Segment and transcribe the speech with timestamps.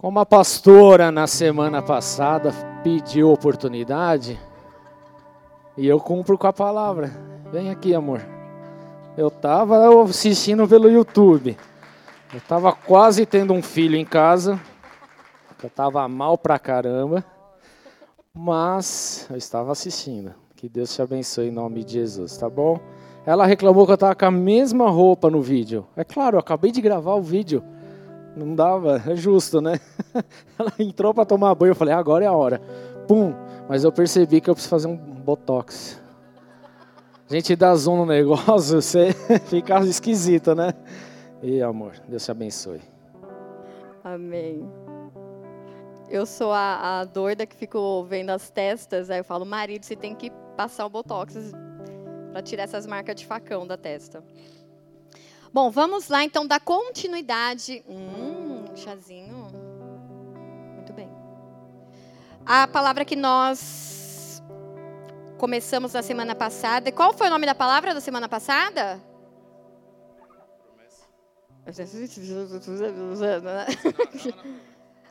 [0.00, 4.40] Como a pastora na semana passada pediu oportunidade,
[5.76, 7.12] e eu cumpro com a palavra.
[7.52, 8.22] Vem aqui, amor.
[9.14, 11.54] Eu estava assistindo pelo YouTube.
[12.32, 14.58] Eu estava quase tendo um filho em casa.
[15.62, 17.22] Eu estava mal pra caramba.
[18.32, 20.32] Mas eu estava assistindo.
[20.56, 22.80] Que Deus te abençoe em nome de Jesus, tá bom?
[23.26, 25.86] Ela reclamou que eu estava com a mesma roupa no vídeo.
[25.94, 27.62] É claro, eu acabei de gravar o vídeo.
[28.36, 29.80] Não dava, é justo, né?
[30.58, 32.60] Ela entrou para tomar banho, eu falei, agora é a hora.
[33.06, 33.34] Pum!
[33.68, 36.00] Mas eu percebi que eu preciso fazer um botox.
[37.28, 39.12] A gente dá zoom no negócio, você
[39.46, 40.74] fica esquisito, né?
[41.42, 42.80] E amor, Deus te abençoe.
[44.02, 44.68] Amém.
[46.08, 49.94] Eu sou a, a doida que fico vendo as testas, aí eu falo, marido, você
[49.94, 51.52] tem que passar o botox
[52.32, 54.22] para tirar essas marcas de facão da testa.
[55.52, 57.84] Bom, vamos lá então dar continuidade.
[57.88, 59.48] Hum, chazinho.
[60.76, 61.10] Muito bem.
[62.46, 64.42] A palavra que nós
[65.40, 66.92] começamos na semana passada.
[66.92, 69.02] Qual foi o nome da palavra da semana passada?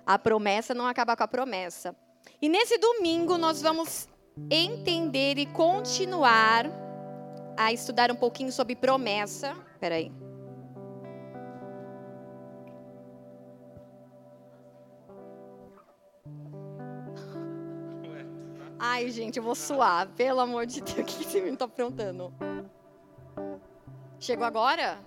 [0.06, 1.96] A promessa não acaba com a promessa.
[2.42, 4.08] E nesse domingo nós vamos
[4.50, 6.66] entender e continuar
[7.58, 9.56] a estudar um pouquinho sobre promessa.
[9.80, 10.29] Peraí.
[18.80, 20.08] Ai, gente, eu vou suar.
[20.16, 22.34] Pelo amor de Deus, o que você me está aprontando?
[24.18, 25.00] Chegou agora?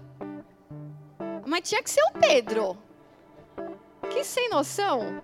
[1.47, 2.77] Mas tinha que ser o Pedro.
[4.11, 5.23] Que sem noção.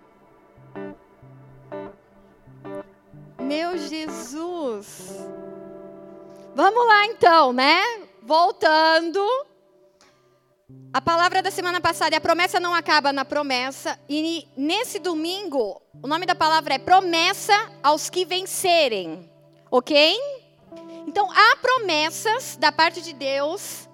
[3.39, 5.11] Meu Jesus.
[6.55, 7.83] Vamos lá então, né?
[8.23, 9.21] Voltando.
[10.93, 13.99] A palavra da semana passada, a promessa não acaba na promessa.
[14.09, 19.31] E nesse domingo, o nome da palavra é promessa aos que vencerem.
[19.71, 20.15] Ok?
[21.07, 23.89] Então, há promessas da parte de Deus.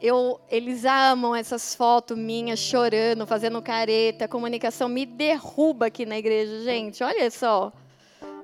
[0.00, 4.28] Eu, eles amam essas fotos minhas chorando, fazendo careta.
[4.28, 7.02] Comunicação me derruba aqui na igreja, gente.
[7.02, 7.72] Olha só.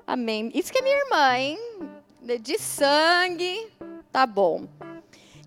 [0.05, 0.51] Amém.
[0.53, 1.59] Isso que é minha irmã, hein?
[2.41, 3.71] De sangue.
[4.11, 4.67] Tá bom.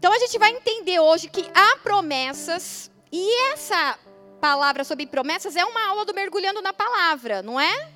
[0.07, 3.99] Então a gente vai entender hoje que há promessas e essa
[4.41, 7.91] palavra sobre promessas é uma aula do mergulhando na palavra, não é?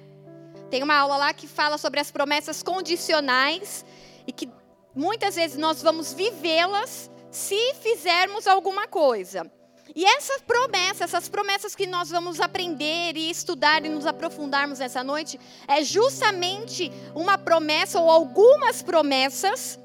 [0.69, 3.84] Tem uma aula lá que fala sobre as promessas condicionais
[4.26, 4.50] e que
[4.93, 9.49] muitas vezes nós vamos vivê-las se fizermos alguma coisa.
[9.94, 15.04] E essa promessa, essas promessas que nós vamos aprender e estudar e nos aprofundarmos nessa
[15.04, 15.38] noite,
[15.69, 19.78] é justamente uma promessa ou algumas promessas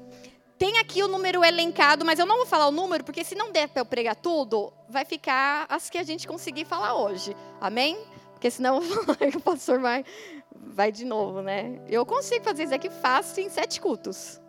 [0.58, 3.52] tem aqui o número elencado, mas eu não vou falar o número, porque se não
[3.52, 7.36] der para eu pregar tudo, vai ficar as que a gente conseguir falar hoje.
[7.60, 7.98] Amém?
[8.32, 8.80] Porque senão
[9.36, 10.04] o pastor vai,
[10.54, 11.78] vai de novo, né?
[11.88, 14.40] Eu consigo fazer isso aqui fácil em sete cultos.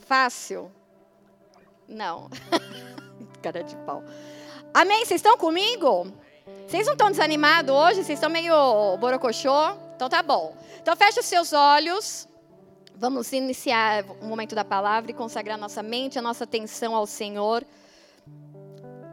[0.00, 0.72] Fácil?
[1.86, 2.30] Não.
[3.42, 4.02] Cara de pau.
[4.72, 5.04] Amém?
[5.04, 6.12] Vocês estão comigo?
[6.66, 8.04] Vocês não estão desanimados hoje?
[8.04, 9.72] Vocês estão meio borocochô?
[9.94, 10.56] Então tá bom.
[10.80, 12.28] Então fecha os seus olhos.
[12.98, 17.62] Vamos iniciar o momento da palavra e consagrar nossa mente, a nossa atenção ao Senhor.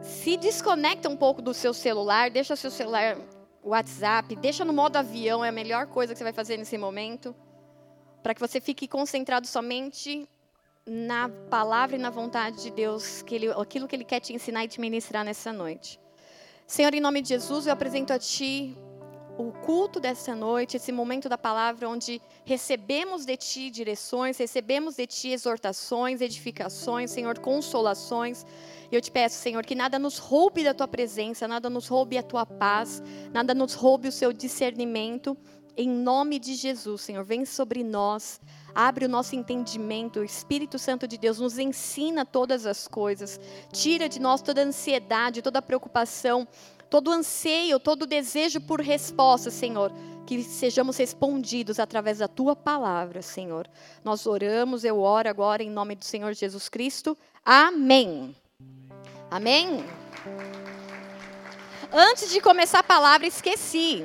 [0.02, 3.18] Se desconecta um pouco do seu celular, deixa seu celular,
[3.62, 7.34] WhatsApp, deixa no modo avião, é a melhor coisa que você vai fazer nesse momento,
[8.22, 10.26] para que você fique concentrado somente
[10.86, 14.64] na palavra e na vontade de Deus, que ele, aquilo que Ele quer te ensinar
[14.64, 16.00] e te ministrar nessa noite.
[16.66, 18.74] Senhor, em nome de Jesus, eu apresento a Ti
[19.36, 25.06] o culto dessa noite, esse momento da palavra onde recebemos de Ti direções, recebemos de
[25.06, 28.46] Ti exortações, edificações, Senhor, consolações.
[28.90, 32.16] E eu te peço, Senhor, que nada nos roube da Tua presença, nada nos roube
[32.16, 33.02] a Tua paz,
[33.32, 35.36] nada nos roube o Seu discernimento.
[35.76, 38.40] Em nome de Jesus, Senhor, vem sobre nós,
[38.72, 43.40] abre o nosso entendimento, o Espírito Santo de Deus nos ensina todas as coisas,
[43.72, 46.46] tira de nós toda ansiedade, toda preocupação,
[46.94, 49.92] todo anseio, todo desejo por resposta, Senhor,
[50.24, 53.68] que sejamos respondidos através da tua palavra, Senhor.
[54.04, 57.18] Nós oramos, eu oro agora em nome do Senhor Jesus Cristo.
[57.44, 58.36] Amém.
[59.28, 59.84] Amém.
[61.92, 64.04] Antes de começar a palavra, esqueci.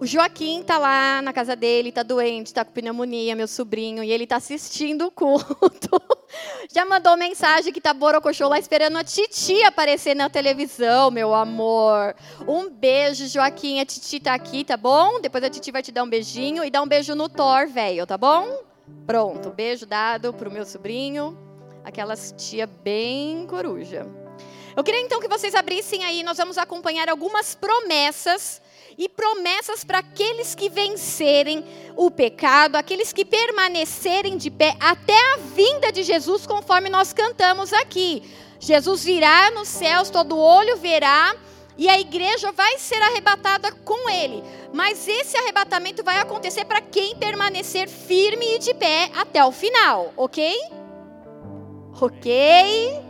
[0.00, 4.12] O Joaquim tá lá na casa dele, tá doente, tá com pneumonia, meu sobrinho, e
[4.12, 6.00] ele tá assistindo o culto.
[6.70, 12.14] Já mandou mensagem que tá borocochô lá esperando a Titi aparecer na televisão, meu amor.
[12.46, 13.80] Um beijo, Joaquim.
[13.80, 15.20] A Titi tá aqui, tá bom?
[15.20, 18.06] Depois a Titi vai te dar um beijinho e dar um beijo no Thor, velho,
[18.06, 18.62] tá bom?
[19.04, 21.36] Pronto, beijo dado pro meu sobrinho.
[21.84, 24.06] Aquelas tia bem coruja.
[24.76, 28.62] Eu queria então que vocês abrissem aí, nós vamos acompanhar algumas promessas
[28.98, 31.64] e promessas para aqueles que vencerem
[31.96, 37.72] o pecado, aqueles que permanecerem de pé até a vinda de Jesus, conforme nós cantamos
[37.72, 38.24] aqui.
[38.58, 41.32] Jesus virá nos céus, todo olho verá,
[41.76, 44.42] e a igreja vai ser arrebatada com ele.
[44.72, 50.12] Mas esse arrebatamento vai acontecer para quem permanecer firme e de pé até o final,
[50.16, 50.58] ok?
[52.00, 53.00] Ok?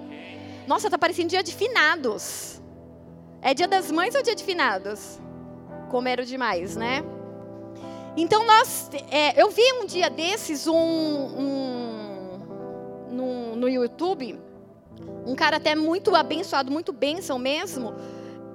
[0.66, 2.60] Nossa, tá parecendo dia de finados.
[3.40, 5.18] É dia das mães ou dia de finados?
[5.88, 7.04] Comeram demais, né?
[8.16, 12.38] Então nós, é, eu vi um dia desses um, um
[13.10, 14.38] no, no YouTube
[15.26, 17.94] um cara até muito abençoado, muito bênção mesmo,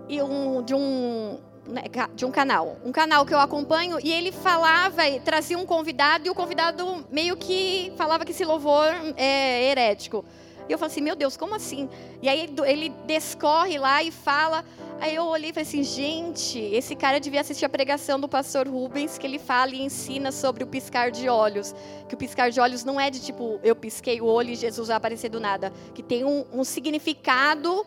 [0.09, 1.37] e um, de um
[1.67, 1.83] né,
[2.13, 6.29] de um canal, um canal que eu acompanho, e ele falava, trazia um convidado, e
[6.29, 10.25] o convidado meio que falava que esse louvor é herético.
[10.67, 11.89] E eu falei assim, meu Deus, como assim?
[12.21, 14.63] E aí ele descorre lá e fala.
[15.03, 18.69] Aí eu olhei e falei assim, gente, esse cara devia assistir a pregação do pastor
[18.69, 21.75] Rubens, que ele fala e ensina sobre o piscar de olhos.
[22.07, 24.87] Que o piscar de olhos não é de tipo, eu pisquei o olho e Jesus
[24.87, 25.73] vai aparecer do nada.
[25.93, 27.85] Que tem um, um significado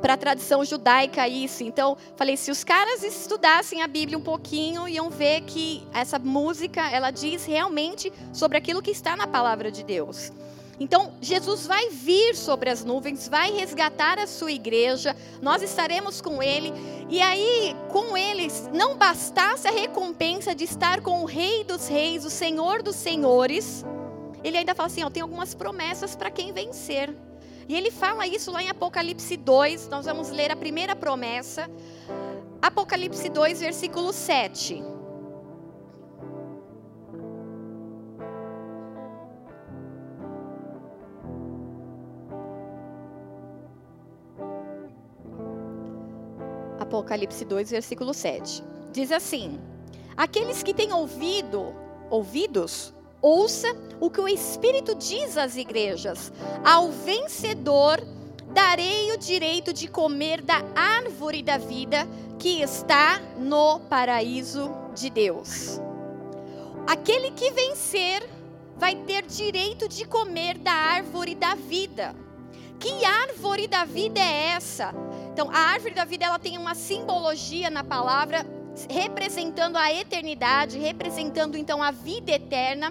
[0.00, 1.62] para a tradição judaica isso.
[1.62, 6.90] Então, falei, se os caras estudassem a Bíblia um pouquinho, iam ver que essa música,
[6.90, 10.32] ela diz realmente sobre aquilo que está na palavra de Deus.
[10.78, 16.42] Então, Jesus vai vir sobre as nuvens, vai resgatar a sua igreja, nós estaremos com
[16.42, 16.72] ele.
[17.08, 22.24] E aí, com eles, não bastasse a recompensa de estar com o Rei dos Reis,
[22.24, 23.84] o Senhor dos Senhores,
[24.44, 27.14] ele ainda fala assim: ó, tem algumas promessas para quem vencer.
[27.68, 31.68] E ele fala isso lá em Apocalipse 2, nós vamos ler a primeira promessa.
[32.62, 34.95] Apocalipse 2, versículo 7.
[46.96, 48.64] Apocalipse 2, versículo 7.
[48.90, 49.60] Diz assim:
[50.16, 51.74] Aqueles que têm ouvido,
[52.08, 53.68] ouvidos, ouça
[54.00, 56.32] o que o Espírito diz às igrejas.
[56.64, 58.00] Ao vencedor
[58.54, 62.08] darei o direito de comer da árvore da vida
[62.38, 65.78] que está no paraíso de Deus.
[66.86, 68.26] Aquele que vencer
[68.78, 72.16] vai ter direito de comer da árvore da vida.
[72.78, 74.94] Que árvore da vida é essa?
[75.36, 78.46] Então, a árvore da vida ela tem uma simbologia na palavra
[78.88, 82.90] representando a eternidade, representando então a vida eterna.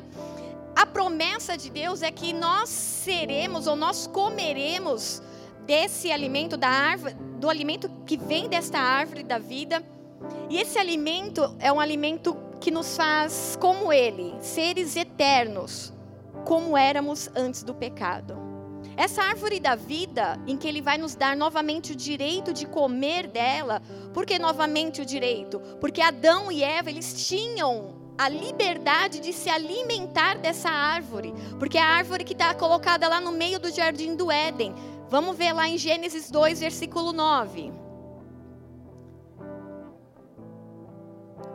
[0.75, 5.23] A promessa de Deus é que nós seremos ou nós comeremos
[5.65, 9.81] desse alimento da árvore, do alimento que vem desta árvore da vida.
[10.47, 15.91] E esse alimento é um alimento que nos faz como ele, seres eternos,
[16.43, 18.44] como éramos antes do pecado.
[18.97, 23.27] Essa árvore da vida, em que Ele vai nos dar novamente o direito de comer
[23.27, 23.81] dela,
[24.13, 25.59] por que novamente o direito?
[25.81, 31.81] Porque Adão e Eva, eles tinham a liberdade de se alimentar dessa árvore, porque é
[31.81, 34.73] a árvore que está colocada lá no meio do jardim do Éden.
[35.09, 37.73] Vamos ver lá em Gênesis 2, versículo 9.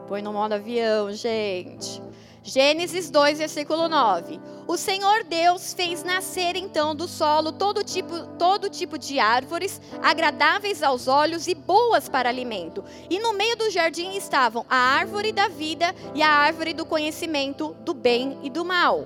[0.06, 2.02] Põe no modo avião, gente.
[2.42, 4.40] Gênesis 2, versículo 9.
[4.66, 10.82] O Senhor Deus fez nascer então do solo todo tipo, todo tipo de árvores, agradáveis
[10.82, 12.82] aos olhos e boas para alimento.
[13.10, 17.76] E no meio do jardim estavam a árvore da vida e a árvore do conhecimento
[17.80, 19.04] do bem e do mal.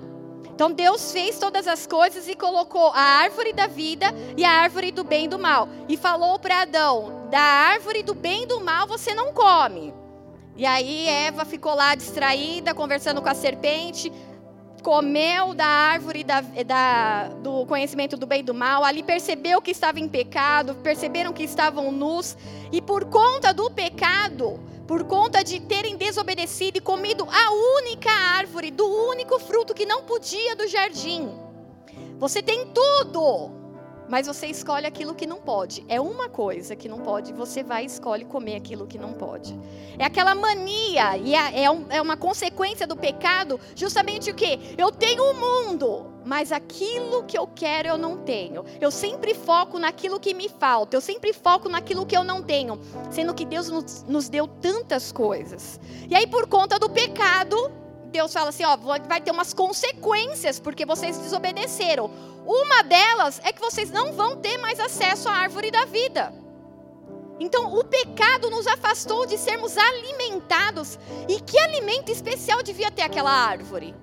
[0.55, 4.05] Então Deus fez todas as coisas e colocou a árvore da vida
[4.37, 5.67] e a árvore do bem e do mal.
[5.89, 9.93] E falou para Adão: da árvore do bem e do mal você não come.
[10.55, 14.11] E aí Eva ficou lá distraída, conversando com a serpente,
[14.81, 19.71] comeu da árvore da, da, do conhecimento do bem e do mal, ali percebeu que
[19.71, 22.37] estava em pecado, perceberam que estavam nus,
[22.71, 28.69] e por conta do pecado, por conta de terem desobedecido e comido a única árvore,
[28.69, 31.31] do único fruto que não podia do jardim,
[32.19, 33.51] você tem tudo,
[34.07, 35.85] mas você escolhe aquilo que não pode.
[35.87, 39.57] É uma coisa que não pode, você vai e escolhe comer aquilo que não pode.
[39.97, 44.59] É aquela mania, e é, é, um, é uma consequência do pecado, justamente o que?
[44.77, 48.65] Eu tenho o um mundo, mas aquilo que eu quero eu não tenho.
[48.81, 52.79] Eu sempre foco naquilo que me falta, eu sempre foco naquilo que eu não tenho,
[53.11, 55.79] sendo que Deus nos, nos deu tantas coisas.
[56.09, 57.71] E aí, por conta do pecado,
[58.15, 62.09] Deus fala assim: ó, vai ter umas consequências porque vocês desobedeceram.
[62.45, 66.33] Uma delas é que vocês não vão ter mais acesso à árvore da vida.
[67.37, 70.97] Então, o pecado nos afastou de sermos alimentados.
[71.27, 73.93] E que alimento especial devia ter aquela árvore?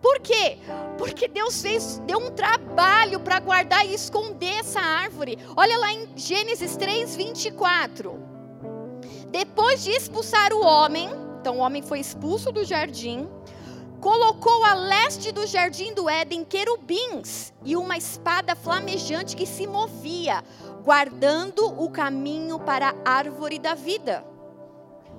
[0.00, 0.56] Por quê?
[0.96, 5.38] Porque Deus fez, deu um trabalho para guardar e esconder essa árvore.
[5.54, 8.18] Olha lá em Gênesis 3, 24.
[9.30, 11.10] Depois de expulsar o homem,
[11.40, 13.28] então o homem foi expulso do jardim,
[14.00, 20.42] colocou a leste do jardim do Éden querubins e uma espada flamejante que se movia,
[20.84, 24.24] guardando o caminho para a árvore da vida.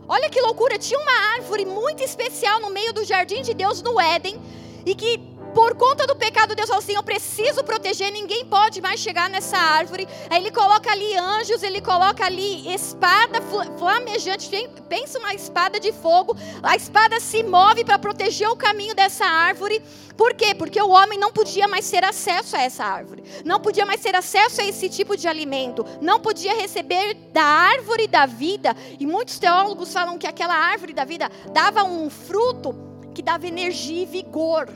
[0.07, 3.99] Olha que loucura, tinha uma árvore muito especial no meio do jardim de Deus no
[3.99, 4.41] Éden
[4.85, 5.17] e que
[5.53, 9.57] por conta do pecado, Deus falou assim: Eu preciso proteger, ninguém pode mais chegar nessa
[9.57, 10.07] árvore.
[10.29, 13.39] Aí ele coloca ali anjos, ele coloca ali espada
[13.77, 14.49] flamejante.
[14.87, 16.35] Pensa uma espada de fogo.
[16.61, 19.81] A espada se move para proteger o caminho dessa árvore.
[20.15, 20.53] Por quê?
[20.53, 23.23] Porque o homem não podia mais ter acesso a essa árvore.
[23.45, 25.85] Não podia mais ter acesso a esse tipo de alimento.
[26.01, 28.75] Não podia receber da árvore da vida.
[28.99, 32.75] E muitos teólogos falam que aquela árvore da vida dava um fruto
[33.13, 34.69] que dava energia e vigor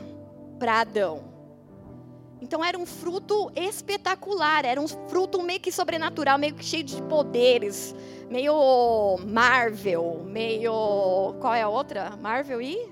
[0.64, 1.22] para Adão.
[2.40, 7.02] Então era um fruto espetacular, era um fruto meio que sobrenatural, meio que cheio de
[7.02, 7.94] poderes,
[8.30, 12.16] meio Marvel, meio qual é a outra?
[12.16, 12.90] Marvel e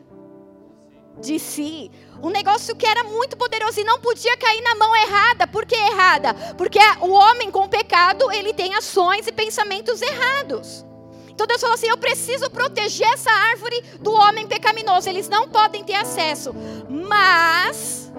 [1.18, 1.90] de si.
[2.22, 5.46] Um negócio que era muito poderoso e não podia cair na mão errada.
[5.46, 6.34] Por que errada?
[6.58, 10.84] Porque o homem com pecado, ele tem ações e pensamentos errados.
[11.32, 15.08] Então Deus falou assim: eu preciso proteger essa árvore do homem pecaminoso.
[15.08, 16.54] Eles não podem ter acesso,
[16.88, 18.12] mas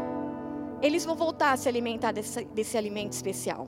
[0.81, 3.67] eles vão voltar a se alimentar desse, desse alimento especial.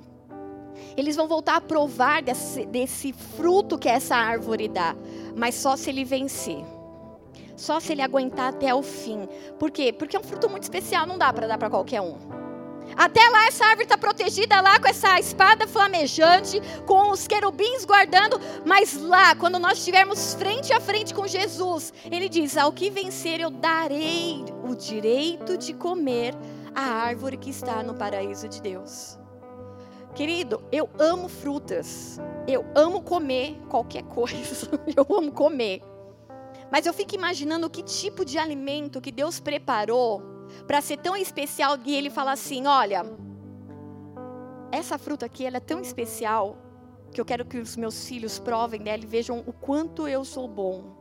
[0.97, 4.95] Eles vão voltar a provar desse, desse fruto que essa árvore dá,
[5.35, 6.63] mas só se ele vencer.
[7.55, 9.29] Só se ele aguentar até o fim.
[9.57, 9.93] Por quê?
[9.93, 12.44] Porque é um fruto muito especial, não dá para dar para qualquer um.
[12.95, 18.39] Até lá essa árvore está protegida lá com essa espada flamejante, com os querubins guardando,
[18.65, 23.39] mas lá, quando nós estivermos frente a frente com Jesus, ele diz: Ao que vencer,
[23.39, 26.33] eu darei o direito de comer
[26.73, 29.17] a árvore que está no paraíso de Deus.
[30.13, 35.81] Querido, eu amo frutas, eu amo comer qualquer coisa, eu amo comer.
[36.71, 40.34] Mas eu fico imaginando que tipo de alimento que Deus preparou
[40.67, 43.05] para ser tão especial e ele fala assim: olha,
[44.71, 46.57] essa fruta aqui ela é tão especial
[47.11, 50.47] que eu quero que os meus filhos provem dela e vejam o quanto eu sou
[50.47, 50.95] bom.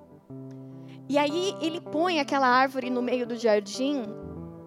[1.08, 4.04] E aí ele põe aquela árvore no meio do jardim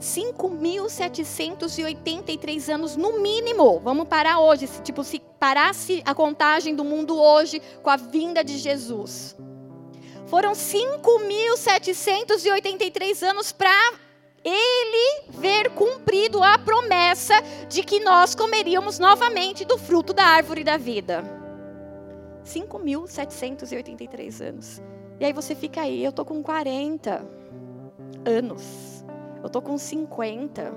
[0.00, 3.80] 5.783 anos no mínimo.
[3.80, 8.56] Vamos parar hoje, tipo se parasse a contagem do mundo hoje com a vinda de
[8.58, 9.36] Jesus.
[10.26, 13.92] Foram 5.783 anos para
[14.44, 17.34] ele ver cumprido a promessa
[17.68, 21.24] de que nós comeríamos novamente do fruto da árvore da vida.
[22.44, 24.82] 5.783 anos.
[25.20, 27.24] E aí você fica aí, eu tô com 40
[28.24, 29.04] anos.
[29.42, 30.72] Eu tô com 50.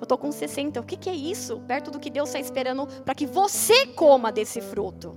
[0.00, 0.80] Eu tô com 60.
[0.80, 1.60] O que, que é isso?
[1.66, 5.16] Perto do que Deus está esperando para que você coma desse fruto.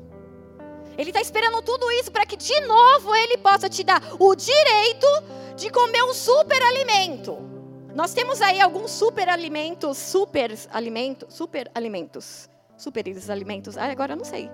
[0.98, 5.08] Ele está esperando tudo isso para que de novo Ele possa te dar o direito
[5.56, 7.55] de comer um super alimento.
[7.96, 13.78] Nós temos aí alguns super alimentos, super alimentos, super alimentos, superes alimentos.
[13.78, 14.52] Ah, agora eu não sei.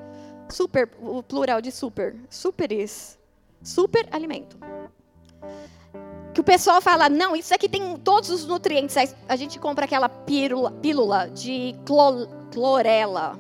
[0.47, 3.17] Super, o plural de super, superes,
[3.63, 4.57] super alimento.
[6.35, 8.95] Que o pessoal fala, não, isso aqui tem todos os nutrientes.
[9.27, 13.39] A gente compra aquela pílula, pílula de clor, clorela,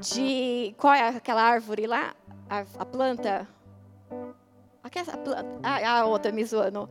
[0.00, 2.14] de qual é aquela árvore lá?
[2.48, 3.46] A, a planta?
[4.82, 6.88] Aquela planta, a, a outra me zoando.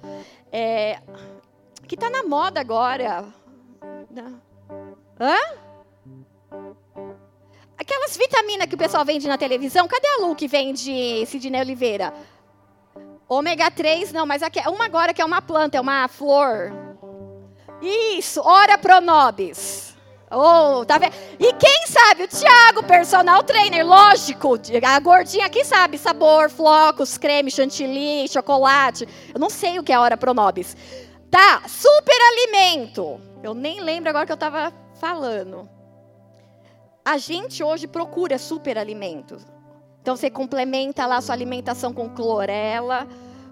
[0.52, 1.00] É,
[1.86, 3.26] que está na moda agora.
[5.20, 5.38] Hã?
[7.78, 12.14] Aquelas vitaminas que o pessoal vende na televisão, cadê a Lu que vende Sidney Oliveira?
[13.28, 16.72] Ômega 3, não, mas aqui, uma agora que é uma planta, é uma flor.
[17.82, 19.96] Isso, ora pronobis.
[20.32, 21.14] Oh, tá vendo?
[21.40, 22.24] E quem sabe?
[22.24, 24.60] O Thiago, personal trainer, lógico.
[24.84, 29.08] A gordinha aqui sabe sabor, flocos, creme, chantilly, chocolate.
[29.34, 30.76] Eu não sei o que é ora pronobis.
[31.30, 33.20] Tá, super alimento.
[33.44, 35.70] Eu nem lembro agora que eu estava falando.
[37.04, 39.46] A gente hoje procura super alimentos.
[40.02, 43.08] Então você complementa lá a sua alimentação com clorela,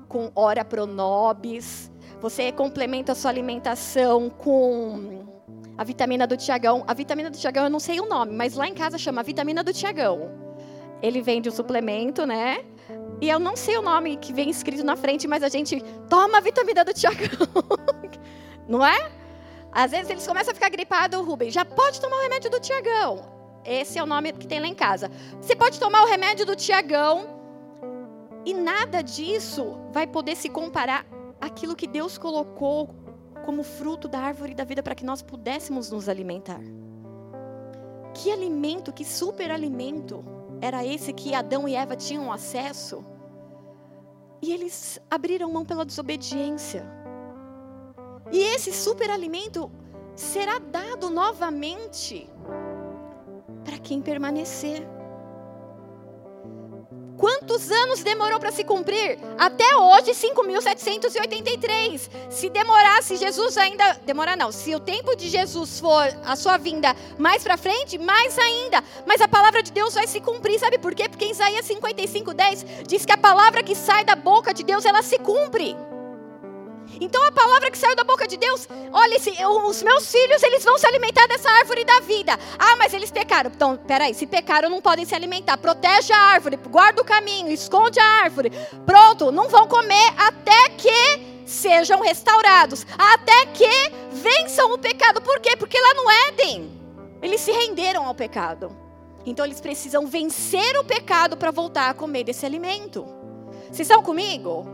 [0.08, 1.92] com ora pronobis.
[2.22, 5.26] Você complementa a sua alimentação com
[5.78, 6.84] A vitamina do Tiagão.
[6.88, 9.64] A vitamina do Tiagão eu não sei o nome, mas lá em casa chama vitamina
[9.64, 10.32] do Tiagão.
[11.02, 12.64] Ele vende um suplemento, né?
[13.24, 16.40] E eu não sei o nome que vem escrito na frente, mas a gente toma
[16.40, 17.48] a vitamina do Tiagão.
[18.68, 19.14] não é?
[19.72, 23.24] Às vezes eles começam a ficar gripados, Rubem, já pode tomar o remédio do Tiagão.
[23.64, 25.10] Esse é o nome que tem lá em casa.
[25.40, 27.40] Você pode tomar o remédio do Tiagão
[28.46, 31.06] e nada disso vai poder se comparar
[31.40, 32.94] àquilo que Deus colocou
[33.46, 36.60] como fruto da árvore da vida para que nós pudéssemos nos alimentar.
[38.16, 40.26] Que alimento, que superalimento
[40.60, 43.13] era esse que Adão e Eva tinham acesso?
[44.44, 46.86] E eles abriram mão pela desobediência.
[48.30, 49.72] E esse superalimento
[50.18, 52.30] será dado novamente
[53.64, 54.86] para quem permanecer.
[57.24, 59.18] Quantos anos demorou para se cumprir?
[59.40, 62.10] Até hoje, 5.783.
[62.30, 63.94] Se demorasse, Jesus ainda.
[64.06, 64.52] Demorar não.
[64.52, 68.84] Se o tempo de Jesus for a sua vinda mais para frente, mais ainda.
[69.06, 70.60] Mas a palavra de Deus vai se cumprir.
[70.60, 71.08] Sabe por quê?
[71.08, 75.18] Porque Isaías 55,10 diz que a palavra que sai da boca de Deus, ela se
[75.18, 75.78] cumpre.
[77.04, 79.18] Então a palavra que saiu da boca de Deus, olha,
[79.68, 82.40] os meus filhos, eles vão se alimentar dessa árvore da vida.
[82.58, 83.52] Ah, mas eles pecaram.
[83.54, 85.58] Então, peraí, se pecaram, não podem se alimentar.
[85.58, 88.52] Protege a árvore, guarda o caminho, esconde a árvore.
[88.86, 93.70] Pronto, não vão comer até que sejam restaurados, até que
[94.14, 95.22] vençam o pecado.
[95.22, 95.58] Por quê?
[95.58, 96.72] Porque lá no Éden,
[97.22, 98.74] eles se renderam ao pecado.
[99.26, 103.06] Então eles precisam vencer o pecado para voltar a comer desse alimento.
[103.66, 104.66] Vocês estão comigo?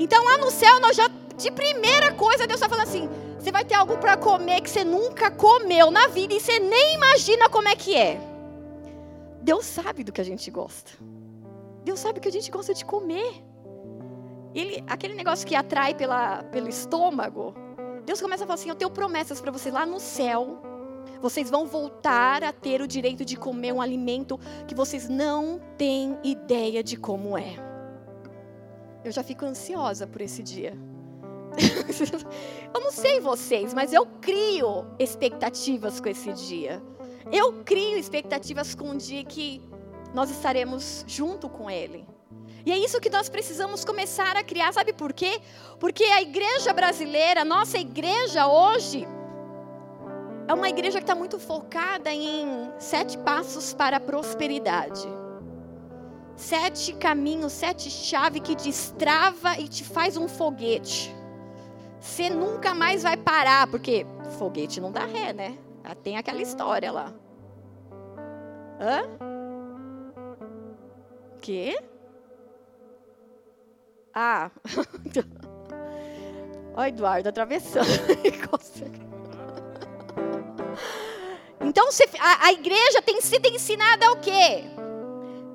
[0.00, 1.08] Então lá no céu nós já
[1.40, 4.84] de primeira coisa, Deus está falando assim: você vai ter algo para comer que você
[4.84, 8.20] nunca comeu na vida e você nem imagina como é que é.
[9.40, 10.92] Deus sabe do que a gente gosta.
[11.82, 13.42] Deus sabe que a gente gosta de comer.
[14.54, 17.54] Ele, aquele negócio que atrai pela, pelo estômago.
[18.04, 20.62] Deus começa a falar assim: Eu tenho promessas para vocês lá no céu.
[21.22, 26.18] Vocês vão voltar a ter o direito de comer um alimento que vocês não têm
[26.22, 27.56] ideia de como é.
[29.04, 30.76] Eu já fico ansiosa por esse dia.
[32.74, 36.82] eu não sei vocês, mas eu crio expectativas com esse dia.
[37.32, 39.62] Eu crio expectativas com o dia que
[40.14, 42.06] nós estaremos junto com Ele.
[42.64, 45.40] E é isso que nós precisamos começar a criar, sabe por quê?
[45.78, 49.06] Porque a igreja brasileira, nossa igreja hoje,
[50.46, 55.08] é uma igreja que está muito focada em sete passos para a prosperidade.
[56.36, 61.14] Sete caminhos, sete chaves que destrava e te faz um foguete.
[62.00, 64.06] Você nunca mais vai parar, porque
[64.38, 65.58] foguete não dá ré, né?
[66.02, 67.12] Tem aquela história lá.
[68.80, 69.02] Hã?
[71.40, 71.78] Quê?
[74.14, 74.50] Ah.
[76.74, 77.86] Ó, Eduardo, atravessando.
[81.60, 81.86] então,
[82.18, 84.64] a, a igreja tem sido ensinada o quê?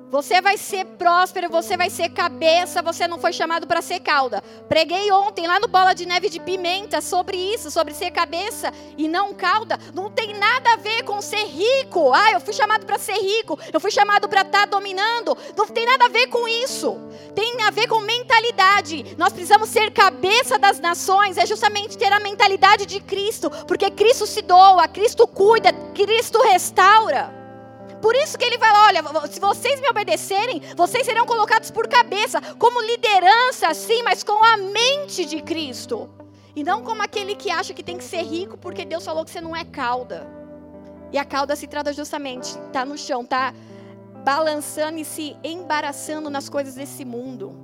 [0.08, 4.40] Você vai ser próspero, você vai ser cabeça, você não foi chamado para ser cauda.
[4.68, 9.08] Preguei ontem lá no Bola de Neve de Pimenta sobre isso, sobre ser cabeça e
[9.08, 9.76] não cauda.
[9.92, 12.12] Não tem nada a ver com ser rico.
[12.14, 15.36] Ah, eu fui chamado para ser rico, eu fui chamado para estar tá dominando.
[15.56, 16.96] Não tem nada a ver com isso.
[17.34, 19.16] Tem a ver com mentalidade.
[19.18, 24.24] Nós precisamos ser cabeça das nações, é justamente ter a mentalidade de Cristo, porque Cristo
[24.24, 27.35] se doa, Cristo cuida, Cristo restaura.
[28.06, 32.40] Por isso que ele fala: olha, se vocês me obedecerem, vocês serão colocados por cabeça,
[32.56, 36.08] como liderança, sim, mas com a mente de Cristo.
[36.54, 39.32] E não como aquele que acha que tem que ser rico porque Deus falou que
[39.32, 40.24] você não é cauda.
[41.12, 43.52] E a cauda se trata justamente, está no chão, está
[44.24, 47.56] balançando e se embaraçando nas coisas desse mundo.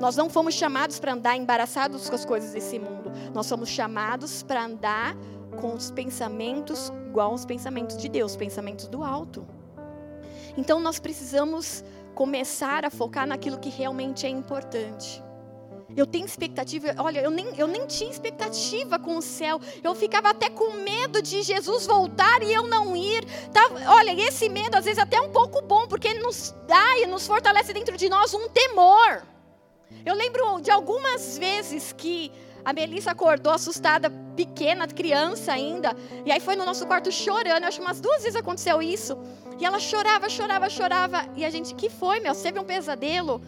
[0.00, 3.10] Nós não fomos chamados para andar embaraçados com as coisas desse mundo.
[3.34, 5.16] Nós somos chamados para andar
[5.60, 9.44] com os pensamentos igual aos pensamentos de Deus, pensamentos do alto.
[10.56, 11.84] Então nós precisamos
[12.14, 15.22] começar a focar naquilo que realmente é importante.
[15.94, 19.60] Eu tenho expectativa, olha, eu nem, eu nem tinha expectativa com o céu.
[19.82, 23.24] Eu ficava até com medo de Jesus voltar e eu não ir.
[23.52, 27.06] Tá, olha, esse medo às vezes até é um pouco bom, porque nos dá e
[27.06, 29.22] nos fortalece dentro de nós um temor.
[30.04, 32.32] Eu lembro de algumas vezes que
[32.64, 35.96] a Melissa acordou assustada, pequena, criança ainda.
[36.24, 37.62] E aí foi no nosso quarto chorando.
[37.62, 39.18] Eu acho que umas duas vezes aconteceu isso.
[39.58, 41.26] E ela chorava, chorava, chorava.
[41.36, 42.34] E a gente, que foi, meu?
[42.34, 43.40] Teve um pesadelo?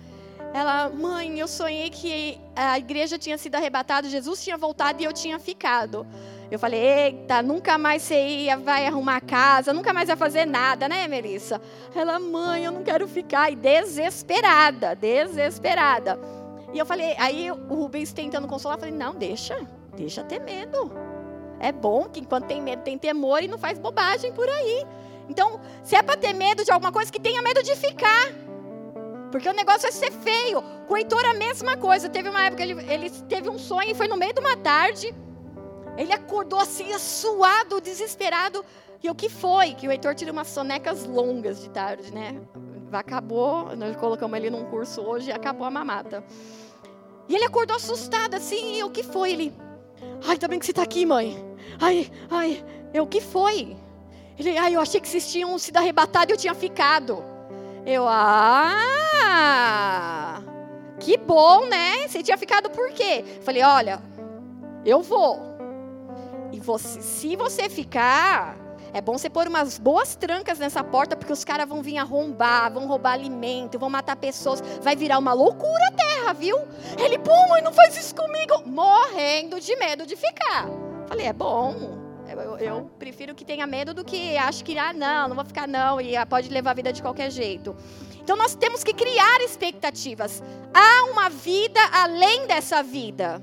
[0.52, 5.12] Ela, mãe, eu sonhei que a igreja tinha sido arrebatada, Jesus tinha voltado e eu
[5.12, 6.06] tinha ficado.
[6.48, 10.88] Eu falei, eita, nunca mais você ia, vai arrumar casa, nunca mais vai fazer nada,
[10.88, 11.60] né, Melissa?
[11.92, 13.50] Ela, mãe, eu não quero ficar.
[13.50, 16.16] E desesperada, desesperada.
[16.74, 19.56] E eu falei, aí o Rubens tentando consolar, eu falei, não, deixa,
[19.96, 20.90] deixa ter medo.
[21.60, 24.84] É bom que enquanto tem medo tem temor e não faz bobagem por aí.
[25.28, 28.26] Então, se é para ter medo de alguma coisa, que tenha medo de ficar.
[29.30, 30.60] Porque o negócio vai ser feio.
[30.88, 32.08] Com o Heitor a mesma coisa.
[32.08, 35.14] Teve uma época, ele, ele teve um sonho e foi no meio de uma tarde.
[35.96, 38.64] Ele acordou assim, suado, desesperado.
[39.00, 39.74] E o que foi?
[39.74, 42.40] Que o Heitor tira umas sonecas longas de tarde, né?
[42.92, 46.24] Acabou, nós colocamos ele num curso hoje e acabou a mamata.
[47.28, 49.32] E ele acordou assustado assim, e o que foi?
[49.32, 49.54] Ele,
[50.26, 51.36] ai, tá bem que você tá aqui, mãe.
[51.80, 53.76] Ai, ai, eu, o que foi?
[54.38, 57.22] Ele, ai, eu achei que vocês tinham sido arrebatados e eu tinha ficado.
[57.86, 58.82] Eu, ah,
[61.00, 62.08] que bom, né?
[62.08, 63.24] Você tinha ficado por quê?
[63.42, 64.02] Falei, olha,
[64.84, 65.40] eu vou.
[66.52, 68.56] E você, se você ficar,
[68.94, 72.72] é bom você pôr umas boas trancas nessa porta, porque os caras vão vir arrombar,
[72.72, 74.62] vão roubar alimento, vão matar pessoas.
[74.80, 76.56] Vai virar uma loucura a terra, viu?
[76.96, 78.62] Ele, pô, mãe, não faz isso comigo.
[78.64, 80.68] Morrendo de medo de ficar.
[81.08, 81.98] Falei, é bom.
[82.28, 85.66] Eu, eu, prefiro que tenha medo do que acho que, ah, não, não vou ficar
[85.66, 87.76] não, e ah, pode levar a vida de qualquer jeito.
[88.20, 90.40] Então nós temos que criar expectativas.
[90.72, 93.42] Há uma vida além dessa vida.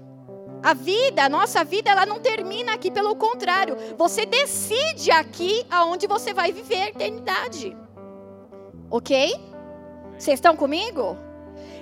[0.63, 3.75] A vida, a nossa vida, ela não termina aqui, pelo contrário.
[3.97, 7.75] Você decide aqui aonde você vai viver a eternidade.
[8.89, 9.33] Ok?
[10.17, 11.17] Vocês estão comigo?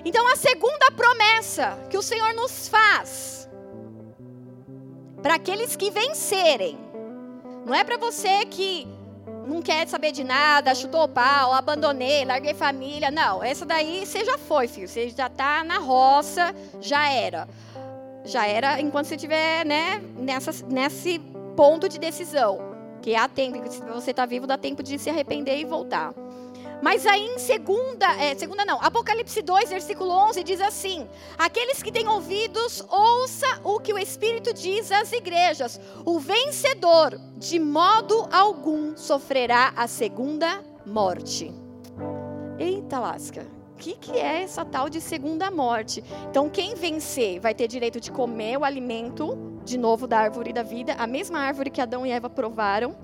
[0.06, 3.50] Então, a segunda promessa que o Senhor nos faz
[5.22, 6.80] para aqueles que vencerem,
[7.66, 8.88] não é para você que
[9.46, 13.12] não quer saber de nada, chutou o pau, abandonei, larguei família.
[13.12, 14.88] Não, essa daí você já foi, filho.
[14.88, 17.48] Você já está na roça, já era
[18.30, 20.02] já era enquanto você estiver né,
[20.70, 21.20] nesse
[21.56, 22.70] ponto de decisão.
[23.02, 26.14] Que há tempo, se você está vivo, dá tempo de se arrepender e voltar.
[26.82, 31.92] Mas aí em segunda, é, segunda não, Apocalipse 2, versículo 11 diz assim: Aqueles que
[31.92, 35.80] têm ouvidos, ouça o que o Espírito diz às igrejas.
[36.06, 41.54] O vencedor, de modo algum, sofrerá a segunda morte.
[42.58, 43.46] Eita lasca,
[43.80, 46.04] que, que é essa tal de segunda morte.
[46.30, 50.62] Então, quem vencer vai ter direito de comer o alimento, de novo, da árvore da
[50.62, 52.96] vida, a mesma árvore que Adão e Eva provaram.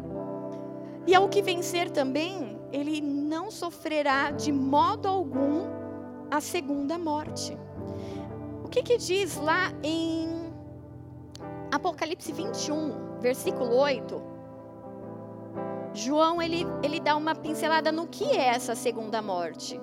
[1.08, 5.66] E ao que vencer também, ele não sofrerá de modo algum
[6.30, 7.58] a segunda morte.
[8.64, 10.52] O que, que diz lá em
[11.72, 14.22] Apocalipse 21, versículo 8?
[15.94, 19.80] João ele, ele dá uma pincelada no que é essa segunda morte.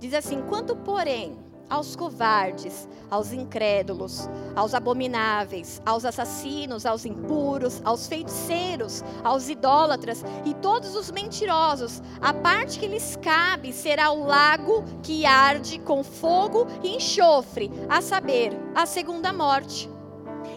[0.00, 1.36] Diz assim: quanto, porém,
[1.68, 10.54] aos covardes, aos incrédulos, aos abomináveis, aos assassinos, aos impuros, aos feiticeiros, aos idólatras e
[10.54, 16.66] todos os mentirosos, a parte que lhes cabe será o lago que arde com fogo
[16.82, 19.90] e enxofre, a saber, a segunda morte.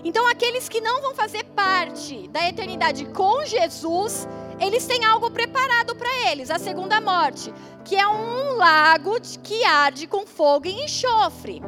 [0.03, 4.27] Então, aqueles que não vão fazer parte da eternidade com Jesus,
[4.59, 7.53] eles têm algo preparado para eles, a segunda morte,
[7.85, 11.61] que é um lago que arde com fogo e enxofre.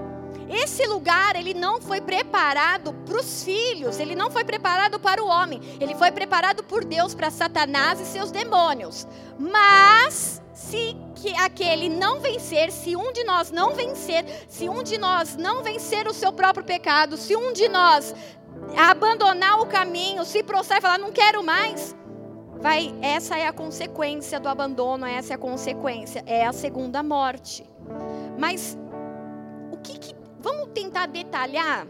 [0.49, 5.27] Esse lugar, ele não foi preparado para os filhos, ele não foi preparado para o
[5.27, 9.07] homem, ele foi preparado por Deus para Satanás e seus demônios.
[9.37, 14.97] Mas, se que aquele não vencer, se um de nós não vencer, se um de
[14.97, 18.15] nós não vencer o seu próprio pecado, se um de nós
[18.75, 21.95] abandonar o caminho, se prostrar e falar, não quero mais,
[22.59, 27.65] vai, essa é a consequência do abandono, essa é a consequência, é a segunda morte.
[28.37, 28.77] Mas
[29.71, 31.87] o que, que vamos tentar detalhar?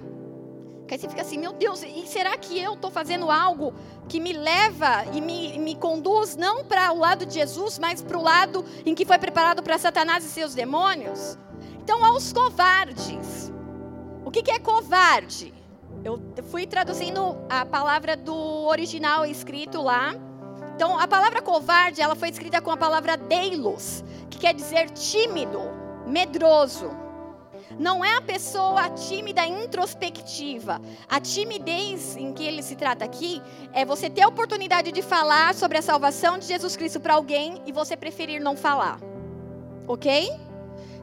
[0.87, 3.73] Que aí você fica assim, meu Deus, e será que eu estou fazendo algo
[4.07, 8.17] que me leva e me, me conduz não para o lado de Jesus, mas para
[8.17, 11.37] o lado em que foi preparado para Satanás e seus demônios?
[11.79, 13.51] Então, aos covardes.
[14.25, 15.53] O que, que é covarde?
[16.03, 18.35] Eu fui traduzindo a palavra do
[18.67, 20.15] original escrito lá.
[20.79, 25.59] Então, a palavra covarde, ela foi escrita com a palavra deilos, que quer dizer tímido,
[26.07, 26.89] medroso.
[27.77, 30.79] Não é a pessoa tímida introspectiva.
[31.09, 33.41] A timidez em que ele se trata aqui
[33.73, 37.61] é você ter a oportunidade de falar sobre a salvação de Jesus Cristo para alguém
[37.65, 39.01] e você preferir não falar.
[39.85, 40.31] OK?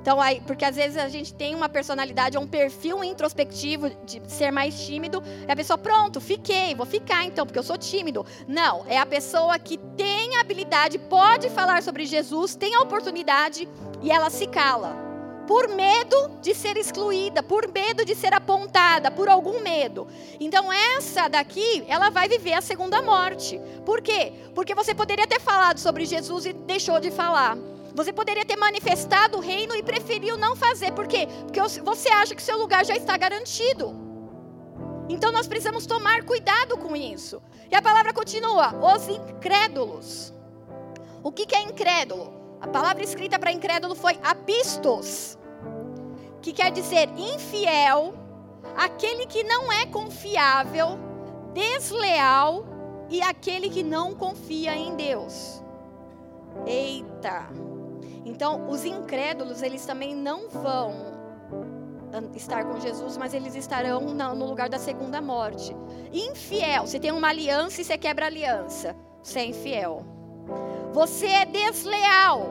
[0.06, 4.52] Então, aí, porque às vezes a gente tem uma personalidade, um perfil introspectivo de ser
[4.52, 8.24] mais tímido, e a pessoa, pronto, fiquei, vou ficar então, porque eu sou tímido.
[8.46, 13.68] Não, é a pessoa que tem habilidade, pode falar sobre Jesus, tem a oportunidade
[14.00, 14.96] e ela se cala.
[15.44, 20.06] Por medo de ser excluída, por medo de ser apontada, por algum medo.
[20.38, 23.60] Então, essa daqui, ela vai viver a segunda morte.
[23.84, 24.32] Por quê?
[24.54, 27.58] Porque você poderia ter falado sobre Jesus e deixou de falar.
[27.96, 30.92] Você poderia ter manifestado o reino e preferiu não fazer.
[30.92, 31.26] Por quê?
[31.46, 33.96] Porque você acha que seu lugar já está garantido.
[35.08, 37.42] Então nós precisamos tomar cuidado com isso.
[37.70, 40.34] E a palavra continua: os incrédulos.
[41.22, 42.34] O que, que é incrédulo?
[42.60, 45.38] A palavra escrita para incrédulo foi apistos,
[46.42, 48.14] que quer dizer infiel,
[48.76, 50.98] aquele que não é confiável,
[51.54, 52.66] desleal
[53.08, 55.62] e aquele que não confia em Deus.
[56.66, 57.65] Eita!
[58.26, 61.14] Então, os incrédulos, eles também não vão
[62.34, 65.74] estar com Jesus, mas eles estarão no lugar da segunda morte.
[66.12, 68.96] Infiel, você tem uma aliança e você quebra a aliança.
[69.22, 70.04] Você é infiel.
[70.92, 72.48] Você é desleal.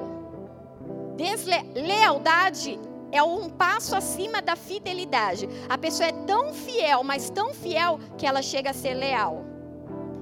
[1.18, 2.80] Deslealdade
[3.12, 5.50] é um passo acima da fidelidade.
[5.68, 9.44] A pessoa é tão fiel, mas tão fiel que ela chega a ser leal.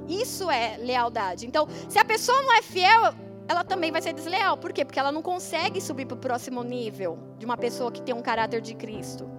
[0.08, 1.46] Isso é lealdade.
[1.46, 3.14] Então, se a pessoa não é fiel,
[3.48, 4.58] ela também vai ser desleal.
[4.58, 4.86] Por quê?
[4.86, 8.22] Porque ela não consegue subir para o próximo nível de uma pessoa que tem um
[8.22, 9.30] caráter de Cristo.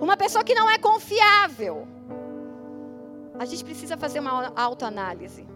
[0.00, 1.86] Uma pessoa que não é confiável.
[3.38, 5.46] A gente precisa fazer uma autoanálise.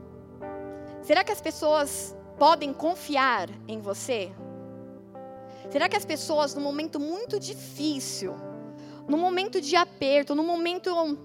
[1.03, 4.33] Será que as pessoas podem confiar em você?
[5.71, 8.35] Será que as pessoas, num momento muito difícil,
[9.09, 11.19] num momento de aperto, num momento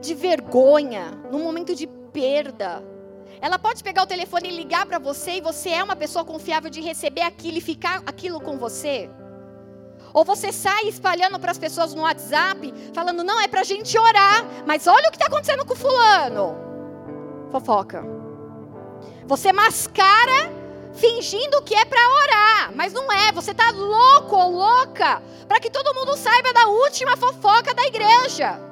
[0.00, 2.82] de vergonha, num momento de perda,
[3.40, 6.70] ela pode pegar o telefone e ligar para você e você é uma pessoa confiável
[6.70, 9.10] de receber aquilo e ficar aquilo com você?
[10.12, 13.98] Ou você sai espalhando para as pessoas no WhatsApp, falando, não, é para a gente
[13.98, 16.56] orar, mas olha o que está acontecendo com fulano.
[17.50, 18.02] Fofoca.
[19.26, 20.52] Você mascara
[20.94, 23.30] fingindo que é para orar, mas não é.
[23.32, 28.65] Você está louco ou louca para que todo mundo saiba da última fofoca da igreja.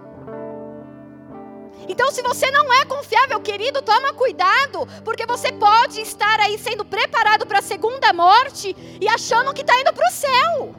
[1.89, 6.85] Então, se você não é confiável, querido, toma cuidado, porque você pode estar aí sendo
[6.85, 10.75] preparado para a segunda morte e achando que está indo para o céu.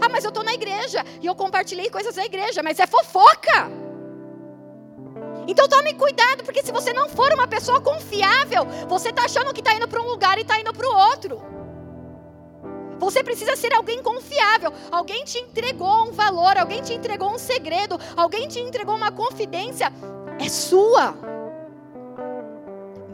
[0.00, 3.70] Ah, mas eu estou na igreja e eu compartilhei coisas da igreja, mas é fofoca.
[5.46, 9.60] Então tome cuidado, porque se você não for uma pessoa confiável, você está achando que
[9.60, 11.42] está indo para um lugar e está indo para o outro.
[12.98, 14.72] Você precisa ser alguém confiável.
[14.90, 19.90] Alguém te entregou um valor, alguém te entregou um segredo, alguém te entregou uma confidência
[20.38, 21.14] é sua.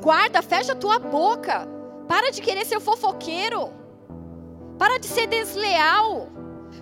[0.03, 1.67] Guarda, fecha a tua boca.
[2.07, 3.71] Para de querer ser fofoqueiro.
[4.79, 6.29] Para de ser desleal.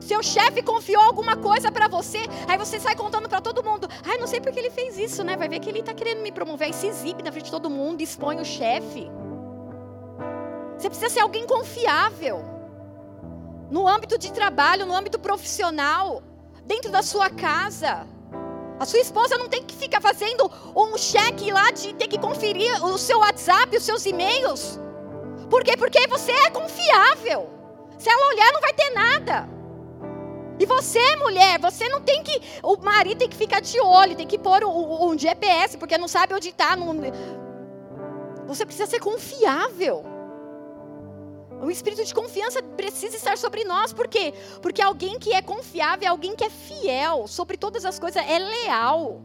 [0.00, 3.86] Seu chefe confiou alguma coisa para você, aí você sai contando para todo mundo.
[4.04, 5.36] Ai, não sei porque ele fez isso, né?
[5.36, 6.66] Vai ver que ele está querendo me promover.
[6.66, 9.08] Aí se exibe na frente de todo mundo, expõe o chefe.
[10.76, 12.42] Você precisa ser alguém confiável.
[13.70, 16.22] No âmbito de trabalho, no âmbito profissional,
[16.64, 18.06] dentro da sua casa.
[18.82, 22.84] A sua esposa não tem que ficar fazendo um cheque lá de ter que conferir
[22.84, 24.76] o seu WhatsApp, os seus e-mails.
[25.48, 25.76] Por quê?
[25.76, 27.48] Porque você é confiável.
[27.96, 29.48] Se ela olhar, não vai ter nada.
[30.58, 32.42] E você, mulher, você não tem que.
[32.60, 36.34] O marido tem que ficar de olho, tem que pôr um GPS, porque não sabe
[36.34, 36.76] onde está.
[38.48, 40.11] Você precisa ser confiável.
[41.62, 44.34] O espírito de confiança precisa estar sobre nós, por quê?
[44.60, 49.22] Porque alguém que é confiável, alguém que é fiel sobre todas as coisas, é leal.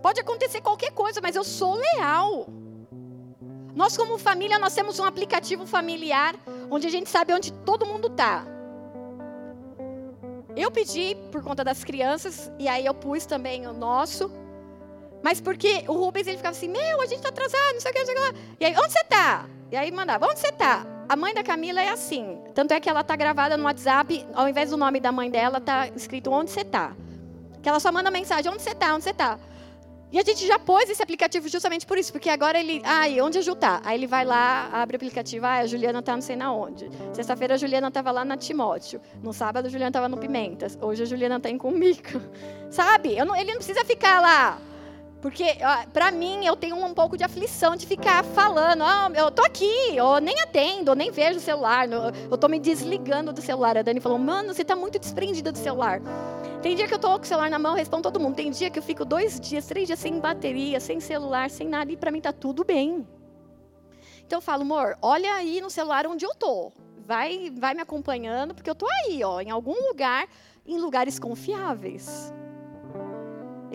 [0.00, 2.46] Pode acontecer qualquer coisa, mas eu sou leal.
[3.74, 6.34] Nós, como família, nós temos um aplicativo familiar
[6.70, 8.46] onde a gente sabe onde todo mundo está.
[10.56, 14.30] Eu pedi por conta das crianças, e aí eu pus também o nosso.
[15.22, 17.94] Mas porque o Rubens ele ficava assim: Meu, a gente está atrasado, não sei o
[17.94, 18.34] que, não sei o que lá.
[18.58, 19.46] E aí, onde você está?
[19.70, 20.95] E aí mandava: Onde você está?
[21.08, 22.38] A mãe da Camila é assim.
[22.52, 25.58] Tanto é que ela está gravada no WhatsApp, ao invés do nome da mãe dela,
[25.58, 26.96] está escrito onde você está.
[27.62, 29.38] Que ela só manda mensagem, onde você está, onde você está.
[30.10, 33.38] E a gente já pôs esse aplicativo justamente por isso, porque agora ele, ai, onde
[33.38, 33.80] a Ju tá?
[33.84, 36.88] Aí ele vai lá, abre o aplicativo, ah, a Juliana tá não sei na onde.
[37.12, 39.00] Sexta-feira a Juliana estava lá na Timóteo.
[39.22, 40.76] No sábado a Juliana estava no Pimentas.
[40.80, 42.20] Hoje a Juliana está em Comica.
[42.70, 43.16] Sabe?
[43.24, 44.58] Não, ele não precisa ficar lá
[45.20, 45.56] porque
[45.92, 49.96] para mim eu tenho um pouco de aflição de ficar falando, ah, eu tô aqui,
[49.96, 53.76] eu nem atendo, eu nem vejo o celular, eu tô me desligando do celular.
[53.76, 56.00] A Dani falou, mano, você tá muito desprendida do celular.
[56.62, 58.34] Tem dia que eu tô com o celular na mão, respondo todo mundo.
[58.34, 61.90] Tem dia que eu fico dois dias, três dias sem bateria, sem celular, sem nada,
[61.92, 63.06] e para mim tá tudo bem.
[64.24, 66.72] Então eu falo, amor, olha aí no celular onde eu tô.
[67.06, 70.26] Vai, vai me acompanhando, porque eu tô aí, ó, em algum lugar,
[70.66, 72.32] em lugares confiáveis.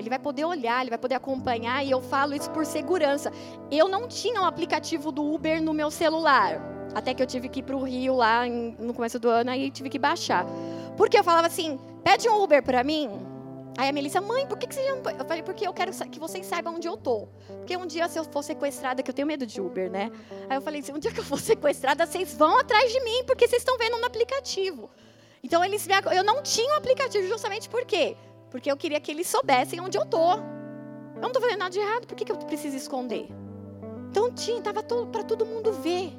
[0.02, 3.32] Ele vai poder olhar, ele vai poder acompanhar, e eu falo isso por segurança.
[3.70, 6.60] Eu não tinha um aplicativo do Uber no meu celular.
[6.94, 9.72] Até que eu tive que ir para o Rio lá no começo do ano, aí
[9.72, 10.46] tive que baixar.
[10.98, 13.10] Porque eu falava assim: pede um Uber para mim.
[13.78, 14.98] Aí a Melissa, mãe, por que, que você não.
[15.12, 17.28] Eu falei, porque eu quero que vocês saibam onde eu tô.
[17.48, 20.12] Porque um dia, se eu for sequestrada, que eu tenho medo de Uber, né?
[20.50, 23.24] Aí eu falei assim: um dia que eu for sequestrada, vocês vão atrás de mim,
[23.26, 24.90] porque vocês estão vendo no aplicativo.
[25.44, 25.94] Então eles me...
[26.16, 28.16] eu não tinha um aplicativo justamente por quê?
[28.52, 30.34] Porque eu queria que eles soubessem onde eu tô.
[30.34, 33.28] Eu não estou fazendo nada de errado, por que, que eu preciso esconder?
[34.10, 36.12] Então tinha, estava para todo mundo ver.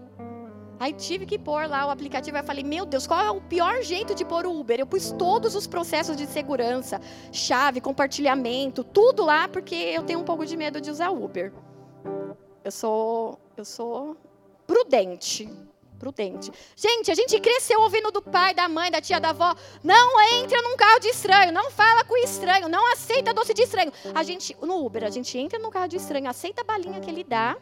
[0.80, 2.36] Aí tive que pôr lá o aplicativo.
[2.36, 4.80] Eu falei, meu Deus, qual é o pior jeito de pôr o Uber?
[4.80, 10.24] Eu pus todos os processos de segurança, chave, compartilhamento, tudo lá, porque eu tenho um
[10.24, 11.52] pouco de medo de usar Uber.
[12.64, 14.16] Eu sou, eu sou
[14.66, 15.48] prudente.
[16.02, 16.50] Prudente.
[16.74, 19.54] Gente, a gente cresceu ouvindo do pai, da mãe, da tia, da avó.
[19.84, 23.92] Não entra num carro de estranho, não fala com estranho, não aceita doce de estranho.
[24.12, 27.08] A gente, no Uber, a gente entra no carro de estranho, aceita a balinha que
[27.08, 27.56] ele dá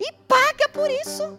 [0.00, 1.38] e paga por isso.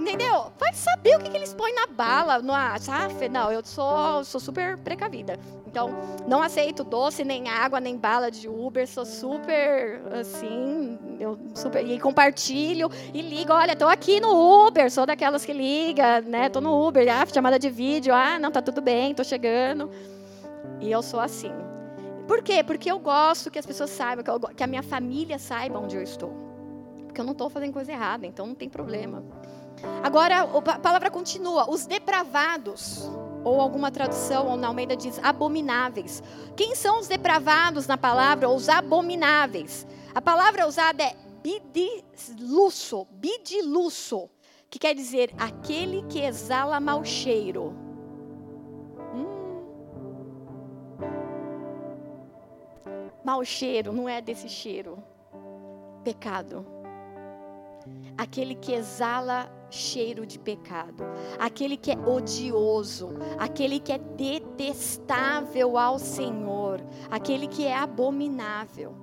[0.00, 0.50] Entendeu?
[0.58, 3.28] Vai saber o que, que eles põem na bala, no açafé.
[3.28, 5.38] Não, eu sou, sou super precavida.
[5.66, 5.90] Então,
[6.26, 8.88] não aceito doce, nem água, nem bala de Uber.
[8.88, 11.86] Sou super, assim, eu super...
[11.86, 13.52] E compartilho e ligo.
[13.52, 14.90] Olha, tô aqui no Uber.
[14.90, 16.48] Sou daquelas que liga, né?
[16.48, 17.06] Tô no Uber.
[17.08, 18.14] Ah, chamada de vídeo.
[18.14, 19.90] Ah, não, tá tudo bem, tô chegando.
[20.80, 21.52] E eu sou assim.
[22.26, 22.64] Por quê?
[22.64, 25.94] Porque eu gosto que as pessoas saibam, que, eu, que a minha família saiba onde
[25.94, 26.49] eu estou.
[27.10, 29.24] Porque eu não estou fazendo coisa errada, então não tem problema.
[30.00, 31.68] Agora, a palavra continua.
[31.68, 33.10] Os depravados,
[33.42, 36.22] ou alguma tradução, ou na Almeida diz abomináveis.
[36.56, 39.84] Quem são os depravados na palavra, ou os abomináveis?
[40.14, 44.30] A palavra usada é bidiluço, bidiluço,
[44.70, 47.74] que quer dizer aquele que exala mau cheiro.
[49.12, 49.62] Hum.
[53.24, 55.02] Mau cheiro, não é desse cheiro.
[56.04, 56.79] Pecado.
[58.20, 61.04] Aquele que exala cheiro de pecado,
[61.38, 68.94] aquele que é odioso, aquele que é detestável ao Senhor, aquele que é abominável.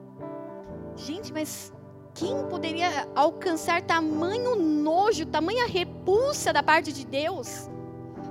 [0.95, 1.73] Gente, mas
[2.13, 7.71] quem poderia alcançar tamanho nojo, tamanha repulsa da parte de Deus?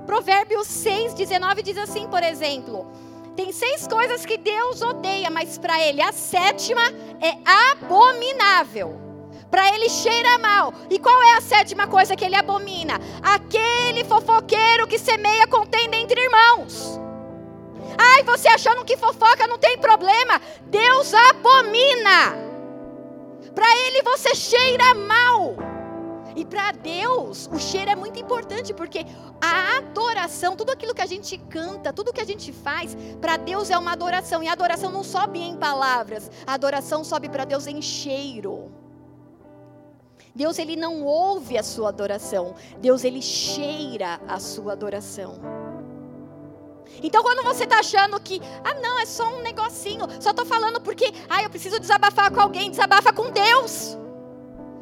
[0.05, 2.89] Provérbios 6, 19 diz assim, por exemplo:
[3.35, 6.83] tem seis coisas que Deus odeia, mas para Ele a sétima
[7.19, 7.37] é
[7.73, 9.06] abominável
[9.49, 10.73] para ele cheira mal.
[10.89, 12.99] E qual é a sétima coisa que ele abomina?
[13.21, 16.99] Aquele fofoqueiro que semeia contenda entre irmãos.
[17.97, 20.41] Ai, você achando que fofoca não tem problema?
[20.65, 22.35] Deus abomina.
[23.55, 25.55] Para ele você cheira mal.
[26.35, 29.03] E para Deus, o cheiro é muito importante, porque
[29.41, 33.71] a adoração, tudo aquilo que a gente canta, tudo que a gente faz, para Deus
[33.71, 34.43] é uma adoração.
[34.43, 38.71] E a adoração não sobe em palavras, a adoração sobe para Deus em cheiro.
[40.37, 42.53] Deus ele não ouve a sua adoração.
[42.77, 45.39] Deus ele cheira a sua adoração.
[47.01, 50.79] Então, quando você está achando que, ah, não, é só um negocinho, só estou falando
[50.79, 53.97] porque, ah, eu preciso desabafar com alguém, desabafa com Deus.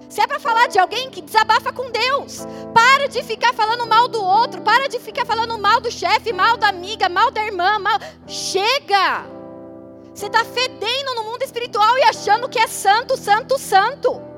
[0.09, 4.09] Se é para falar de alguém que desabafa com Deus, para de ficar falando mal
[4.09, 7.79] do outro, para de ficar falando mal do chefe, mal da amiga, mal da irmã,
[7.79, 7.97] mal.
[8.27, 9.25] Chega!
[10.13, 14.34] Você está fedendo no mundo espiritual e achando que é santo, santo, santo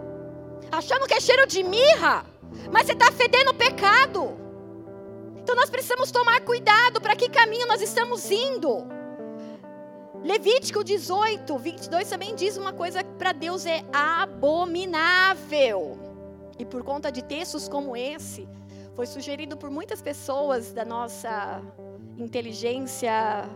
[0.71, 2.25] achando que é cheiro de mirra,
[2.71, 4.38] mas você está fedendo pecado.
[5.38, 8.86] Então nós precisamos tomar cuidado para que caminho nós estamos indo.
[10.23, 15.97] Levítico 18, 22 também diz uma coisa que para Deus é abominável.
[16.60, 18.47] E por conta de textos como esse,
[18.95, 21.62] foi sugerido por muitas pessoas da nossa
[22.17, 23.47] inteligência,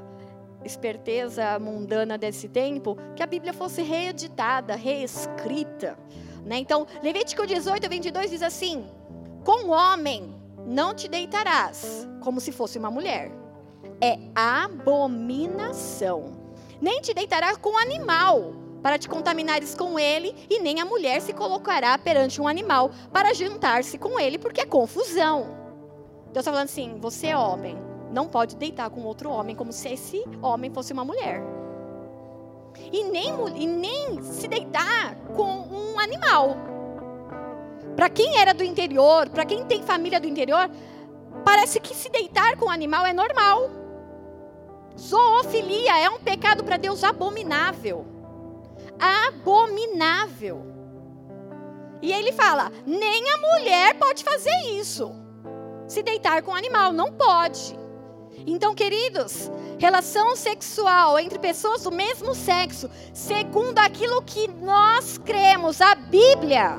[0.64, 5.98] esperteza mundana desse tempo, que a Bíblia fosse reeditada, reescrita.
[6.46, 6.58] Né?
[6.58, 8.86] Então, Levítico 18, 22 diz assim:
[9.44, 10.34] Com homem
[10.66, 13.32] não te deitarás, como se fosse uma mulher.
[14.00, 16.40] É abominação.
[16.82, 21.34] Nem te deitarás com animal, para te contaminares com ele, e nem a mulher se
[21.34, 25.60] colocará perante um animal para juntar-se com ele, porque é confusão.
[26.34, 27.78] Deus está falando assim: você é homem,
[28.12, 31.61] não pode deitar com outro homem, como se esse homem fosse uma mulher
[32.92, 36.56] e nem, e nem se deitar com um animal.
[37.96, 40.70] Para quem era do interior, para quem tem família do interior,
[41.44, 43.70] parece que se deitar com um animal é normal.
[44.98, 48.06] Zoofilia é um pecado para Deus abominável.
[49.00, 50.66] Abominável.
[52.02, 55.12] E ele fala: nem a mulher pode fazer isso.
[55.88, 57.81] Se deitar com um animal, não pode.
[58.46, 65.96] Então, queridos, relação sexual entre pessoas do mesmo sexo, segundo aquilo que nós cremos, a
[65.96, 66.78] Bíblia,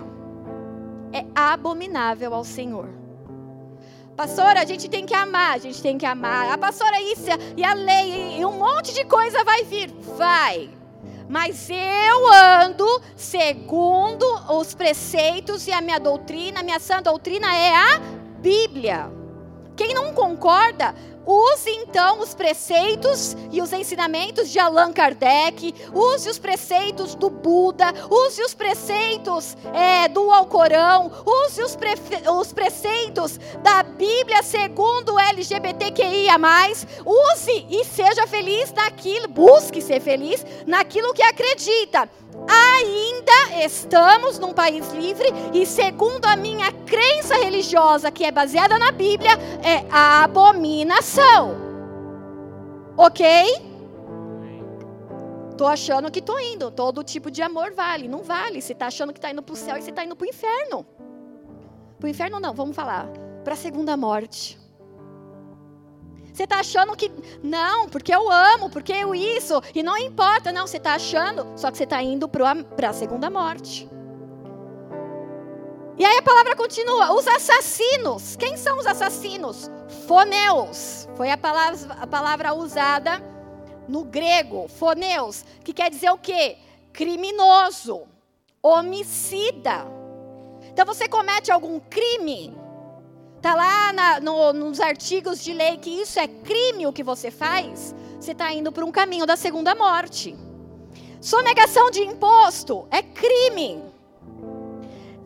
[1.12, 2.88] é abominável ao Senhor.
[4.16, 6.50] Pastora, a gente tem que amar, a gente tem que amar.
[6.50, 7.24] A pastora isso
[7.56, 10.70] e a lei e um monte de coisa vai vir, vai.
[11.28, 12.86] Mas eu ando
[13.16, 18.00] segundo os preceitos e a minha doutrina, a minha sã doutrina é a
[18.38, 19.10] Bíblia.
[19.74, 20.94] Quem não concorda,
[21.26, 27.92] Use então os preceitos e os ensinamentos de Allan Kardec, use os preceitos do Buda,
[28.10, 31.78] use os preceitos é, do Alcorão, use os,
[32.38, 36.32] os preceitos da Bíblia segundo LGBTQIA.
[37.04, 42.08] Use e seja feliz naquilo, busque ser feliz naquilo que acredita.
[42.48, 48.90] Ainda estamos num país livre e, segundo a minha crença religiosa, que é baseada na
[48.90, 51.54] Bíblia, é abominação.
[52.96, 53.24] Ok?
[55.56, 56.70] Tô achando que tô indo.
[56.70, 58.08] Todo tipo de amor vale.
[58.08, 58.60] Não vale.
[58.60, 60.28] Você tá achando que tá indo para o céu e você tá indo para o
[60.28, 60.86] inferno.
[61.98, 63.06] Para o inferno não, vamos falar.
[63.44, 64.61] Para a segunda morte.
[66.32, 67.10] Você está achando que
[67.42, 71.70] não, porque eu amo, porque eu isso, e não importa, não, você está achando, só
[71.70, 73.88] que você está indo para a segunda morte.
[75.98, 78.34] E aí a palavra continua: os assassinos.
[78.36, 79.70] Quem são os assassinos?
[80.06, 81.06] Foneus.
[81.16, 83.22] Foi a palavra, a palavra usada
[83.88, 86.56] no grego, foneus, que quer dizer o quê?
[86.92, 88.02] Criminoso,
[88.62, 89.86] homicida.
[90.72, 92.56] Então você comete algum crime,
[93.42, 97.28] Está lá na, no, nos artigos de lei que isso é crime o que você
[97.28, 100.36] faz, você está indo para um caminho da segunda morte.
[101.20, 103.82] Sonegação de imposto é crime.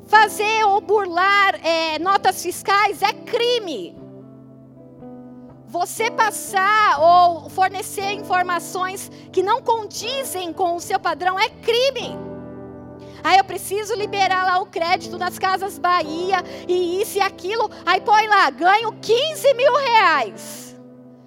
[0.07, 3.95] Fazer ou burlar é, notas fiscais é crime.
[5.67, 12.26] Você passar ou fornecer informações que não condizem com o seu padrão é crime.
[13.29, 16.37] Ah, eu preciso liberar lá o crédito das Casas Bahia
[16.69, 17.69] e isso e aquilo.
[17.85, 20.77] Aí põe lá, ganho 15 mil reais.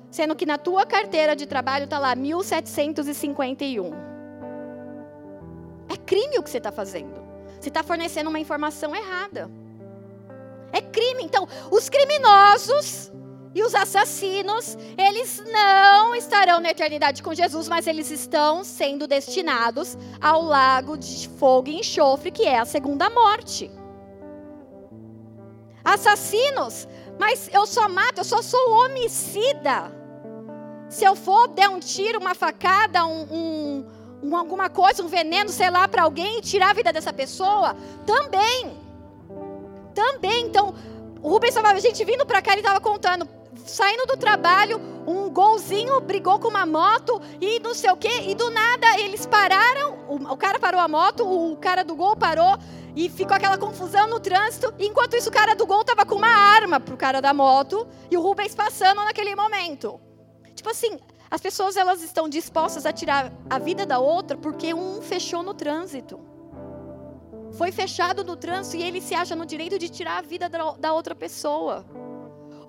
[0.10, 3.94] Sendo que na tua carteira de trabalho está lá 1.751.
[5.90, 7.22] É crime o que você está fazendo.
[7.60, 9.52] Você está fornecendo uma informação errada.
[10.72, 11.22] É crime.
[11.22, 13.09] Então, os criminosos
[13.54, 19.98] e os assassinos, eles não estarão na eternidade com Jesus, mas eles estão sendo destinados
[20.22, 23.72] ao lago de fogo e enxofre, que é a segunda morte.
[25.84, 26.88] Assassinos,
[27.20, 29.92] mas eu só mato, eu só sou homicida.
[30.88, 33.86] Se eu for der um tiro, uma facada, um,
[34.22, 37.76] um, alguma coisa, um veneno, sei lá, para alguém tirar a vida dessa pessoa,
[38.06, 38.78] também.
[39.96, 40.76] Também, então,
[41.22, 45.30] o Rubens estava, a gente vindo para cá, ele estava contando saindo do trabalho, um
[45.30, 50.00] golzinho brigou com uma moto e não sei o quê, e do nada eles pararam,
[50.08, 52.58] o, cara parou a moto, o cara do gol parou
[52.96, 54.74] e ficou aquela confusão no trânsito.
[54.80, 58.18] Enquanto isso, o cara do gol tava com uma arma pro cara da moto e
[58.18, 60.00] o Rubens passando naquele momento.
[60.56, 61.00] Tipo assim,
[61.32, 65.54] as pessoas elas estão dispostas a tirar a vida da outra porque um fechou no
[65.54, 66.20] trânsito.
[67.54, 70.72] Foi fechado no trânsito e ele se acha no direito de tirar a vida da,
[70.74, 71.86] da outra pessoa.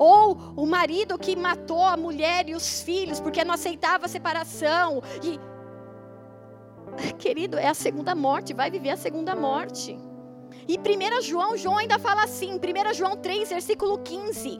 [0.01, 5.03] Ou o marido que matou a mulher e os filhos porque não aceitava a separação.
[5.22, 5.38] E
[7.18, 9.98] querido, é a segunda morte, vai viver a segunda morte.
[10.66, 14.59] E 1 João, João ainda fala assim, 1 João 3, versículo 15.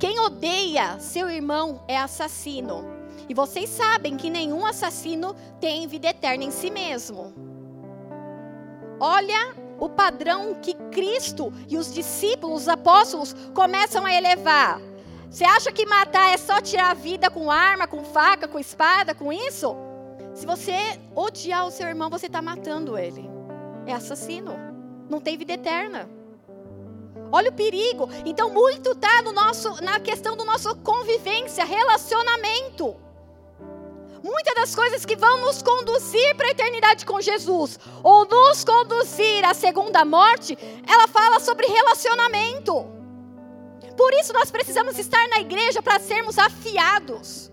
[0.00, 2.84] Quem odeia seu irmão é assassino.
[3.28, 7.32] E vocês sabem que nenhum assassino tem vida eterna em si mesmo.
[8.98, 14.80] Olha o padrão que Cristo e os discípulos, os apóstolos, começam a elevar.
[15.30, 19.14] Você acha que matar é só tirar a vida com arma, com faca, com espada,
[19.14, 19.76] com isso?
[20.34, 20.74] Se você
[21.14, 23.28] odiar o seu irmão, você está matando ele.
[23.86, 24.54] É assassino.
[25.08, 26.08] Não tem vida eterna.
[27.30, 28.08] Olha o perigo.
[28.24, 32.96] Então, muito está no nosso, na questão do nosso convivência, relacionamento.
[34.28, 39.42] Muitas das coisas que vão nos conduzir para a eternidade com Jesus, ou nos conduzir
[39.42, 40.56] à segunda morte,
[40.86, 42.86] ela fala sobre relacionamento.
[43.96, 47.50] Por isso nós precisamos estar na igreja para sermos afiados.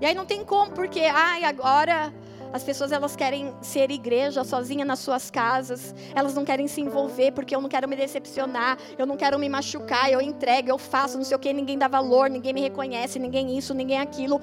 [0.00, 2.10] E aí não tem como, porque ai, agora
[2.54, 5.94] as pessoas elas querem ser igreja sozinha nas suas casas.
[6.14, 9.46] Elas não querem se envolver porque eu não quero me decepcionar, eu não quero me
[9.46, 13.18] machucar, eu entrego, eu faço, não sei o que, ninguém dá valor, ninguém me reconhece,
[13.18, 14.40] ninguém isso, ninguém aquilo.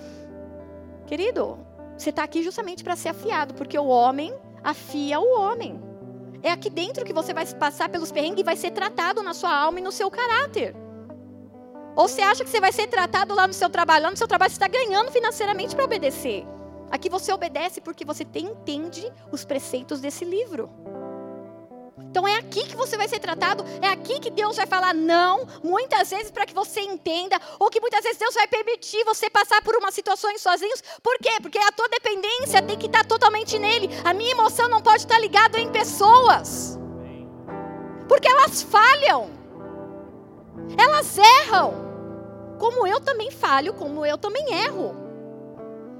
[1.05, 1.59] Querido,
[1.97, 4.33] você está aqui justamente para ser afiado, porque o homem
[4.63, 5.79] afia o homem.
[6.41, 9.55] É aqui dentro que você vai passar pelos perrengues e vai ser tratado na sua
[9.55, 10.75] alma e no seu caráter.
[11.95, 14.03] Ou você acha que você vai ser tratado lá no seu trabalho?
[14.03, 16.45] Lá no seu trabalho você está ganhando financeiramente para obedecer.
[16.89, 20.69] Aqui você obedece porque você entende os preceitos desse livro.
[22.13, 25.47] Então é aqui que você vai ser tratado, é aqui que Deus vai falar não,
[25.63, 29.63] muitas vezes para que você entenda, ou que muitas vezes Deus vai permitir você passar
[29.63, 30.83] por umas situações sozinhos.
[31.01, 31.31] Por quê?
[31.41, 33.89] Porque a tua dependência tem que estar totalmente nele.
[34.05, 36.77] A minha emoção não pode estar ligada em pessoas.
[38.07, 39.31] Porque elas falham.
[40.77, 41.73] Elas erram.
[42.59, 45.02] como eu também falho, como eu também erro.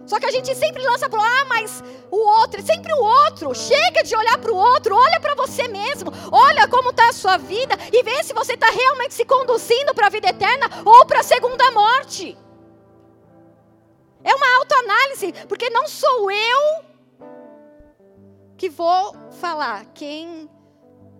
[0.05, 3.53] Só que a gente sempre lança para ah, mas o outro, sempre o outro.
[3.55, 6.11] Chega de olhar para o outro, olha para você mesmo.
[6.31, 10.07] Olha como está a sua vida e vê se você está realmente se conduzindo para
[10.07, 12.37] a vida eterna ou para a segunda morte.
[14.23, 16.83] É uma autoanálise, porque não sou eu
[18.57, 20.49] que vou falar quem,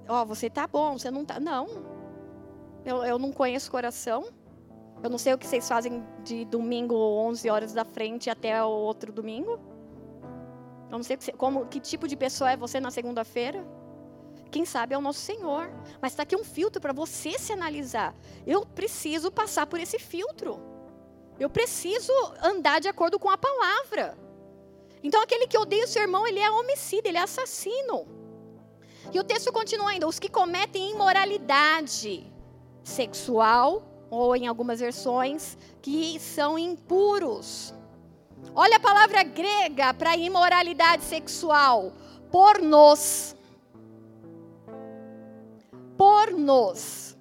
[0.07, 1.67] ó, oh, você tá bom, você não tá, não.
[2.85, 4.25] Eu, eu não conheço o coração.
[5.03, 8.69] Eu não sei o que vocês fazem de domingo 11 horas da frente até o
[8.69, 9.59] outro domingo.
[10.89, 13.67] Eu não sei como, que tipo de pessoa é você na segunda-feira.
[14.49, 15.69] Quem sabe é o nosso Senhor.
[16.01, 18.15] Mas está aqui um filtro para você se analisar.
[18.47, 20.57] Eu preciso passar por esse filtro.
[21.37, 24.17] Eu preciso andar de acordo com a palavra.
[25.03, 28.07] Então, aquele que odeia o seu irmão, ele é homicida, ele é assassino.
[29.11, 32.31] E o texto continua ainda: os que cometem imoralidade
[32.83, 37.73] sexual ou em algumas versões, que são impuros.
[38.55, 41.93] Olha a palavra grega para imoralidade sexual:
[42.31, 43.35] pornos.
[45.97, 47.15] Pornos,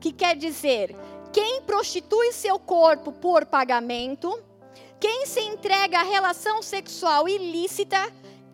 [0.00, 0.96] que quer dizer
[1.32, 4.42] quem prostitui seu corpo por pagamento,
[5.00, 7.98] quem se entrega à relação sexual ilícita,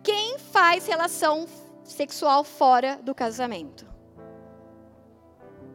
[0.03, 1.47] quem faz relação
[1.83, 3.85] sexual fora do casamento.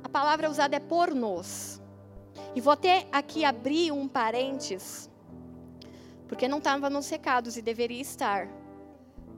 [0.03, 1.74] A palavra usada é pornos.
[2.55, 5.11] E vou até aqui abrir um parênteses,
[6.29, 8.49] porque não estava nos recados e deveria estar.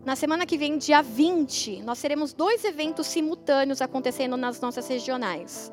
[0.05, 5.72] Na semana que vem, dia 20, nós teremos dois eventos simultâneos acontecendo nas nossas regionais.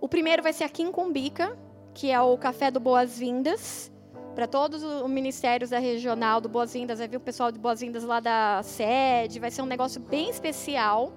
[0.00, 1.56] O primeiro vai ser aqui em Cumbica,
[1.94, 3.92] que é o Café do Boas-Vindas.
[4.34, 8.18] Para todos os ministérios da regional do Boas-Vindas, vai vir o pessoal de Boas-Vindas lá
[8.18, 11.12] da sede, vai ser um negócio bem especial.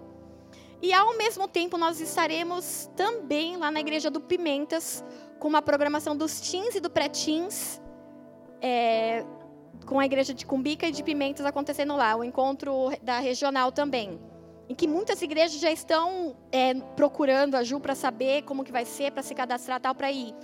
[0.82, 5.04] E ao mesmo tempo nós estaremos também lá na igreja do Pimentas,
[5.40, 7.82] com uma programação dos teens e do pré-teens,
[8.62, 9.26] é,
[9.86, 14.20] com a igreja de Cumbica e de Pimentas acontecendo lá, o encontro da regional também.
[14.70, 18.86] Em que muitas igrejas já estão é, procurando a Ju para saber como que vai
[18.86, 20.36] ser, para se cadastrar tal, para ir.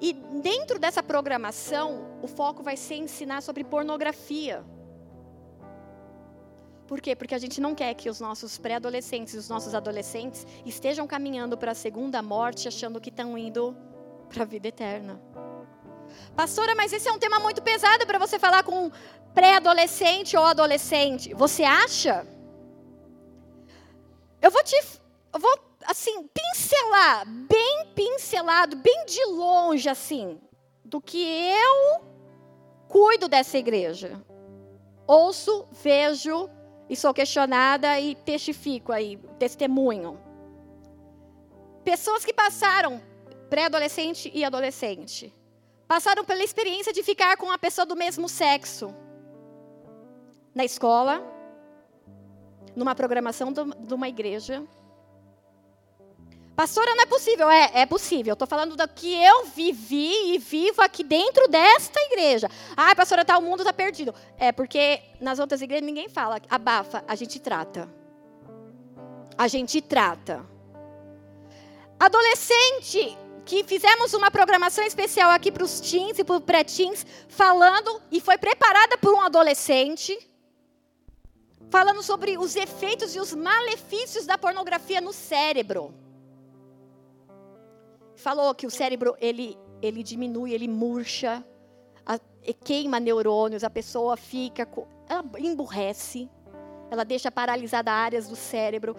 [0.00, 4.64] E dentro dessa programação, o foco vai ser ensinar sobre pornografia.
[6.94, 7.16] Por quê?
[7.16, 11.72] Porque a gente não quer que os nossos pré-adolescentes os nossos adolescentes estejam caminhando para
[11.72, 13.76] a segunda morte achando que estão indo
[14.28, 15.20] para a vida eterna.
[16.36, 18.92] Pastora, mas esse é um tema muito pesado para você falar com um
[19.34, 21.34] pré-adolescente ou adolescente.
[21.34, 22.24] Você acha?
[24.40, 24.76] Eu vou te.
[25.32, 30.40] Eu vou, assim, pincelar, bem pincelado, bem de longe, assim,
[30.84, 32.04] do que eu
[32.86, 34.22] cuido dessa igreja.
[35.08, 36.48] Ouço, vejo
[36.88, 40.18] e sou questionada e testifico aí, testemunho.
[41.84, 43.00] Pessoas que passaram
[43.48, 45.32] pré-adolescente e adolescente.
[45.86, 48.94] Passaram pela experiência de ficar com uma pessoa do mesmo sexo.
[50.54, 51.22] Na escola,
[52.74, 54.62] numa programação de uma igreja.
[56.54, 57.50] Pastora, não é possível.
[57.50, 58.32] É, é possível.
[58.34, 62.48] Estou falando do que eu vivi e vivo aqui dentro desta igreja.
[62.76, 64.14] Ah, pastora, tá, o mundo está perdido.
[64.38, 66.40] É porque nas outras igrejas ninguém fala.
[66.48, 67.88] Abafa, a gente trata.
[69.36, 70.46] A gente trata.
[71.98, 78.00] Adolescente, que fizemos uma programação especial aqui para os teens e para os pré-teens, falando,
[78.12, 80.16] e foi preparada por um adolescente,
[81.68, 86.03] falando sobre os efeitos e os malefícios da pornografia no cérebro.
[88.14, 91.44] Falou que o cérebro, ele, ele diminui, ele murcha,
[92.06, 92.18] a,
[92.64, 94.68] queima neurônios, a pessoa fica,
[95.08, 96.28] ela emburrece,
[96.90, 98.96] ela deixa paralisada áreas do cérebro.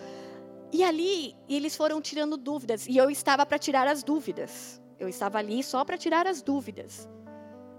[0.72, 2.86] E ali eles foram tirando dúvidas.
[2.88, 4.82] E eu estava para tirar as dúvidas.
[5.00, 7.08] Eu estava ali só para tirar as dúvidas.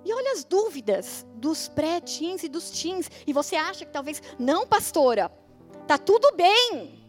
[0.05, 3.11] E olha as dúvidas dos pré-teens e dos teens.
[3.26, 5.30] E você acha que talvez, não, pastora,
[5.87, 7.05] tá tudo bem.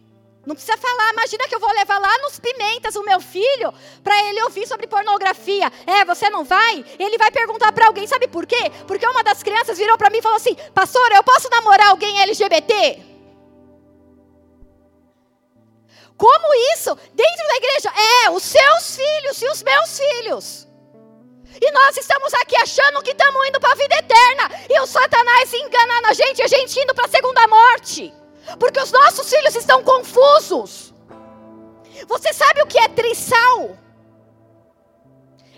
[0.48, 1.12] Não precisa falar.
[1.12, 4.88] Imagina que eu vou levar lá nos pimentas o meu filho para ele ouvir sobre
[4.88, 5.70] pornografia.
[5.86, 6.86] É, você não vai?
[6.98, 8.72] Ele vai perguntar para alguém, sabe por quê?
[8.88, 12.22] Porque uma das crianças virou para mim e falou assim: Pastora, eu posso namorar alguém
[12.22, 13.04] LGBT?
[16.16, 16.96] Como isso?
[17.14, 17.94] Dentro da igreja?
[18.24, 20.68] É, os seus filhos e os meus filhos.
[21.62, 24.50] E nós estamos aqui achando que estamos indo para a vida eterna.
[24.70, 28.17] E o Satanás enganando a gente, a gente indo para a segunda morte.
[28.60, 30.94] Porque os nossos filhos estão confusos.
[32.08, 33.78] Você sabe o que é trissal?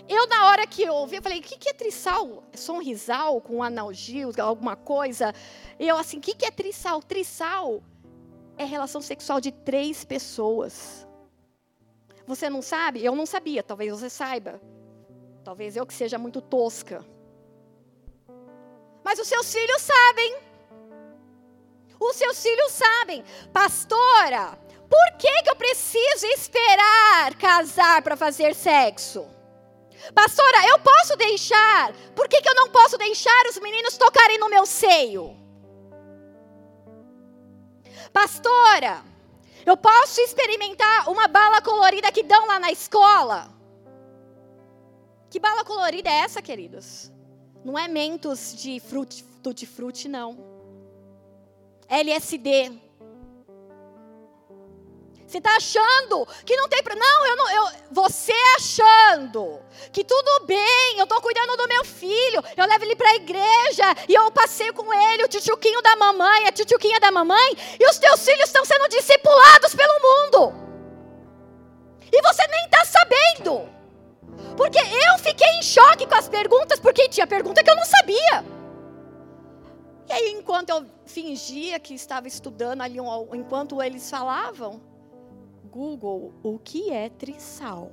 [0.08, 2.42] Eu, na hora que eu ouvi, eu falei: o que, que é trissal?
[2.52, 5.32] É sonrisal com analgio, alguma coisa?
[5.78, 7.00] Eu assim: o que, que é trissal?
[7.00, 7.80] Trissal
[8.58, 11.06] é relação sexual de três pessoas.
[12.26, 13.04] Você não sabe?
[13.04, 14.60] Eu não sabia, talvez você saiba.
[15.44, 17.04] Talvez eu que seja muito tosca.
[19.04, 20.49] Mas os seus filhos sabem.
[22.00, 23.22] Os seus filhos sabem.
[23.52, 29.28] Pastora, por que, que eu preciso esperar casar para fazer sexo?
[30.14, 31.92] Pastora, eu posso deixar.
[32.16, 35.36] Por que, que eu não posso deixar os meninos tocarem no meu seio?
[38.12, 39.04] Pastora,
[39.64, 43.48] eu posso experimentar uma bala colorida que dão lá na escola?
[45.28, 47.12] Que bala colorida é essa, queridos?
[47.64, 50.49] Não é mentos de frutti, tutti frutti, não.
[51.90, 52.72] LSD.
[55.26, 56.82] Você está achando que não tem.
[56.96, 57.50] Não, eu não.
[57.50, 59.60] Eu, você achando
[59.92, 63.94] que tudo bem, eu estou cuidando do meu filho, eu levo ele para a igreja
[64.08, 67.98] e eu passeio com ele, o tchutchuquinho da mamãe, a tchutchuquinha da mamãe, e os
[67.98, 70.54] teus filhos estão sendo discipulados pelo mundo.
[72.12, 73.68] E você nem está sabendo.
[74.56, 78.59] Porque eu fiquei em choque com as perguntas, porque tinha pergunta que eu não sabia.
[80.10, 82.96] E aí, enquanto eu fingia que estava estudando ali,
[83.32, 84.80] enquanto eles falavam,
[85.70, 87.92] Google o que é trissal.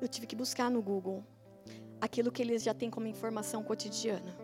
[0.00, 1.22] Eu tive que buscar no Google
[2.00, 4.34] aquilo que eles já têm como informação cotidiana.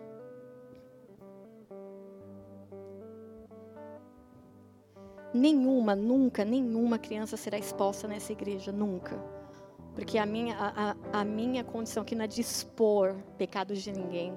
[5.33, 9.19] Nenhuma, nunca, nenhuma criança será exposta nessa igreja, nunca.
[9.93, 14.33] Porque a minha, a, a, minha condição aqui não é dispor pecados de ninguém.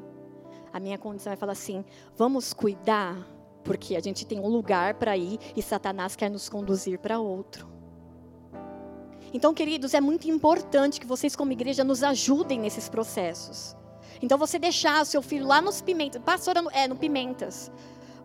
[0.73, 1.85] A minha condição é falar assim:
[2.17, 3.17] vamos cuidar
[3.63, 7.69] porque a gente tem um lugar para ir e Satanás quer nos conduzir para outro.
[9.33, 13.77] Então, queridos, é muito importante que vocês, como igreja, nos ajudem nesses processos.
[14.23, 17.71] Então, você deixar seu filho lá nos pimentas, pastora, é, no pimentas.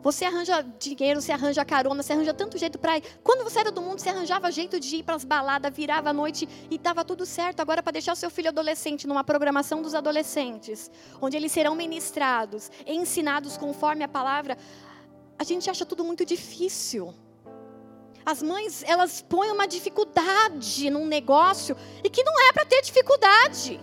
[0.01, 3.03] Você arranja dinheiro, você arranja carona, você arranja tanto jeito para ir.
[3.23, 6.13] Quando você era do mundo, você arranjava jeito de ir para as baladas, virava a
[6.13, 7.59] noite e estava tudo certo.
[7.59, 10.89] Agora, para deixar seu filho adolescente numa programação dos adolescentes,
[11.21, 14.57] onde eles serão ministrados, ensinados conforme a palavra,
[15.37, 17.13] a gente acha tudo muito difícil.
[18.25, 23.79] As mães, elas põem uma dificuldade num negócio e que não é para ter dificuldade.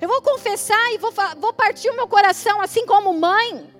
[0.00, 3.79] Eu vou confessar e vou, vou partir o meu coração, assim como mãe.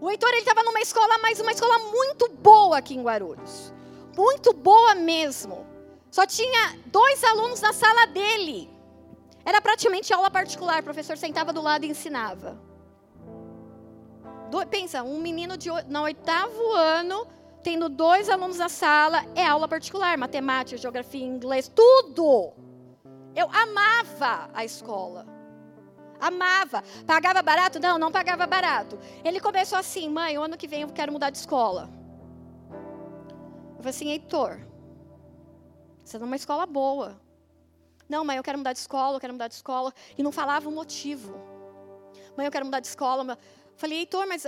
[0.00, 3.72] O Heitor estava numa escola, mas uma escola muito boa aqui em Guarulhos.
[4.16, 5.66] Muito boa mesmo.
[6.10, 8.70] Só tinha dois alunos na sala dele.
[9.44, 12.58] Era praticamente aula particular, o professor sentava do lado e ensinava.
[14.50, 17.26] Do, pensa, um menino de no oitavo ano,
[17.62, 22.52] tendo dois alunos na sala, é aula particular, matemática, geografia, inglês, tudo.
[23.36, 25.39] Eu amava a escola.
[26.20, 26.84] Amava.
[27.06, 27.80] Pagava barato?
[27.80, 28.98] Não, não pagava barato.
[29.24, 31.88] Ele começou assim, mãe, o ano que vem eu quero mudar de escola.
[33.70, 34.60] Eu falei assim, Heitor,
[35.98, 37.20] você está numa escola boa.
[38.08, 39.94] Não, mãe, eu quero mudar de escola, eu quero mudar de escola.
[40.18, 41.34] E não falava o motivo.
[42.36, 43.38] Mãe, eu quero mudar de escola.
[43.76, 44.46] Falei, Heitor, mas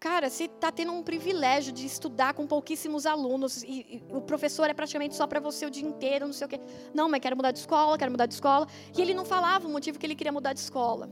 [0.00, 4.70] cara, você está tendo um privilégio de estudar com pouquíssimos alunos e, e o professor
[4.70, 6.60] é praticamente só para você o dia inteiro, não sei o quê.
[6.94, 8.66] Não, mas quero mudar de escola, quero mudar de escola.
[8.96, 11.10] E ele não falava o motivo que ele queria mudar de escola.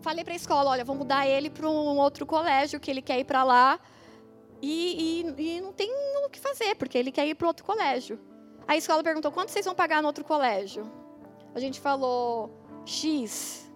[0.00, 3.18] Falei para a escola, olha, vou mudar ele para um outro colégio que ele quer
[3.18, 3.80] ir para lá
[4.60, 5.90] e, e, e, não tem
[6.26, 8.18] o que fazer porque ele quer ir para outro colégio.
[8.66, 10.90] A escola perguntou quanto vocês vão pagar no outro colégio.
[11.54, 12.50] A gente falou
[12.84, 13.70] X.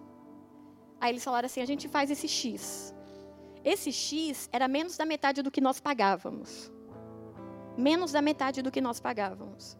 [0.99, 2.93] Aí eles falaram assim, a gente faz esse X.
[3.73, 6.71] Esse X era menos da metade do que nós pagávamos.
[7.77, 9.77] Menos da metade do que nós pagávamos.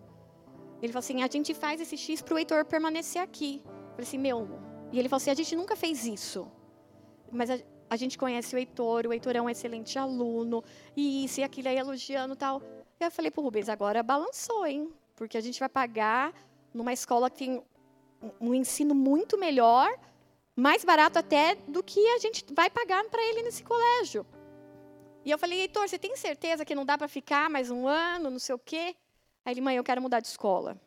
[0.80, 3.64] Ele falou assim: a gente faz esse X para o Heitor permanecer aqui.
[3.66, 4.48] Eu falei assim: meu.
[4.92, 6.48] E ele falou assim: a gente nunca fez isso.
[7.32, 7.58] Mas a,
[7.90, 10.64] a gente conhece o Heitor, o Heitor é um excelente aluno,
[10.96, 12.62] e isso e aquilo aí elogiando tal.
[13.00, 14.94] E eu falei para o Rubens: agora balançou, hein?
[15.16, 16.32] Porque a gente vai pagar
[16.72, 17.64] numa escola que tem
[18.40, 19.90] um ensino muito melhor
[20.60, 24.26] mais barato até do que a gente vai pagar para ele nesse colégio.
[25.26, 28.30] E eu falei, Heitor, você tem certeza que não dá para ficar mais um ano,
[28.30, 28.96] não sei o quê?
[29.46, 30.80] Aí ele, mãe, eu quero mudar de escola.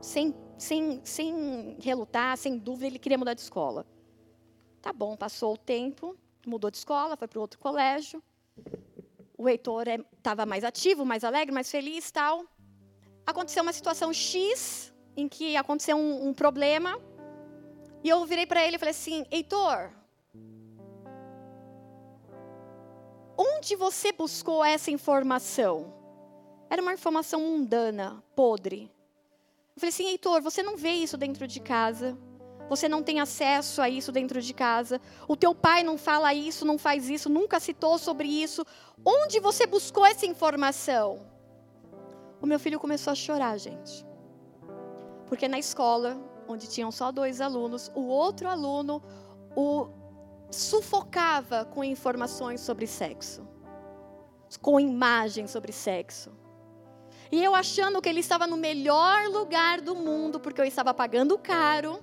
[0.00, 3.86] Sem, sem, sem relutar, sem dúvida, ele queria mudar de escola.
[4.80, 6.16] Tá bom, passou o tempo,
[6.46, 8.22] mudou de escola, foi para outro colégio.
[9.36, 12.44] O Heitor estava é, mais ativo, mais alegre, mais feliz tal.
[13.26, 16.98] Aconteceu uma situação X, em que aconteceu um, um problema,
[18.02, 19.90] e eu virei para ele e falei assim: Heitor,
[23.36, 25.94] onde você buscou essa informação?
[26.70, 28.90] Era uma informação mundana, podre.
[29.74, 32.16] Eu falei assim: Heitor, você não vê isso dentro de casa.
[32.68, 35.00] Você não tem acesso a isso dentro de casa.
[35.26, 38.64] O teu pai não fala isso, não faz isso, nunca citou sobre isso.
[39.04, 41.26] Onde você buscou essa informação?
[42.42, 44.06] O meu filho começou a chorar, gente.
[45.26, 49.02] Porque na escola, onde tinham só dois alunos, o outro aluno
[49.54, 49.88] o
[50.50, 53.46] sufocava com informações sobre sexo,
[54.62, 56.32] com imagens sobre sexo.
[57.30, 61.38] E eu achando que ele estava no melhor lugar do mundo, porque eu estava pagando
[61.38, 62.02] caro,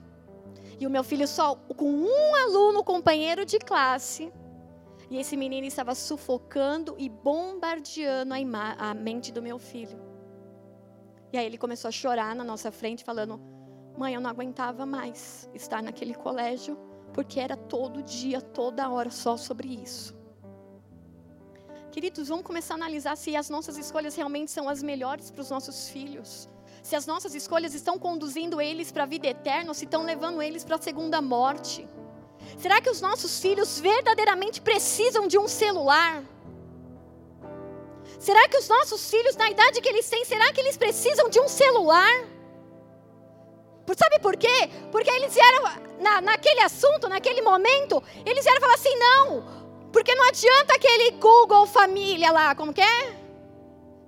[0.79, 4.31] e o meu filho só com um aluno companheiro de classe.
[5.09, 9.99] E esse menino estava sufocando e bombardeando a, a mente do meu filho.
[11.31, 13.39] E aí ele começou a chorar na nossa frente, falando:
[13.97, 16.77] Mãe, eu não aguentava mais estar naquele colégio,
[17.13, 20.13] porque era todo dia, toda hora só sobre isso.
[21.91, 25.49] Queridos, vamos começar a analisar se as nossas escolhas realmente são as melhores para os
[25.49, 26.49] nossos filhos.
[26.83, 30.41] Se as nossas escolhas estão conduzindo eles para a vida eterna ou se estão levando
[30.41, 31.87] eles para a segunda morte.
[32.57, 36.21] Será que os nossos filhos verdadeiramente precisam de um celular?
[38.19, 41.39] Será que os nossos filhos, na idade que eles têm, será que eles precisam de
[41.39, 42.34] um celular?
[43.93, 44.69] Sabe por quê?
[44.91, 45.63] Porque eles vieram,
[45.99, 51.67] na, naquele assunto, naquele momento, eles vieram falar assim: não, porque não adianta aquele Google
[51.67, 53.25] Família lá, como que é?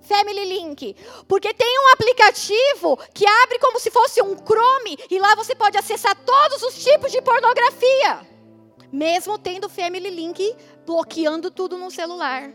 [0.08, 0.96] Family Link.
[1.28, 5.76] Porque tem um aplicativo que abre como se fosse um Chrome e lá você pode
[5.76, 8.26] acessar todos os tipos de pornografia.
[8.90, 10.56] Mesmo tendo Family Link
[10.86, 12.50] bloqueando tudo no celular.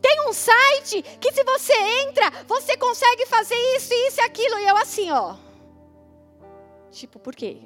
[0.00, 4.58] Tem um site que se você entra, você consegue fazer isso, isso e aquilo.
[4.60, 5.45] E eu assim, ó.
[6.90, 7.58] Tipo, por quê?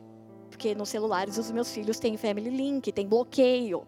[0.49, 3.87] Porque nos celulares os meus filhos têm Family Link, tem bloqueio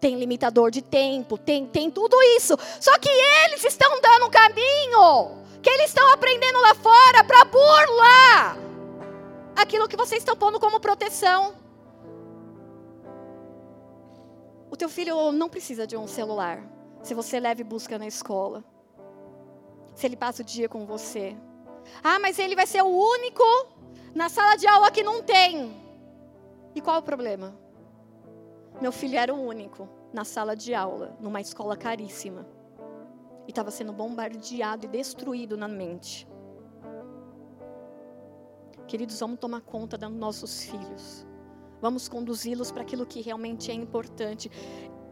[0.00, 2.56] tem limitador de tempo, tem, tem tudo isso.
[2.80, 8.58] Só que eles estão dando um caminho que eles estão aprendendo lá fora para burlar
[9.56, 11.54] aquilo que vocês estão pondo como proteção.
[14.70, 16.62] O teu filho não precisa de um celular.
[17.02, 18.62] Se você leva e busca na escola.
[19.94, 21.36] Se ele passa o dia com você.
[22.04, 23.42] Ah, mas ele vai ser o único
[24.18, 25.72] na sala de aula que não tem.
[26.74, 27.56] E qual o problema?
[28.80, 32.44] Meu filho era o único na sala de aula, numa escola caríssima.
[33.46, 36.26] E estava sendo bombardeado e destruído na mente.
[38.88, 41.24] Queridos, vamos tomar conta dos nossos filhos.
[41.80, 44.50] Vamos conduzi-los para aquilo que realmente é importante.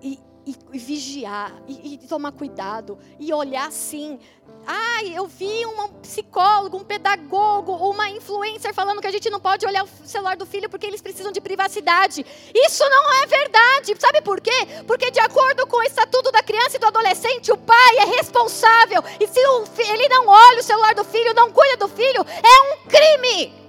[0.02, 4.18] E e, e vigiar, e, e, tomar cuidado, e olhar assim.
[4.64, 7.72] Ai, eu vi um psicólogo, um pedagogo,
[8.16, 11.30] influencer falando que a gente não pode olhar o celular do filho porque eles precisam
[11.32, 12.24] de privacidade.
[12.54, 13.94] Isso não é verdade.
[13.98, 14.84] Sabe por quê?
[14.86, 19.02] Porque, de acordo com o estatuto da criança e do adolescente, o pai é responsável.
[19.20, 19.40] E se
[19.90, 23.66] ele não olha o celular do filho, não cuida do filho, é um crime.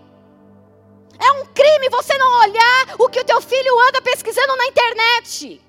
[1.20, 5.62] É um crime você não olhar o que o teu filho anda pesquisando na internet.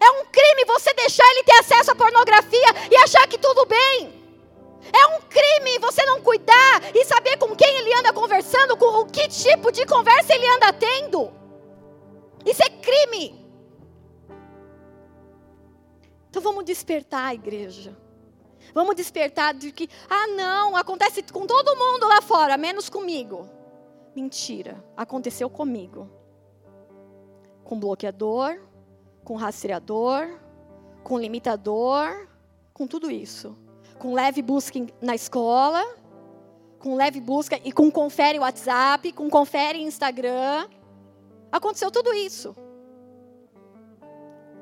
[0.00, 4.21] É um crime você deixar ele ter acesso à pornografia e achar que tudo bem.
[4.92, 9.06] É um crime você não cuidar e saber com quem ele anda conversando, com o
[9.06, 11.30] que tipo de conversa ele anda tendo.
[12.44, 13.42] Isso é crime.
[16.28, 17.96] Então vamos despertar a igreja.
[18.74, 23.48] Vamos despertar de que, ah, não, acontece com todo mundo lá fora, menos comigo.
[24.14, 26.08] Mentira, aconteceu comigo.
[27.64, 28.58] Com bloqueador,
[29.24, 30.38] com rastreador,
[31.02, 32.28] com limitador,
[32.72, 33.56] com tudo isso.
[34.02, 35.80] Com leve busca na escola,
[36.80, 40.68] com leve busca e com confere WhatsApp, com confere Instagram.
[41.52, 42.52] Aconteceu tudo isso.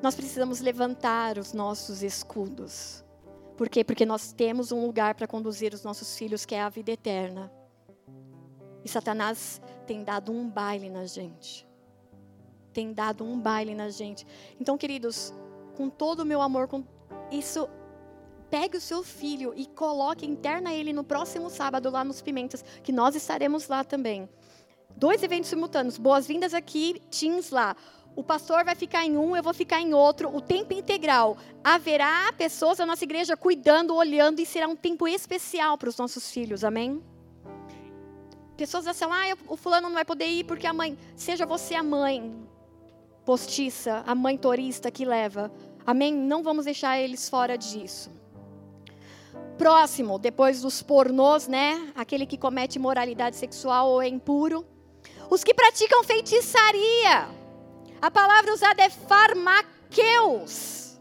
[0.02, 3.02] Nós precisamos levantar os nossos escudos.
[3.56, 3.82] Por quê?
[3.82, 7.50] Porque nós temos um lugar para conduzir os nossos filhos, que é a vida eterna.
[8.84, 11.66] E Satanás tem dado um baile na gente
[12.72, 14.24] tem dado um baile na gente.
[14.60, 15.34] Então, queridos,
[15.76, 16.84] com todo o meu amor, com
[17.30, 17.68] isso,
[18.50, 22.92] pegue o seu filho e coloque, interna ele no próximo sábado lá nos Pimentas, que
[22.92, 24.28] nós estaremos lá também.
[24.96, 27.76] Dois eventos simultâneos, boas-vindas aqui, teens lá.
[28.16, 31.38] O pastor vai ficar em um, eu vou ficar em outro, o tempo integral.
[31.62, 36.30] Haverá pessoas da nossa igreja cuidando, olhando, e será um tempo especial para os nossos
[36.30, 37.00] filhos, amém?
[38.56, 40.98] Pessoas assim, ah, o fulano não vai poder ir porque a mãe.
[41.16, 42.34] Seja você a mãe,
[43.24, 45.50] postiça, a mãe torista que leva.
[45.86, 46.12] Amém?
[46.12, 48.10] Não vamos deixar eles fora disso.
[49.60, 51.92] Próximo, depois dos pornôs, né?
[51.94, 54.66] Aquele que comete moralidade sexual ou é impuro.
[55.28, 57.28] Os que praticam feitiçaria.
[58.00, 60.98] A palavra usada é farmaqueus.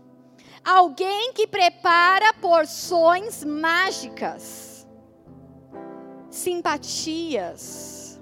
[0.62, 4.86] Alguém que prepara porções mágicas.
[6.30, 8.20] Simpatias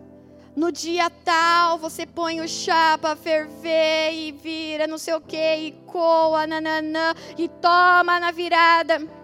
[0.56, 5.38] no dia tal você põe o chá para ferver e vira não sei o que,
[5.38, 9.17] e coa, nananã, e toma na virada.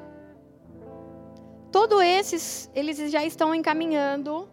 [1.74, 4.48] Todos esses, eles já estão encaminhando,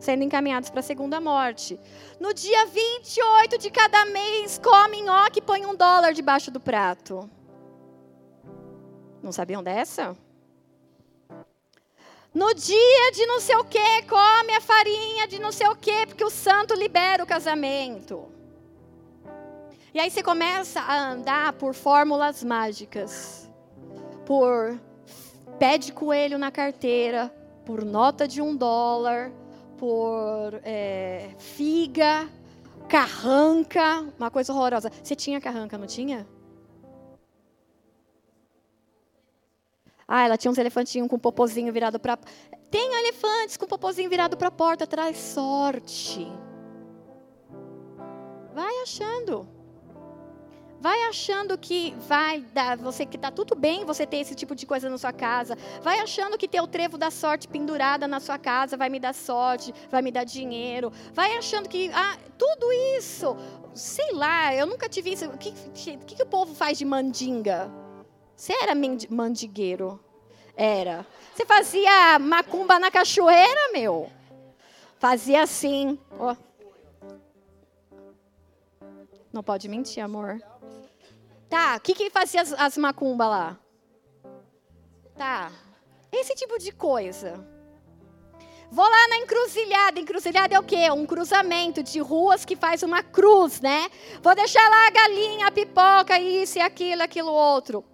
[0.00, 1.78] sendo encaminhados para a segunda morte.
[2.18, 7.28] No dia 28 de cada mês, come nhoque e põe um dólar debaixo do prato.
[9.22, 10.16] Não sabiam dessa?
[12.32, 16.06] No dia de não sei o que, come a farinha de não sei o que,
[16.06, 18.24] porque o santo libera o casamento.
[19.92, 23.50] E aí você começa a andar por fórmulas mágicas,
[24.24, 24.80] por
[25.58, 27.34] pé de coelho na carteira,
[27.64, 29.32] por nota de um dólar,
[29.78, 32.28] por é, figa,
[32.88, 34.90] carranca, uma coisa horrorosa.
[35.02, 36.26] Você tinha carranca, não tinha?
[40.06, 42.18] Ah, ela tinha uns elefantinhos com popozinho virado para.
[42.70, 46.26] Tem elefantes com popozinho virado para a porta, traz sorte.
[48.54, 49.48] Vai achando.
[50.84, 54.66] Vai achando que vai dar, você que está tudo bem você ter esse tipo de
[54.66, 55.56] coisa na sua casa.
[55.80, 59.14] Vai achando que ter o trevo da sorte pendurada na sua casa vai me dar
[59.14, 60.92] sorte, vai me dar dinheiro.
[61.14, 63.34] Vai achando que ah, tudo isso,
[63.74, 65.24] sei lá, eu nunca tive isso.
[65.24, 67.72] O que, que, que o povo faz de mandinga?
[68.36, 68.74] Você era
[69.08, 69.98] mandigueiro?
[70.54, 71.06] Era.
[71.34, 74.10] Você fazia macumba na cachoeira, meu?
[74.98, 75.98] Fazia assim.
[79.32, 80.40] Não pode mentir, amor.
[81.54, 83.60] Tá, o que, que fazia as, as macumba lá?
[85.16, 85.52] Tá.
[86.10, 87.46] Esse tipo de coisa.
[88.72, 90.00] Vou lá na encruzilhada.
[90.00, 90.90] Encruzilhada é o quê?
[90.90, 93.88] Um cruzamento de ruas que faz uma cruz, né?
[94.20, 97.84] Vou deixar lá a galinha, a pipoca, isso e aquilo, aquilo outro.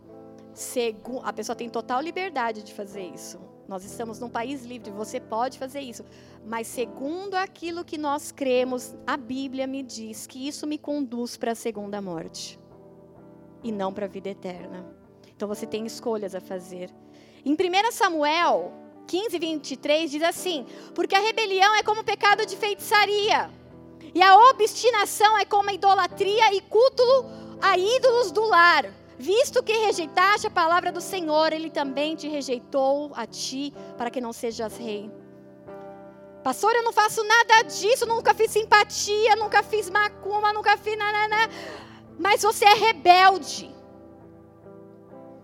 [0.54, 3.38] Segu a pessoa tem total liberdade de fazer isso.
[3.68, 6.02] Nós estamos num país livre, você pode fazer isso.
[6.46, 11.52] Mas segundo aquilo que nós cremos, a Bíblia me diz que isso me conduz para
[11.52, 12.59] a segunda morte
[13.62, 14.86] e não para a vida eterna.
[15.34, 16.90] Então você tem escolhas a fazer.
[17.44, 17.56] Em 1
[17.92, 18.72] Samuel
[19.06, 23.50] 15, 23 diz assim: Porque a rebelião é como pecado de feitiçaria,
[24.14, 27.02] e a obstinação é como a idolatria e culto
[27.60, 28.86] a ídolos do lar.
[29.18, 34.20] Visto que rejeitaste a palavra do Senhor, ele também te rejeitou a ti, para que
[34.20, 35.10] não sejas rei.
[36.42, 41.50] Pastor, eu não faço nada disso, nunca fiz simpatia, nunca fiz macumba, nunca fiz nada.
[42.20, 43.74] Mas você é rebelde.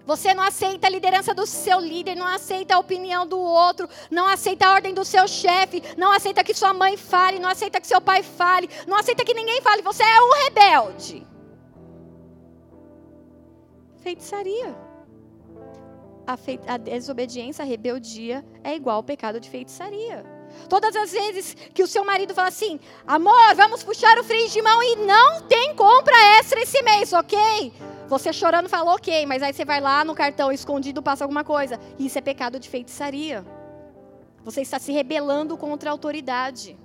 [0.04, 4.28] Você não aceita a liderança do seu líder, não aceita a opinião do outro, não
[4.28, 7.86] aceita a ordem do seu chefe, não aceita que sua mãe fale, não aceita que
[7.86, 9.80] seu pai fale, não aceita que ninguém fale.
[9.80, 11.26] Você é um rebelde.
[14.02, 14.76] Feitiçaria.
[16.26, 20.35] A, fei a desobediência, a rebeldia é igual ao pecado de feitiçaria.
[20.68, 24.60] Todas as vezes que o seu marido fala assim, amor, vamos puxar o freio de
[24.62, 27.72] mão e não tem compra extra esse mês, ok?
[28.08, 31.80] Você chorando fala ok, mas aí você vai lá no cartão escondido, passa alguma coisa.
[31.98, 33.44] Isso é pecado de feitiçaria.
[34.44, 36.78] Você está se rebelando contra a autoridade.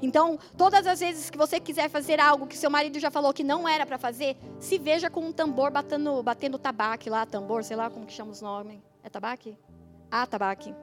[0.00, 3.42] Então, todas as vezes que você quiser fazer algo que seu marido já falou que
[3.42, 7.76] não era para fazer, se veja com um tambor batendo, batendo tabaque lá, tambor, sei
[7.76, 8.78] lá como que chama os nomes.
[9.02, 9.58] É tabaque?
[10.10, 10.74] Ah, tabaque.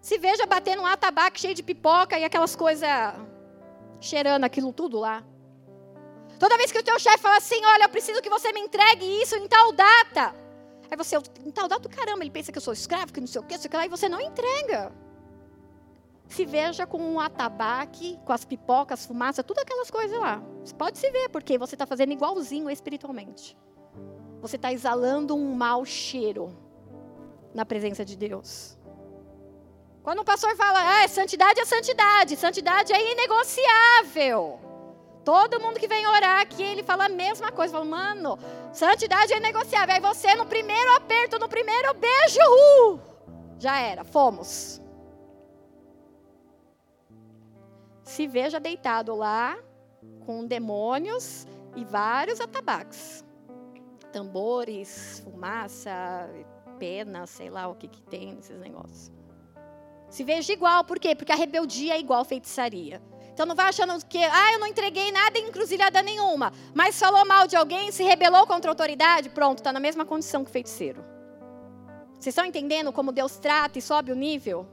[0.00, 2.88] Se veja batendo um atabaque cheio de pipoca e aquelas coisas
[4.00, 5.22] cheirando aquilo tudo lá.
[6.38, 9.04] Toda vez que o teu chefe fala assim, olha, eu preciso que você me entregue
[9.22, 10.34] isso em tal data.
[10.90, 13.40] Aí você, em tal data, caramba, ele pensa que eu sou escravo, que não sei
[13.40, 14.90] o quê, sei o que lá, e você não entrega.
[16.28, 20.42] Se veja com um atabaque, com as pipocas, fumaça, tudo aquelas coisas lá.
[20.64, 23.56] Você pode se ver, porque você está fazendo igualzinho espiritualmente.
[24.40, 26.56] Você está exalando um mau cheiro
[27.52, 28.78] na presença de Deus.
[30.02, 34.58] Quando o pastor fala, ah, santidade é santidade, santidade é inegociável.
[35.24, 37.74] Todo mundo que vem orar aqui, ele fala a mesma coisa.
[37.74, 38.38] Fala, mano,
[38.72, 39.94] santidade é inegociável.
[39.94, 43.00] Aí você, no primeiro aperto, no primeiro beijo, uh,
[43.58, 44.80] já era, fomos.
[48.02, 49.58] Se veja deitado lá,
[50.24, 51.46] com demônios
[51.76, 53.22] e vários atabaques.
[54.12, 56.28] Tambores, fumaça,
[56.78, 59.19] pena, sei lá o que, que tem nesses negócios.
[60.10, 61.14] Se veja igual, por quê?
[61.14, 63.00] Porque a rebeldia é igual feitiçaria.
[63.32, 67.24] Então não vai achando que, ah, eu não entreguei nada em encruzilhada nenhuma, mas falou
[67.24, 70.52] mal de alguém, se rebelou contra a autoridade, pronto, está na mesma condição que o
[70.52, 71.02] feiticeiro.
[72.14, 74.68] Vocês estão entendendo como Deus trata e sobe o nível?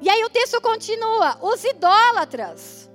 [0.00, 2.90] E aí o texto continua: os idólatras.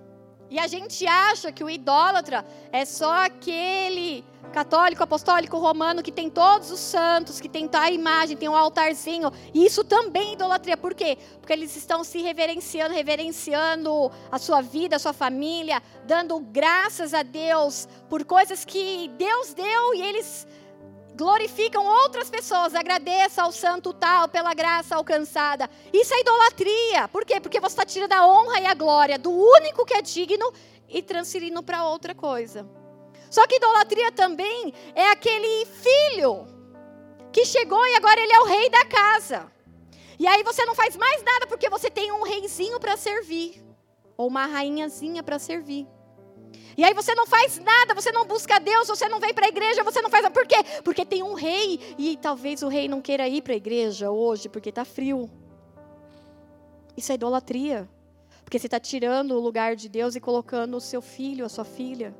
[0.49, 4.23] E a gente acha que o idólatra é só aquele
[4.53, 9.31] católico, apostólico, romano que tem todos os santos, que tem a imagem, tem um altarzinho.
[9.53, 10.77] E isso também é idolatria.
[10.77, 11.17] Por quê?
[11.39, 17.23] Porque eles estão se reverenciando, reverenciando a sua vida, a sua família, dando graças a
[17.23, 20.47] Deus por coisas que Deus deu e eles
[21.17, 25.67] glorificam outras pessoas, agradeça ao santo tal pela graça alcançada.
[25.91, 27.07] Isso é idolatria.
[27.07, 27.41] Por quê?
[27.41, 30.53] Porque você está tirando a honra e a glória do único que é digno
[30.87, 32.69] e transferindo para outra coisa.
[33.31, 36.45] Só que idolatria também é aquele filho
[37.33, 39.51] que chegou e agora ele é o rei da casa.
[40.19, 43.65] E aí você não faz mais nada porque você tem um reizinho para servir
[44.15, 45.87] ou uma rainhazinha para servir.
[46.77, 49.49] E aí você não faz nada, você não busca Deus, você não vem para a
[49.49, 50.27] igreja, você não faz.
[50.29, 50.57] Por quê?
[50.83, 54.47] Porque tem um rei e talvez o rei não queira ir para a igreja hoje
[54.47, 55.29] porque está frio.
[56.95, 57.89] Isso é idolatria.
[58.43, 61.65] Porque você está tirando o lugar de Deus e colocando o seu filho, a sua
[61.65, 62.15] filha.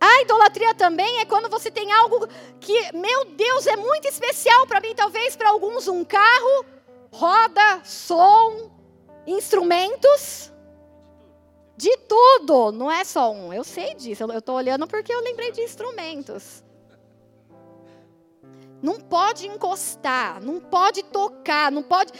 [0.00, 2.28] A idolatria também é quando você tem algo
[2.60, 6.64] que, meu Deus, é muito especial para mim, talvez para alguns um carro,
[7.10, 8.70] roda, som,
[9.26, 10.52] instrumentos.
[11.78, 13.52] De tudo, não é só um.
[13.52, 14.24] Eu sei disso.
[14.24, 16.64] Eu estou olhando porque eu lembrei de instrumentos.
[18.82, 22.12] Não pode encostar, não pode tocar, não pode.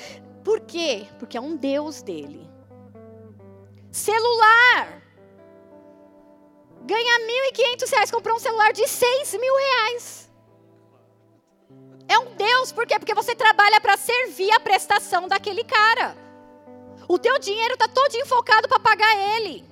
[0.44, 1.08] Por quê?
[1.18, 2.48] Porque é um Deus dele.
[3.90, 5.02] Celular.
[6.84, 7.18] Ganha
[7.52, 10.30] 1.500 reais, comprou um celular de R$ mil reais.
[12.06, 12.96] É um Deus, por quê?
[12.96, 16.27] Porque você trabalha para servir a prestação daquele cara.
[17.08, 19.64] O teu dinheiro está todo enfocado para pagar ele.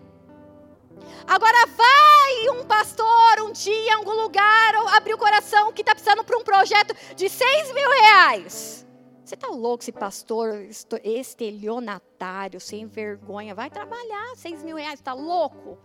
[1.26, 6.24] Agora vai um pastor um dia em algum lugar abrir o coração que está precisando
[6.24, 8.86] para um projeto de seis mil reais.
[9.22, 10.68] Você está louco, esse pastor
[11.02, 15.78] estelionatário, sem vergonha, vai trabalhar seis mil reais, está louco?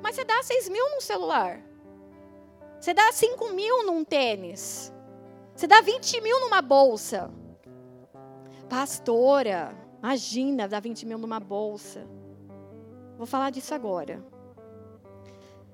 [0.00, 1.60] Mas você dá seis mil num celular.
[2.78, 4.92] Você dá cinco mil num tênis.
[5.56, 7.30] Você dá vinte mil numa bolsa.
[8.68, 12.04] Pastora, Imagina dar 20 mil numa bolsa.
[13.16, 14.20] Vou falar disso agora.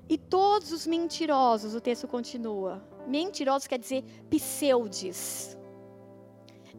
[0.07, 2.83] E todos os mentirosos, o texto continua.
[3.07, 5.57] Mentirosos quer dizer pseudes.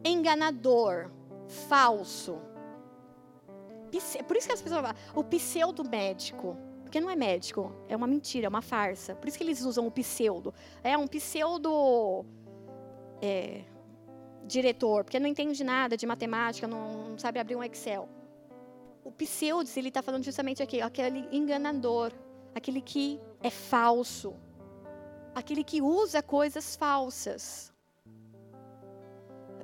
[0.03, 1.11] Enganador,
[1.67, 2.39] falso.
[4.25, 6.55] Por isso que as pessoas falam, o pseudo médico.
[6.83, 9.15] Porque não é médico, é uma mentira, é uma farsa.
[9.15, 10.53] Por isso que eles usam o pseudo.
[10.83, 12.25] É um pseudo.
[13.21, 13.63] É,
[14.45, 18.07] diretor, porque não entende nada de matemática, não, não sabe abrir um Excel.
[19.03, 22.11] O pseudes, ele está falando justamente aqui, aquele enganador,
[22.53, 24.35] aquele que é falso,
[25.33, 27.71] aquele que usa coisas falsas.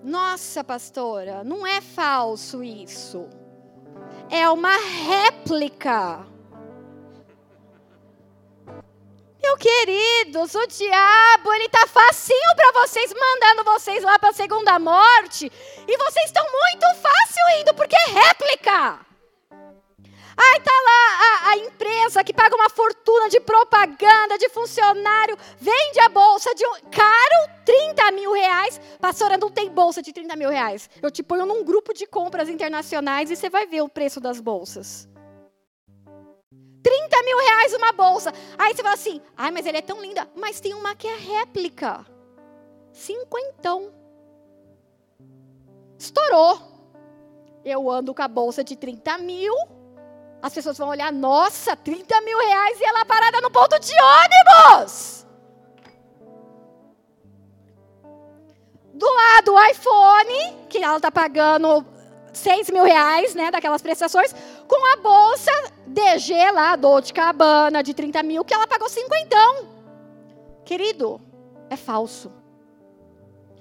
[0.03, 3.27] Nossa, pastora, não é falso isso.
[4.29, 6.25] É uma réplica
[9.47, 14.77] Meu queridos, o diabo, ele tá facinho para vocês, mandando vocês lá para a segunda
[14.77, 15.49] morte.
[15.87, 18.99] E vocês estão muito fácil indo, porque é réplica.
[20.35, 25.99] Aí tá lá a, a, empresa que paga uma fortuna de propaganda, de funcionário, vende
[26.01, 28.81] a bolsa de um caro 30 mil reais.
[28.99, 30.89] Pastora, não tem bolsa de 30 mil reais.
[31.01, 34.41] Eu te ponho num grupo de compras internacionais e você vai ver o preço das
[34.41, 35.07] bolsas.
[36.87, 38.33] 30 mil reais uma bolsa.
[38.57, 40.25] Aí você fala assim, ai, mas ele é tão linda.
[40.33, 42.05] Mas tem uma que é réplica.
[42.93, 43.91] Cinquentão.
[45.99, 46.61] Estourou.
[47.65, 49.53] Eu ando com a bolsa de 30 mil.
[50.41, 55.25] As pessoas vão olhar, nossa, 30 mil reais e ela parada no ponto de ônibus.
[58.93, 61.85] Do lado o iPhone, que ela está pagando
[62.31, 64.33] 6 mil reais, né, daquelas prestações,
[64.67, 65.51] com a bolsa
[65.85, 69.67] DG lá, Dolce Cabana, de 30 mil, que ela pagou cinquentão.
[70.65, 71.21] Querido,
[71.69, 72.31] é falso.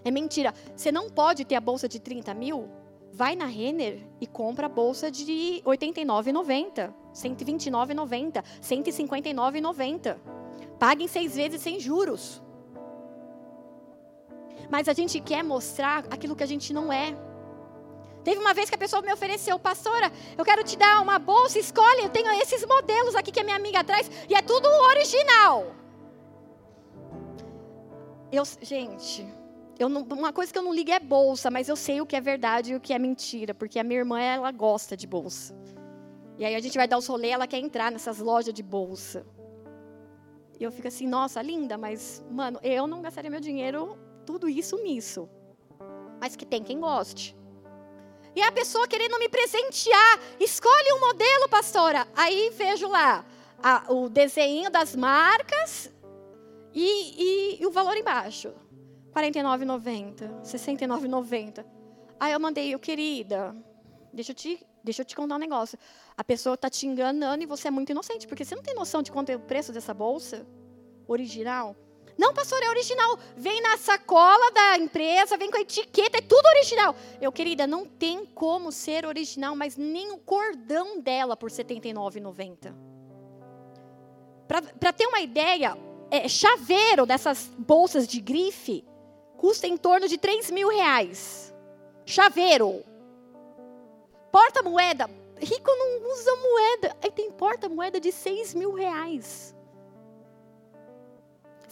[0.05, 0.53] É mentira.
[0.75, 2.69] Você não pode ter a bolsa de 30 mil?
[3.13, 10.19] Vai na Renner e compra a bolsa de R$ 89,90, R$ 129,90, R$ 159,90.
[10.79, 12.43] Pague em seis vezes sem juros.
[14.71, 17.17] Mas a gente quer mostrar aquilo que a gente não é.
[18.27, 21.61] Teve uma vez que a pessoa me ofereceu, pastora, eu quero te dar uma bolsa,
[21.61, 25.72] escolhe, eu tenho esses modelos aqui que a minha amiga traz, e é tudo original.
[28.33, 29.24] Eu, gente,
[29.79, 32.16] eu não, uma coisa que eu não ligo é bolsa, mas eu sei o que
[32.16, 35.57] é verdade e o que é mentira, porque a minha irmã, ela gosta de bolsa.
[36.37, 39.24] E aí a gente vai dar os rolês, ela quer entrar nessas lojas de bolsa.
[40.59, 43.97] E eu fico assim, nossa, linda, mas, mano, eu não gastaria meu dinheiro,
[44.27, 45.29] tudo isso nisso.
[46.20, 47.37] Mas que tem quem goste.
[48.37, 52.07] E a pessoa querendo me presentear, escolhe um modelo, pastora.
[52.14, 53.24] Aí vejo lá
[53.62, 55.91] a, o desenho das marcas
[56.74, 58.49] e, e, e o valor embaixo.
[59.14, 61.64] R$ 49,90, R$ 69,90.
[62.20, 63.57] Aí eu mandei, eu querida,
[64.12, 65.78] deixa eu te, deixa eu te contar um negócio.
[66.14, 69.01] A pessoa está te enganando e você é muito inocente, porque você não tem noção
[69.03, 70.47] de quanto é o preço dessa bolsa
[71.09, 71.74] original.
[72.19, 73.19] Não, pastor, é original.
[73.37, 76.95] Vem na sacola da empresa, vem com a etiqueta, é tudo original.
[77.21, 82.75] Eu, querida, não tem como ser original, mas nem o cordão dela por R$ 79,90.
[84.49, 85.77] Para ter uma ideia,
[86.11, 88.85] é, chaveiro dessas bolsas de grife
[89.37, 91.53] custa em torno de 3 mil reais.
[92.05, 92.85] Chaveiro.
[94.31, 95.11] Porta-moeda.
[95.39, 96.97] Rico não usa moeda.
[97.03, 99.56] Aí tem porta-moeda de 6 mil reais.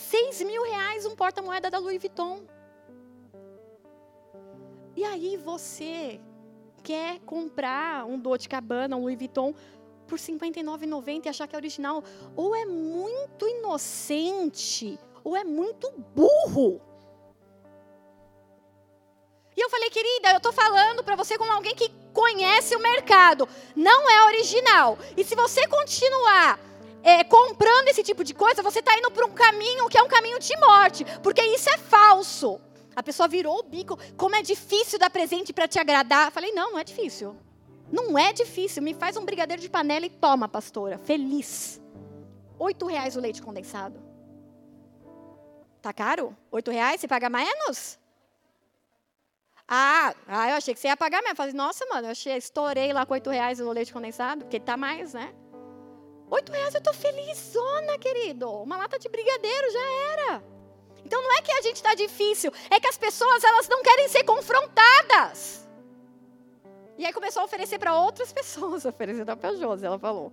[0.04, 2.42] 6 mil reais um porta-moeda da Louis Vuitton.
[4.96, 6.20] E aí você
[6.82, 9.54] quer comprar um Dolce Cabana, um Louis Vuitton
[10.06, 12.04] por R$ 59,90 e achar que é original.
[12.36, 16.80] Ou é muito inocente, ou é muito burro.
[19.56, 23.48] E eu falei, querida, eu estou falando para você como alguém que conhece o mercado.
[23.74, 24.98] Não é original.
[25.16, 26.58] E se você continuar
[27.04, 30.08] é, comprando esse tipo de coisa, você está indo para um caminho que é um
[30.08, 32.58] caminho de morte, porque isso é falso.
[32.96, 36.32] A pessoa virou o bico, como é difícil dar presente para te agradar.
[36.32, 37.36] Falei, não, não é difícil.
[37.92, 38.82] Não é difícil.
[38.82, 40.96] Me faz um brigadeiro de panela e toma, pastora.
[40.96, 41.80] Feliz.
[42.58, 44.00] Oito reais o leite condensado.
[45.82, 46.34] Tá caro?
[46.50, 47.00] Oito reais?
[47.00, 47.98] Você paga menos?
[49.68, 51.36] Ah, ah, eu achei que você ia pagar mesmo.
[51.36, 54.76] Falei, nossa, mano, eu achei, estourei lá com oito reais o leite condensado, porque tá
[54.76, 55.34] mais, né?
[56.34, 58.50] Oito reais eu tô felizona, querido.
[58.50, 60.42] Uma lata de brigadeiro já era.
[61.04, 64.08] Então não é que a gente está difícil, é que as pessoas elas não querem
[64.08, 65.68] ser confrontadas.
[66.98, 70.32] E aí começou a oferecer para outras pessoas, oferecer para Josi, ela falou.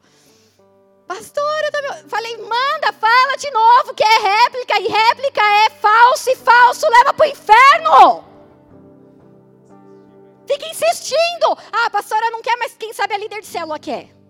[1.05, 2.09] Pastora, eu também...
[2.09, 7.13] falei, manda, fala de novo que é réplica, e réplica é falso, e falso leva
[7.13, 8.23] para o inferno.
[10.47, 11.57] Fica insistindo.
[11.71, 14.20] Ah, a pastora não quer, mas quem sabe a líder de célula quer.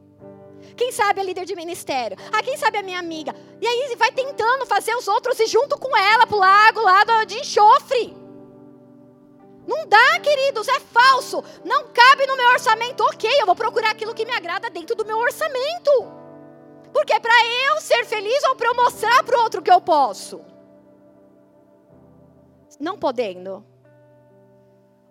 [0.76, 2.18] Quem sabe a líder de ministério?
[2.32, 3.36] Ah, quem sabe a minha amiga?
[3.60, 7.36] E aí vai tentando fazer os outros ir junto com ela pro lago lá de
[7.36, 8.16] enxofre.
[9.68, 11.44] Não dá, queridos, é falso.
[11.64, 13.02] Não cabe no meu orçamento.
[13.04, 15.92] Ok, eu vou procurar aquilo que me agrada dentro do meu orçamento.
[16.92, 17.34] Porque é para
[17.68, 20.42] eu ser feliz ou para eu mostrar para o outro que eu posso.
[22.80, 23.64] Não podendo.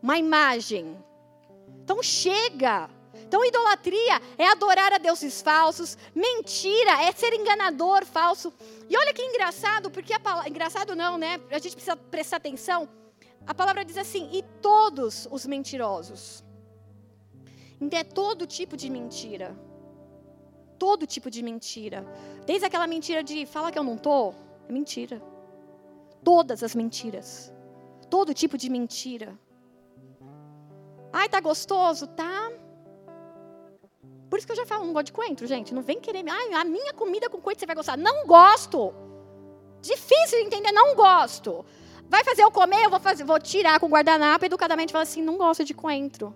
[0.02, 0.96] Uma imagem.
[1.82, 2.90] Então chega.
[3.26, 8.52] Então, idolatria é adorar a deuses falsos, mentira é ser enganador, falso.
[8.88, 11.40] E olha que engraçado, porque a palavra, engraçado não, né?
[11.50, 12.88] A gente precisa prestar atenção.
[13.46, 16.44] A palavra diz assim: e todos os mentirosos.
[17.80, 19.56] Então é todo tipo de mentira.
[20.78, 22.04] Todo tipo de mentira.
[22.44, 24.34] Desde aquela mentira de fala que eu não tô,
[24.68, 25.22] é mentira.
[26.22, 27.52] Todas as mentiras.
[28.10, 29.38] Todo tipo de mentira.
[31.12, 32.06] Ai, tá gostoso?
[32.06, 32.52] Tá.
[34.30, 35.74] Por isso que eu já falo, não gosto de coentro, gente.
[35.74, 36.24] Não vem querer.
[36.28, 37.98] Ai, a minha comida com coentro você vai gostar.
[37.98, 38.94] Não gosto.
[39.82, 41.64] Difícil de entender, não gosto.
[42.08, 45.36] Vai fazer eu comer, eu vou, fazer, vou tirar com guardanapo educadamente falar assim, não
[45.36, 46.34] gosto de coentro.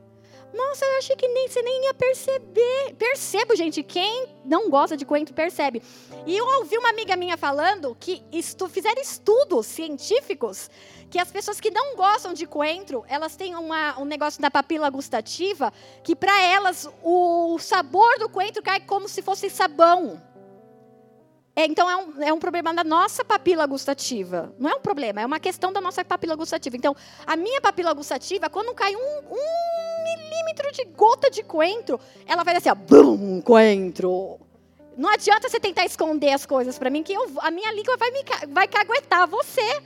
[0.55, 2.95] Nossa, eu achei que nem, você nem ia perceber.
[2.97, 5.83] Percebo, gente, quem não gosta de coentro percebe.
[6.25, 10.71] E eu ouvi uma amiga minha falando que estu, fizeram estudos científicos
[11.11, 14.89] que as pessoas que não gostam de coentro, elas têm uma, um negócio da papila
[14.91, 20.23] gustativa que para elas o sabor do coentro cai como se fosse sabão.
[21.57, 24.53] É, então é um, é um problema da nossa papila gustativa.
[24.59, 26.77] Não é um problema, é uma questão da nossa papila gustativa.
[26.77, 26.97] Então,
[27.27, 29.84] a minha papila gustativa, quando cai um, um
[30.35, 34.39] milímetro de gota de coentro, ela vai assim, ó, bum, coentro.
[34.97, 38.11] Não adianta você tentar esconder as coisas para mim, que eu, a minha língua vai,
[38.11, 39.83] me, vai caguetar você.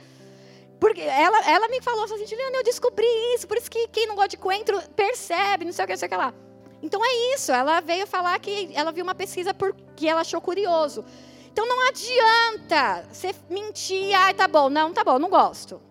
[0.79, 3.05] Porque ela, ela me falou assim, Juliana, eu descobri
[3.35, 5.99] isso, por isso que quem não gosta de coentro percebe, não sei o que, não
[5.99, 6.33] sei o que lá.
[6.81, 11.03] Então é isso, ela veio falar que ela viu uma pesquisa porque ela achou curioso.
[11.51, 15.81] Então não adianta você mentir, ai, tá bom, não, tá bom, não gosto.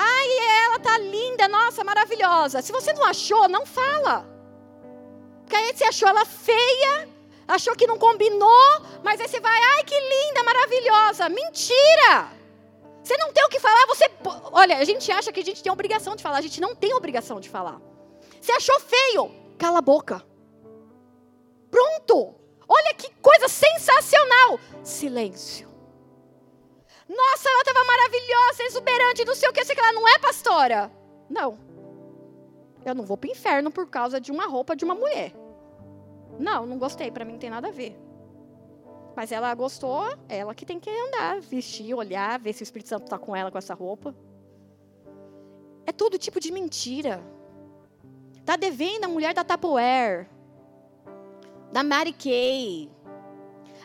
[0.00, 0.28] Ai,
[0.64, 2.62] ela tá linda, nossa, maravilhosa.
[2.62, 4.24] Se você não achou, não fala.
[5.40, 7.08] Porque aí você achou ela feia,
[7.48, 11.28] achou que não combinou, mas aí você vai, ai, que linda, maravilhosa.
[11.28, 12.30] Mentira!
[13.02, 14.08] Você não tem o que falar, você.
[14.52, 16.94] Olha, a gente acha que a gente tem obrigação de falar, a gente não tem
[16.94, 17.80] obrigação de falar.
[18.40, 19.34] Você achou feio?
[19.58, 20.24] Cala a boca.
[21.72, 22.36] Pronto.
[22.68, 24.60] Olha que coisa sensacional.
[24.84, 25.67] Silêncio.
[27.08, 30.92] Nossa, ela estava maravilhosa, exuberante, não sei o que, sei que ela não é pastora.
[31.28, 31.58] Não.
[32.84, 35.32] Eu não vou para o inferno por causa de uma roupa de uma mulher.
[36.38, 37.98] Não, não gostei, para mim não tem nada a ver.
[39.16, 43.04] Mas ela gostou, ela que tem que andar, vestir, olhar, ver se o Espírito Santo
[43.04, 44.14] está com ela com essa roupa.
[45.86, 47.20] É todo tipo de mentira.
[48.44, 50.28] Tá devendo a mulher da Tupperware
[51.72, 52.90] da Mary Kay.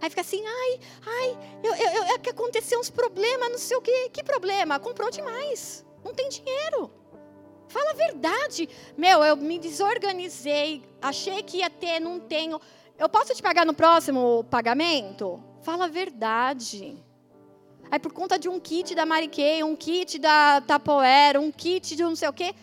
[0.03, 3.77] Aí fica assim, ai, ai, eu, eu, eu, é que aconteceu uns problemas, não sei
[3.77, 4.09] o quê.
[4.11, 4.77] Que problema?
[4.77, 5.85] Comprou demais.
[6.03, 6.91] Não tem dinheiro.
[7.69, 8.67] Fala a verdade.
[8.97, 12.59] Meu, eu me desorganizei, achei que ia ter, não tenho.
[12.99, 15.41] Eu posso te pagar no próximo pagamento?
[15.61, 17.01] Fala a verdade.
[17.89, 22.03] Aí por conta de um kit da Kay, um kit da Tapoera, um kit de
[22.03, 22.53] não sei o quê,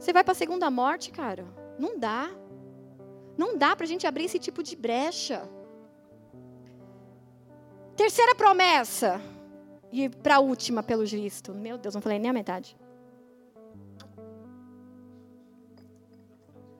[0.00, 1.44] você vai para a segunda morte, cara?
[1.78, 2.30] Não dá.
[3.36, 5.46] Não dá para a gente abrir esse tipo de brecha.
[7.98, 9.20] Terceira promessa.
[9.90, 11.52] E para a última, pelo visto.
[11.52, 12.76] Meu Deus, não falei nem a metade.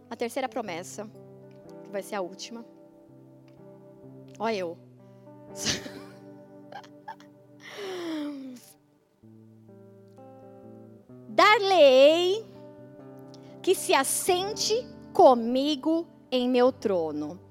[0.09, 1.11] A terceira promessa,
[1.83, 2.65] que vai ser a última.
[4.39, 4.79] Olha eu.
[11.29, 12.47] Dar-lhe-ei
[13.61, 17.48] que se assente comigo em meu trono.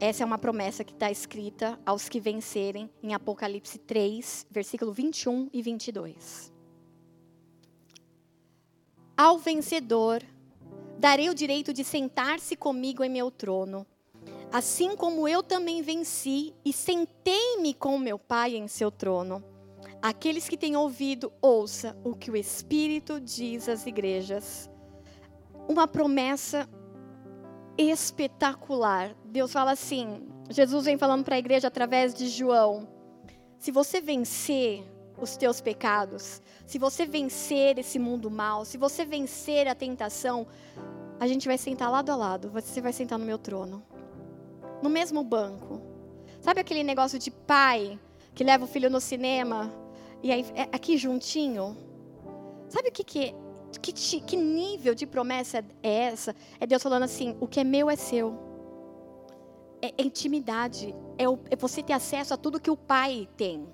[0.00, 5.48] Essa é uma promessa que está escrita aos que vencerem em Apocalipse 3, versículo 21
[5.52, 6.52] e 22.
[9.16, 10.22] Ao vencedor,
[10.98, 13.86] darei o direito de sentar-se comigo em meu trono,
[14.52, 19.42] assim como eu também venci e sentei-me com meu Pai em seu trono.
[20.02, 24.68] Aqueles que têm ouvido, ouça o que o Espírito diz às igrejas
[25.68, 26.68] uma promessa
[27.76, 29.14] espetacular.
[29.24, 32.88] Deus fala assim: Jesus vem falando para a igreja através de João.
[33.58, 34.84] Se você vencer
[35.18, 40.46] os teus pecados, se você vencer esse mundo mal, se você vencer a tentação,
[41.18, 42.50] a gente vai sentar lado a lado.
[42.50, 43.82] Você vai sentar no meu trono,
[44.82, 45.80] no mesmo banco.
[46.40, 47.98] Sabe aquele negócio de pai
[48.34, 49.72] que leva o filho no cinema
[50.22, 51.76] e aí é aqui juntinho?
[52.68, 53.34] Sabe o que, que
[53.80, 56.34] que, que nível de promessa é essa?
[56.60, 58.38] É Deus falando assim: o que é meu é seu.
[59.80, 60.94] É, é intimidade.
[61.18, 63.66] É, o, é você ter acesso a tudo que o Pai tem.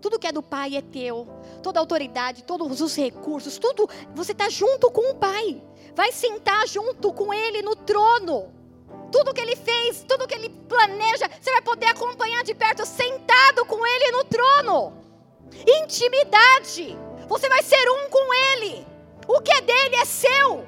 [0.00, 1.26] Tudo que é do Pai é teu.
[1.62, 3.88] Toda a autoridade, todos os recursos, tudo.
[4.14, 5.62] Você está junto com o Pai.
[5.94, 8.52] Vai sentar junto com Ele no trono.
[9.10, 13.64] Tudo que Ele fez, tudo que Ele planeja, você vai poder acompanhar de perto, sentado
[13.64, 14.92] com Ele no trono.
[15.82, 16.98] Intimidade.
[17.28, 18.93] Você vai ser um com Ele.
[19.26, 20.66] O que é dele é seu.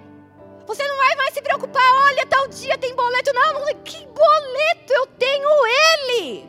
[0.66, 3.32] Você não vai mais se preocupar, olha, tal dia tem boleto.
[3.32, 4.92] Não, que boleto?
[4.92, 5.48] Eu tenho
[5.92, 6.48] ele.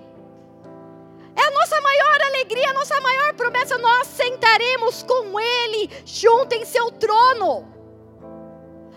[1.36, 3.78] É a nossa maior alegria, a nossa maior promessa.
[3.78, 7.72] Nós sentaremos com ele junto em seu trono.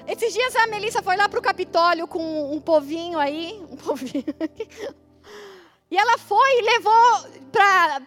[0.07, 3.63] Esses dias a Melissa foi lá para o Capitólio com um povinho aí.
[3.71, 4.25] Um povinho.
[5.91, 8.01] E ela foi e levou para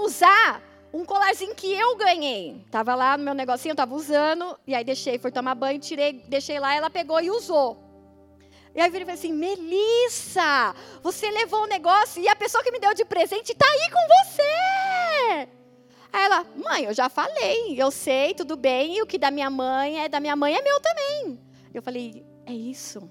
[0.00, 0.62] usar
[0.92, 2.64] um colarzinho que eu ganhei.
[2.70, 6.12] Tava lá no meu negocinho, eu tava usando, e aí deixei, foi tomar banho, tirei,
[6.28, 7.82] deixei lá, ela pegou e usou.
[8.74, 12.78] E aí eu falei assim, Melissa, você levou o negócio e a pessoa que me
[12.78, 15.48] deu de presente tá aí com você.
[16.12, 19.48] Aí ela, mãe, eu já falei, eu sei, tudo bem, e o que da minha
[19.48, 21.40] mãe é da minha mãe é meu também.
[21.72, 23.10] Eu falei, é isso.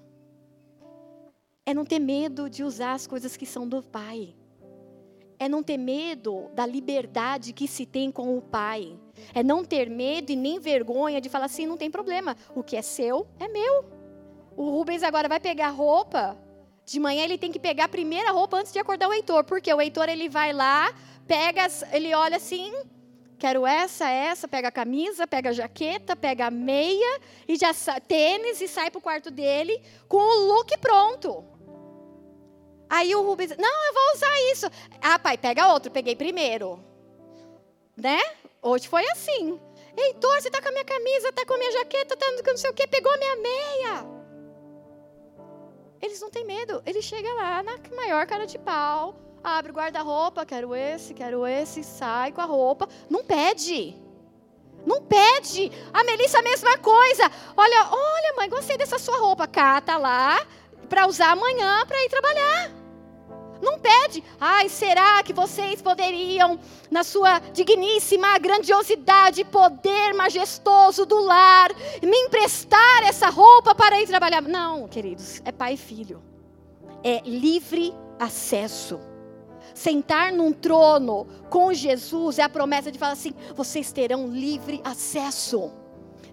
[1.66, 4.36] É não ter medo de usar as coisas que são do pai
[5.42, 8.96] é não ter medo da liberdade que se tem com o Pai.
[9.34, 12.78] É não ter medo e nem vergonha de falar assim: não tem problema, o que
[12.78, 13.84] é seu é meu.
[14.56, 16.38] O Rubens agora vai pegar roupa.
[16.86, 19.74] De manhã ele tem que pegar a primeira roupa antes de acordar o Heitor, porque
[19.74, 20.94] o Heitor ele vai lá,
[21.26, 22.72] pega, ele olha assim,
[23.40, 27.74] quero essa, essa, pega a camisa, pega a jaqueta, pega a meia e já
[28.08, 31.44] tênis e sai para o quarto dele com o look pronto.
[32.92, 34.68] Aí o Rubens, não, eu vou usar isso.
[35.02, 36.78] Ah, pai, pega outro, peguei primeiro.
[37.96, 38.20] Né?
[38.62, 39.58] Hoje foi assim.
[39.96, 42.70] Heitor, você tá com a minha camisa, tá com a minha jaqueta, tá não sei
[42.70, 44.06] o quê, pegou a minha meia.
[46.02, 46.84] Eles não têm medo.
[46.86, 51.86] Ele chega lá na maior cara de pau, abre o guarda-roupa, quero esse, quero esse,
[51.86, 52.90] sai com a roupa.
[53.10, 53.96] Não pede.
[54.86, 55.72] Não pede.
[55.94, 57.24] A Melissa a mesma coisa.
[57.56, 59.48] Olha, olha, mãe, gostei dessa sua roupa.
[59.48, 60.46] Cata lá
[60.90, 62.81] para usar amanhã para ir trabalhar.
[63.62, 66.60] Não pede, ai, será que vocês poderiam,
[66.90, 71.70] na sua digníssima grandiosidade, poder majestoso do lar,
[72.02, 74.42] me emprestar essa roupa para ir trabalhar?
[74.42, 76.24] Não, queridos, é pai e filho.
[77.04, 79.00] É livre acesso.
[79.74, 85.72] Sentar num trono com Jesus é a promessa de falar assim: vocês terão livre acesso.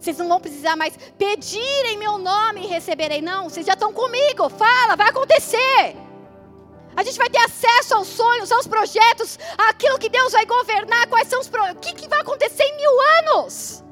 [0.00, 3.20] Vocês não vão precisar mais pedir em meu nome e receberei.
[3.20, 4.48] Não, vocês já estão comigo.
[4.48, 6.07] Fala, vai acontecer.
[6.98, 11.28] A gente vai ter acesso aos sonhos, aos projetos, àquilo que Deus vai governar, quais
[11.28, 11.62] são os pro...
[11.70, 13.84] O que, que vai acontecer em mil anos?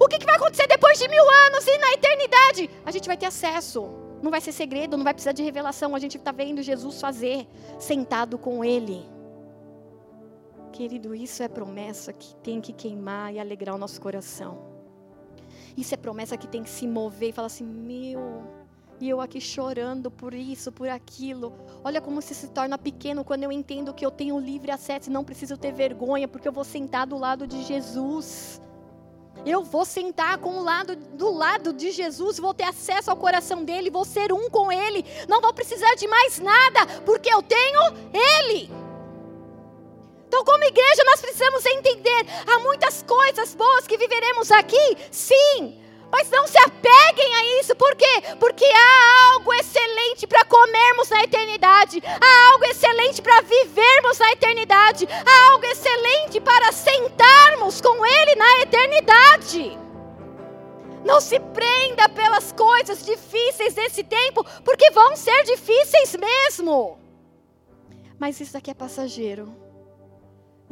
[0.00, 2.68] O que, que vai acontecer depois de mil anos e na eternidade?
[2.84, 3.88] A gente vai ter acesso.
[4.20, 5.94] Não vai ser segredo, não vai precisar de revelação.
[5.94, 7.46] A gente está vendo Jesus fazer,
[7.78, 9.08] sentado com Ele.
[10.72, 14.58] Querido, isso é promessa que tem que queimar e alegrar o nosso coração.
[15.76, 18.63] Isso é promessa que tem que se mover e falar assim: meu,
[19.00, 21.52] e eu aqui chorando por isso, por aquilo.
[21.82, 25.12] Olha como se se torna pequeno quando eu entendo que eu tenho livre acesso e
[25.12, 28.60] não preciso ter vergonha, porque eu vou sentar do lado de Jesus.
[29.44, 33.64] Eu vou sentar com o lado do lado de Jesus, vou ter acesso ao coração
[33.64, 35.04] dele, vou ser um com ele.
[35.28, 37.80] Não vou precisar de mais nada, porque eu tenho
[38.12, 38.70] ele.
[40.26, 46.30] Então, como igreja, nós precisamos entender: há muitas coisas boas que viveremos aqui, sim, mas
[46.30, 48.22] não se apeguem a isso, por quê?
[48.38, 55.08] Porque há algo excelente para comermos na eternidade, há algo excelente para vivermos na eternidade,
[55.10, 59.78] há algo excelente para sentarmos com Ele na eternidade.
[61.04, 66.98] Não se prenda pelas coisas difíceis desse tempo, porque vão ser difíceis mesmo.
[68.18, 69.63] Mas isso aqui é passageiro.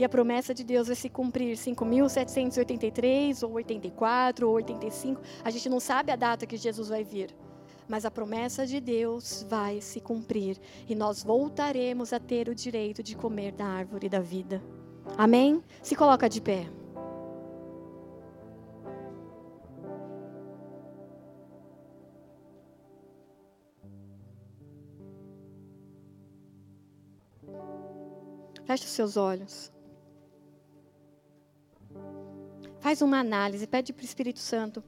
[0.02, 5.22] E a promessa de Deus vai se cumprir 5.783, ou 84, ou 85.
[5.44, 7.32] A gente não sabe a data que Jesus vai vir.
[7.86, 10.58] Mas a promessa de Deus vai se cumprir.
[10.88, 14.60] E nós voltaremos a ter o direito de comer da árvore da vida.
[15.16, 15.62] Amém?
[15.80, 16.68] Se coloca de pé.
[28.66, 29.71] Feche os seus olhos.
[32.82, 34.82] Faz uma análise, pede para o Espírito Santo.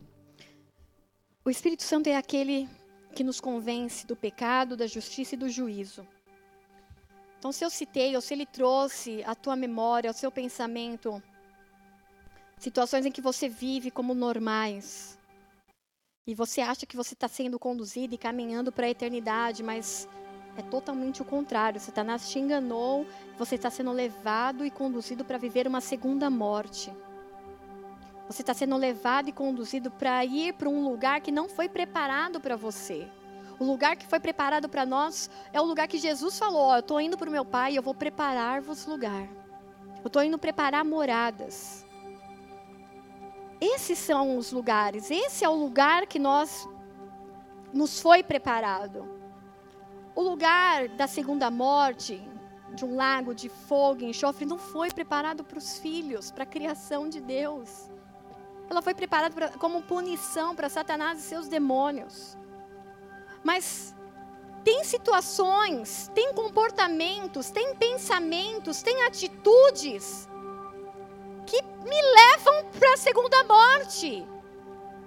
[1.44, 2.68] O Espírito Santo é aquele
[3.14, 6.04] que nos convence do pecado, da justiça e do juízo.
[7.38, 11.22] Então, se eu citei, ou se ele trouxe à tua memória, ao seu pensamento,
[12.58, 15.16] situações em que você vive como normais,
[16.26, 20.08] e você acha que você está sendo conduzido e caminhando para a eternidade, mas
[20.56, 21.80] é totalmente o contrário.
[21.80, 23.06] Satanás te enganou,
[23.38, 26.90] você está sendo levado e conduzido para viver uma segunda morte.
[28.28, 32.40] Você está sendo levado e conduzido para ir para um lugar que não foi preparado
[32.40, 33.09] para você.
[33.59, 36.80] O lugar que foi preparado para nós é o lugar que Jesus falou: oh, Eu
[36.80, 39.28] estou indo para o meu Pai e eu vou preparar-vos lugar.
[40.02, 41.86] Eu estou indo preparar moradas.
[43.60, 45.10] Esses são os lugares.
[45.10, 46.68] Esse é o lugar que nós
[47.72, 49.09] nos foi preparado.
[50.14, 52.22] O lugar da segunda morte,
[52.74, 56.46] de um lago de fogo e enxofre, não foi preparado para os filhos, para a
[56.46, 57.90] criação de Deus.
[58.74, 62.36] Ela foi preparada pra, como punição para Satanás e seus demônios.
[63.44, 63.94] Mas
[64.64, 70.28] tem situações, tem comportamentos, tem pensamentos, tem atitudes
[71.46, 74.26] que me levam para a segunda morte.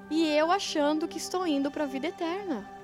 [0.09, 2.76] E eu achando que estou indo para a vida eterna.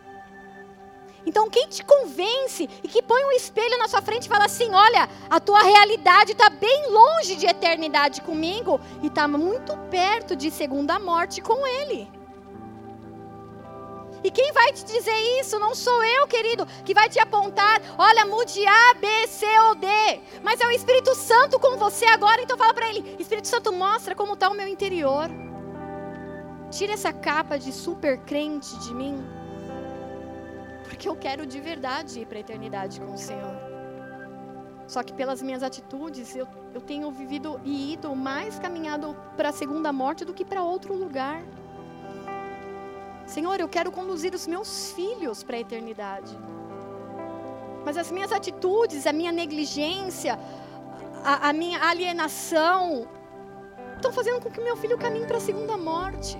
[1.25, 4.73] Então, quem te convence e que põe um espelho na sua frente e fala assim:
[4.73, 10.51] olha, a tua realidade está bem longe de eternidade comigo e está muito perto de
[10.51, 12.09] segunda morte com Ele.
[14.23, 15.59] E quem vai te dizer isso?
[15.59, 19.87] Não sou eu, querido, que vai te apontar, olha, mude A, B, C ou D.
[20.41, 24.13] Mas é o Espírito Santo com você agora, então fala para ele: Espírito Santo, mostra
[24.13, 25.29] como está o meu interior.
[26.69, 29.42] Tira essa capa de super crente de mim
[30.93, 33.55] porque eu quero de verdade ir para a eternidade com o Senhor.
[34.87, 39.51] Só que pelas minhas atitudes, eu, eu tenho vivido e ido mais caminhado para a
[39.51, 41.41] segunda morte do que para outro lugar.
[43.25, 46.37] Senhor, eu quero conduzir os meus filhos para a eternidade.
[47.83, 50.37] Mas as minhas atitudes, a minha negligência,
[51.23, 53.07] a, a minha alienação,
[53.95, 56.37] estão fazendo com que meu filho caminhe para a segunda morte.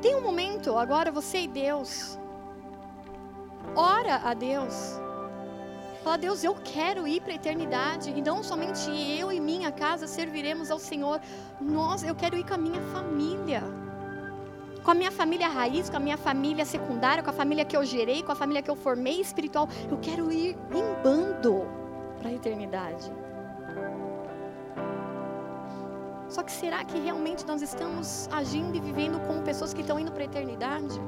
[0.00, 2.18] Tem um momento, agora você e Deus.
[3.74, 5.00] Ora a Deus.
[6.02, 8.10] Fala, Deus, eu quero ir para a eternidade.
[8.10, 11.20] E não somente eu e minha casa serviremos ao Senhor.
[11.60, 13.62] Nós, eu quero ir com a minha família.
[14.84, 17.84] Com a minha família raiz, com a minha família secundária, com a família que eu
[17.84, 19.68] gerei, com a família que eu formei espiritual.
[19.90, 21.66] Eu quero ir em bando
[22.20, 23.10] para a eternidade.
[26.36, 30.12] Só que será que realmente nós estamos agindo e vivendo como pessoas que estão indo
[30.12, 31.00] para a eternidade?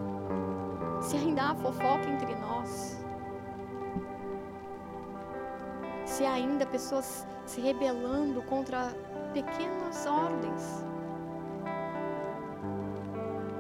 [1.02, 2.98] Se ainda há fofoca entre nós.
[6.06, 8.90] Se há ainda pessoas se rebelando contra
[9.34, 10.82] pequenas ordens.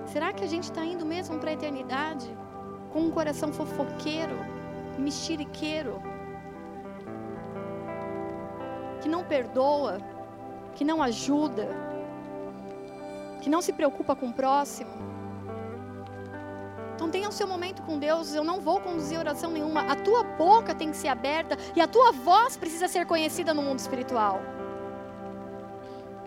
[0.06, 2.34] Será que a gente está indo mesmo para a eternidade
[2.94, 4.38] com um coração fofoqueiro,
[4.98, 6.00] mexeriqueiro,
[9.02, 9.98] que não perdoa,
[10.78, 11.68] que não ajuda,
[13.42, 14.92] que não se preocupa com o próximo.
[16.94, 18.32] Então tenha o seu momento com Deus.
[18.32, 19.80] Eu não vou conduzir oração nenhuma.
[19.80, 23.60] A tua boca tem que ser aberta e a tua voz precisa ser conhecida no
[23.60, 24.40] mundo espiritual.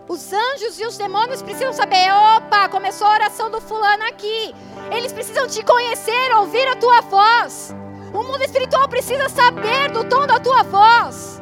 [0.10, 4.54] Os anjos e os demônios precisam saber: opa, começou a oração do fulano aqui.
[4.92, 7.74] Eles precisam te conhecer, ouvir a tua voz.
[8.14, 11.41] O mundo espiritual precisa saber do tom da tua voz.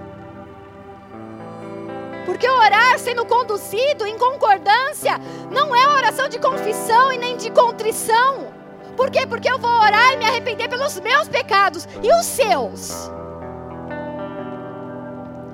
[2.29, 5.17] Porque orar sendo conduzido em concordância
[5.49, 8.53] não é oração de confissão e nem de contrição.
[8.95, 9.25] Por quê?
[9.25, 13.09] Porque eu vou orar e me arrepender pelos meus pecados e os seus.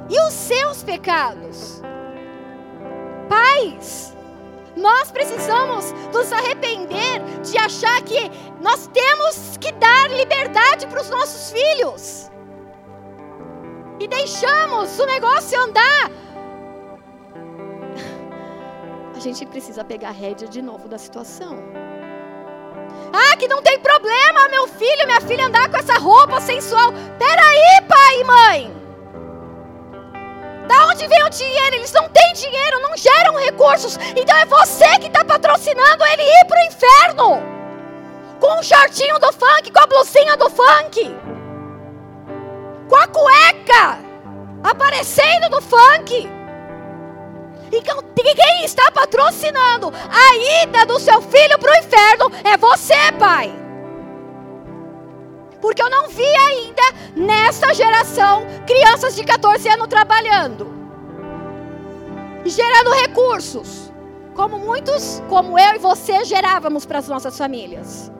[0.09, 1.81] E os seus pecados.
[3.29, 4.13] Pais,
[4.75, 8.29] nós precisamos nos arrepender de achar que
[8.59, 12.29] nós temos que dar liberdade para os nossos filhos.
[13.97, 16.24] E deixamos o negócio andar.
[19.25, 21.57] Gente precisa pegar a rédea de novo da situação.
[23.11, 26.91] Ah, que não tem problema, meu filho, minha filha andar com essa roupa sensual.
[27.17, 28.85] Peraí, pai e mãe.
[30.67, 31.75] Da onde vem o dinheiro?
[31.75, 33.97] Eles não têm dinheiro, não geram recursos.
[34.15, 37.55] Então é você que está patrocinando ele ir para o inferno.
[38.39, 41.15] Com o shortinho do funk, com a blusinha do funk.
[42.89, 43.99] Com a cueca
[44.63, 46.34] aparecendo no funk.
[47.71, 53.53] Então, quem está patrocinando a ida do seu filho para o inferno é você, pai.
[55.61, 56.83] Porque eu não vi ainda
[57.15, 60.67] nessa geração crianças de 14 anos trabalhando
[62.43, 63.91] e gerando recursos,
[64.35, 68.11] como muitos, como eu e você gerávamos para as nossas famílias.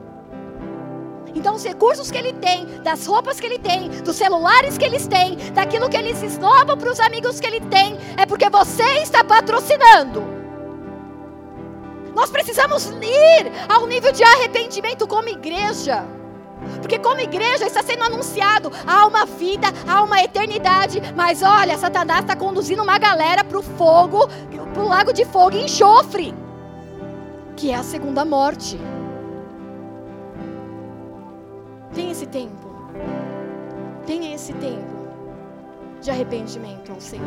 [1.36, 5.06] Então, os recursos que ele tem, das roupas que ele tem, dos celulares que eles
[5.06, 9.22] têm, daquilo que eles esnobam para os amigos que ele tem, é porque você está
[9.22, 10.24] patrocinando.
[12.14, 16.06] Nós precisamos ir ao nível de arrependimento como igreja.
[16.80, 21.02] Porque como igreja está sendo anunciado, há uma vida, há uma eternidade.
[21.14, 24.26] Mas olha, Satanás está conduzindo uma galera para o fogo,
[24.72, 26.34] para o lago de fogo e enxofre.
[27.54, 28.80] Que é a segunda morte.
[31.96, 32.68] Tenha esse tempo.
[34.06, 34.94] Tenha esse tempo
[36.02, 37.24] de arrependimento ao Senhor.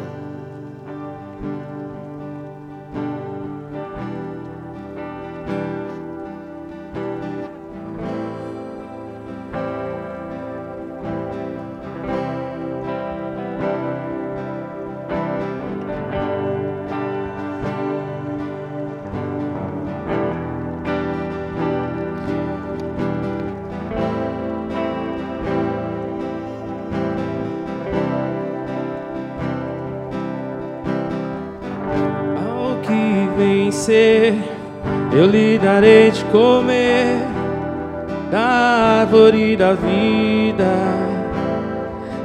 [36.11, 37.19] De comer
[38.31, 40.65] da árvore da vida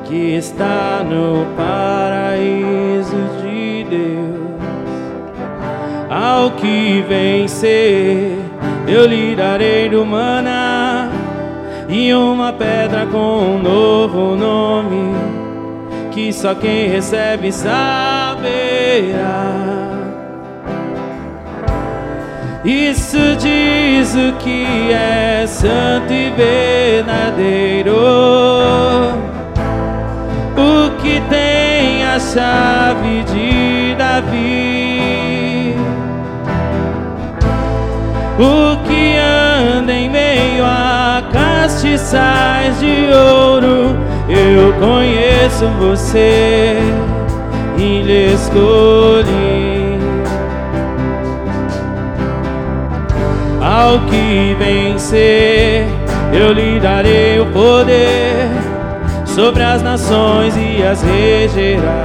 [0.04, 4.44] que está no paraíso de Deus.
[6.10, 8.38] Ao que vencer,
[8.86, 11.10] eu lhe darei do maná
[11.88, 15.14] e uma pedra com um novo nome
[16.12, 18.44] que só quem recebe saberá.
[22.64, 27.94] Isso diz o que é santo e verdadeiro.
[30.56, 35.76] O que tem a chave de Davi.
[38.38, 43.94] O que anda em meio a castiçais de ouro.
[44.26, 46.78] Eu conheço você
[47.76, 49.43] e lhe escolhi.
[53.74, 55.84] Ao que vencer,
[56.32, 58.48] eu lhe darei o poder
[59.26, 62.04] sobre as nações e as regerá.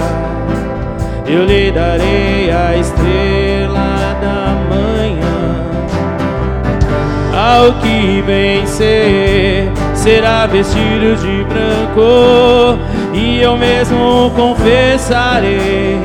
[1.27, 5.61] Eu lhe darei a estrela da manhã.
[7.37, 12.79] Ao que vencer, será vestido de branco,
[13.13, 15.99] e eu mesmo confessarei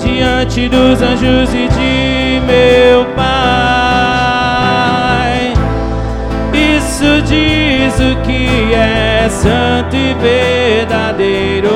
[0.00, 3.39] diante dos anjos e de meu Pai
[7.00, 11.70] isso diz o que é santo e verdadeiro.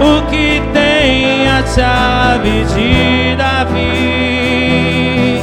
[0.00, 5.40] O que tem a chave de Davi.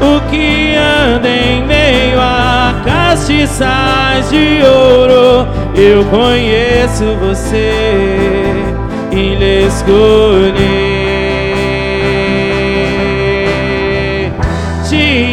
[0.00, 5.46] O que anda em meio a castiçais de ouro.
[5.74, 8.64] Eu conheço você
[9.12, 10.85] e lhe escolhi.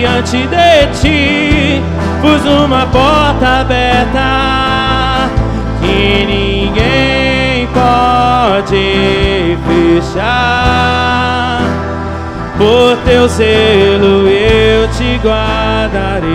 [0.03, 1.81] Diante de ti.
[2.21, 5.29] Pus uma porta aberta
[5.79, 9.57] que ninguém pode
[10.03, 11.61] fechar.
[12.57, 16.33] Por teu zelo eu te guardarei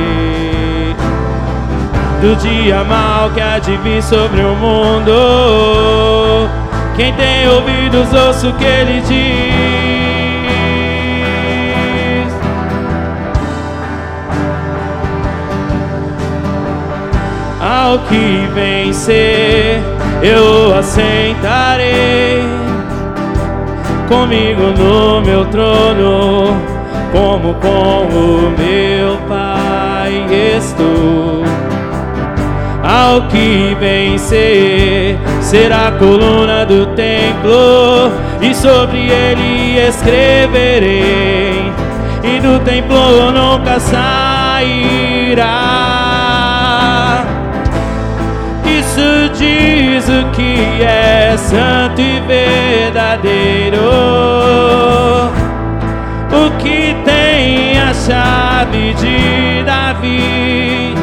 [2.21, 6.49] do dia mal que há de vir sobre o mundo.
[6.97, 9.88] Quem tem ouvidos, ouça o que ele diz.
[17.89, 19.81] Ao que vencer,
[20.23, 22.43] eu assentarei
[24.07, 26.55] comigo no meu trono,
[27.11, 31.45] como com o meu Pai estou.
[32.85, 38.13] Ao que vencer, será a coluna do templo,
[38.43, 41.73] e sobre ele escreverei,
[42.23, 45.98] e do templo nunca sairá.
[49.39, 53.79] Diz o que é santo e verdadeiro,
[56.33, 60.95] o que tem a chave de Davi.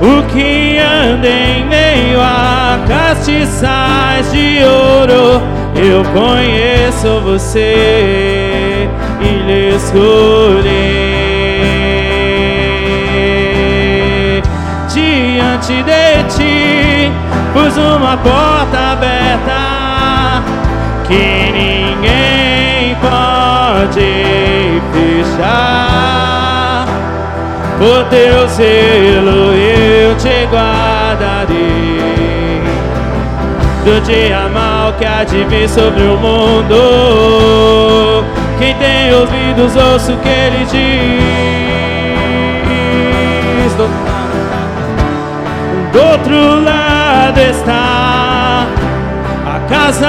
[0.00, 5.42] O que anda em meio a castiçais de ouro,
[5.74, 8.88] eu conheço você
[9.20, 11.07] e lhe escolhi.
[15.38, 17.12] Diante de ti,
[17.52, 20.42] pus uma porta aberta
[21.06, 26.88] que ninguém pode fechar.
[27.78, 31.54] Por teu zelo eu te guardarei
[33.84, 38.24] Do dia mal que há de vir sobre o mundo
[38.58, 40.98] Quem tem ouvidos ouça o que ele diz
[45.92, 48.66] Do, outro lado está
[49.46, 50.08] A casa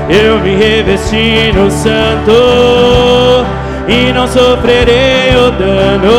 [0.09, 3.45] Eu me revesti no santo
[3.87, 6.11] e não sofrerei o dano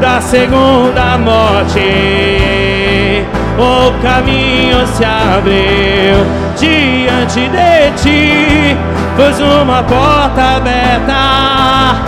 [0.00, 2.91] da segunda morte.
[3.58, 6.24] O caminho se abriu
[6.56, 8.76] diante de ti,
[9.16, 12.02] pois uma porta aberta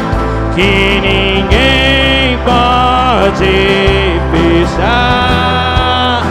[0.55, 6.23] que ninguém pode fechar.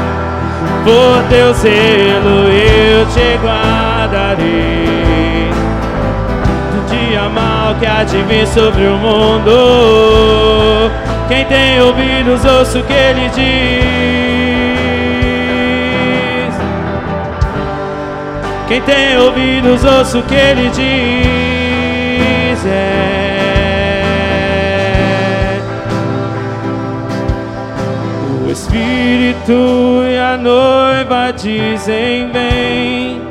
[0.84, 4.84] Por teu zelo eu te guardarei.
[6.72, 10.92] Do dia mal que há de vir sobre o mundo.
[11.30, 14.83] Quem tem ouvidos, ouça o que ele diz.
[18.74, 22.66] Quem tem ouvidos, ouça o que ele diz.
[22.66, 23.14] É.
[28.44, 33.22] O Espírito e a noiva dizem vem.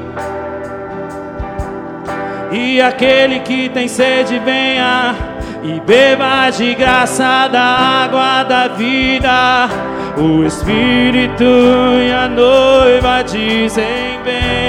[2.52, 5.16] E aquele que tem sede venha
[5.64, 9.69] e beba de graça da água da vida.
[10.16, 11.43] O Espírito
[12.01, 14.62] e a noiva dizem vem.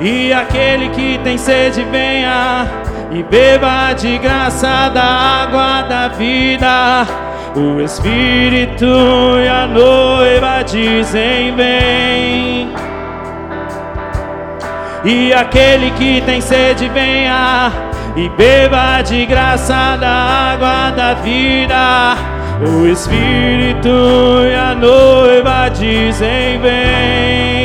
[0.00, 2.66] E aquele que tem sede venha
[3.10, 7.06] e beba de graça da água da vida.
[7.54, 8.84] O Espírito
[9.42, 12.74] e a noiva dizem vem.
[15.02, 17.72] E aquele que tem sede venha
[18.16, 22.16] e beba de graça da água da vida.
[22.60, 23.88] O Espírito
[24.44, 27.55] e a noiva dizem vem.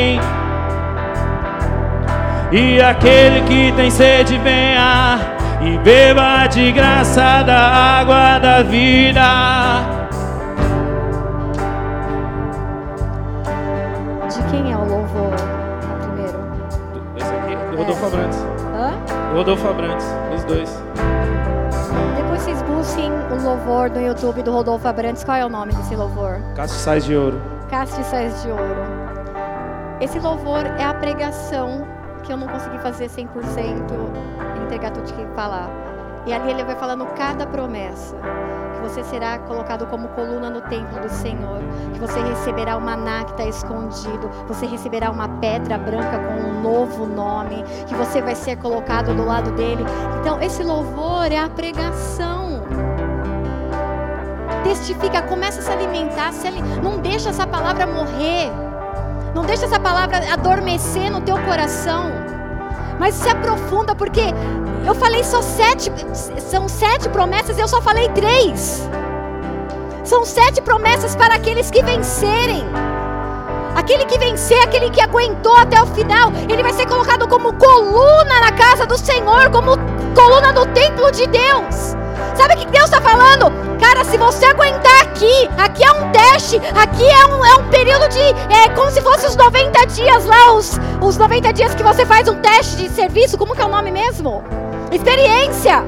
[2.52, 5.18] E aquele que tem sede venha
[5.62, 9.22] e beba de graça da água da vida.
[14.28, 15.32] De quem é o louvor
[16.02, 16.38] primeiro?
[17.16, 18.38] Esse aqui, do Rodolfo Abrantes.
[18.74, 19.30] Hã?
[19.30, 20.82] Do Rodolfo Abrantes, os dois.
[22.18, 25.24] Depois vocês busquem o louvor no YouTube do Rodolfo Abrantes.
[25.24, 26.38] Qual é o nome desse louvor?
[26.54, 27.40] Castiçais de ouro.
[27.70, 28.76] Castiçais de Ouro.
[30.02, 33.28] Esse louvor é a pregação que eu não consegui fazer 100%,
[34.64, 35.68] entregar tudo que falar.
[36.24, 38.16] E ali ele vai falando cada promessa.
[38.74, 41.60] Que você será colocado como coluna no templo do Senhor.
[41.92, 44.28] Que você receberá o maná que está escondido.
[44.46, 47.64] Você receberá uma pedra branca com um novo nome.
[47.86, 49.84] Que você vai ser colocado do lado dele.
[50.20, 52.62] Então, esse louvor é a pregação.
[54.62, 56.62] testifica, começa a se alimentar, se ali...
[56.82, 58.71] não deixa essa palavra morrer.
[59.34, 62.10] Não deixa essa palavra adormecer no teu coração.
[62.98, 64.22] Mas se aprofunda, porque
[64.86, 65.90] eu falei só sete,
[66.38, 68.88] são sete promessas, eu só falei três.
[70.04, 72.64] São sete promessas para aqueles que vencerem.
[73.74, 78.40] Aquele que vencer, aquele que aguentou até o final, ele vai ser colocado como coluna
[78.40, 79.72] na casa do Senhor, como
[80.14, 82.01] coluna do templo de Deus.
[82.36, 83.52] Sabe o que Deus está falando?
[83.80, 88.08] Cara, se você aguentar aqui, aqui é um teste, aqui é um, é um período
[88.08, 88.20] de.
[88.20, 92.28] É como se fosse os 90 dias lá, os, os 90 dias que você faz
[92.28, 94.42] um teste de serviço, como que é o nome mesmo?
[94.90, 95.84] Experiência.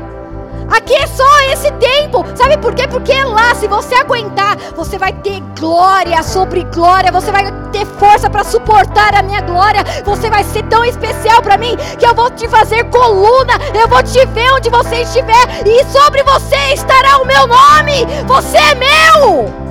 [0.71, 2.25] Aqui é só esse tempo.
[2.35, 2.87] Sabe por quê?
[2.89, 7.13] Porque lá, se você aguentar, você vai ter glória sobre glória.
[7.13, 9.83] Você vai ter força para suportar a minha glória.
[10.05, 13.55] Você vai ser tão especial para mim que eu vou te fazer coluna.
[13.75, 15.45] Eu vou te ver onde você estiver.
[15.67, 18.07] E sobre você estará o meu nome.
[18.27, 19.65] Você é meu.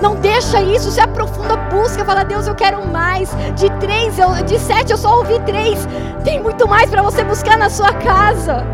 [0.00, 3.30] Não deixa isso, se aprofunda, busca, fala, Deus, eu quero mais.
[3.54, 5.86] De três, eu, de sete eu só ouvi três.
[6.24, 8.66] Tem muito mais para você buscar na sua casa.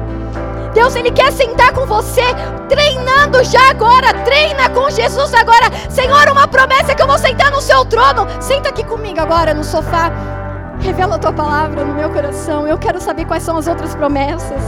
[0.75, 2.23] Deus, Ele quer sentar com você,
[2.69, 4.13] treinando já agora.
[4.25, 5.67] Treina com Jesus agora.
[5.89, 8.27] Senhor, uma promessa que eu vou sentar no seu trono.
[8.41, 10.11] Senta aqui comigo agora no sofá.
[10.81, 12.67] Revela a tua palavra no meu coração.
[12.67, 14.63] Eu quero saber quais são as outras promessas.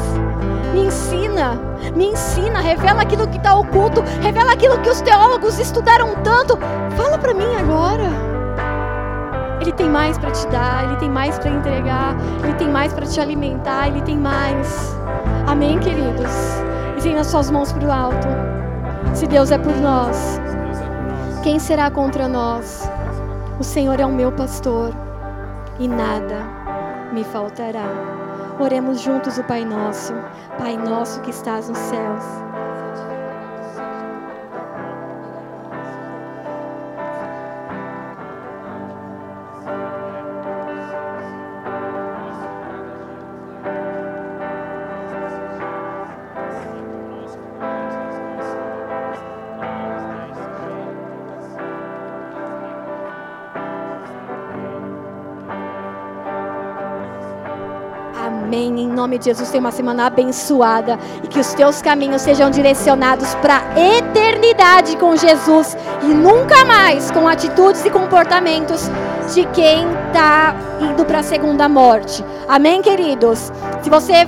[0.73, 1.61] Me ensina,
[1.95, 6.59] me ensina, revela aquilo que está oculto, revela aquilo que os teólogos estudaram tanto.
[6.97, 8.33] Fala para mim agora.
[9.61, 13.07] Ele tem mais para te dar, ele tem mais para entregar, ele tem mais para
[13.07, 14.97] te alimentar, ele tem mais.
[15.47, 16.31] Amém, queridos?
[16.97, 18.29] Dizem as suas mãos para o alto.
[19.15, 20.41] Se Deus é por nós,
[21.43, 22.89] quem será contra nós?
[23.59, 24.93] O Senhor é o meu pastor
[25.79, 26.45] e nada
[27.13, 27.87] me faltará.
[28.59, 30.15] Oremos juntos o Pai Nosso.
[30.59, 32.52] Pai Nosso que estás nos céus
[59.13, 63.59] nome de Jesus, tenha uma semana abençoada e que os teus caminhos sejam direcionados para
[63.59, 68.91] a eternidade com Jesus e nunca mais com atitudes e comportamentos
[69.35, 72.25] de quem está indo para a segunda morte.
[72.49, 73.53] Amém, queridos?
[73.83, 74.27] Se você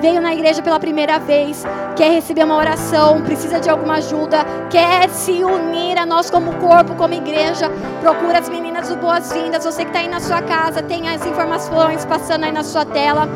[0.00, 1.64] veio na igreja pela primeira vez,
[1.94, 6.96] quer receber uma oração, precisa de alguma ajuda, quer se unir a nós como corpo,
[6.96, 7.70] como igreja,
[8.00, 9.64] procura as meninas do Boas-Vindas.
[9.64, 13.28] Você que está aí na sua casa, tem as informações passando aí na sua tela.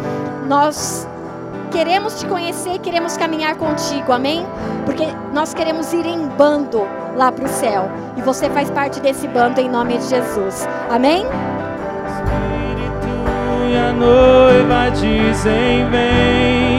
[0.47, 1.09] Nós
[1.73, 4.47] queremos te conhecer, queremos caminhar contigo, amém?
[4.85, 6.87] Porque nós queremos ir em bando
[7.17, 7.91] lá para o céu.
[8.17, 11.27] E você faz parte desse bando em nome de Jesus, amém?
[12.07, 13.07] Espírito
[13.71, 16.76] e a noiva dizem: Vem.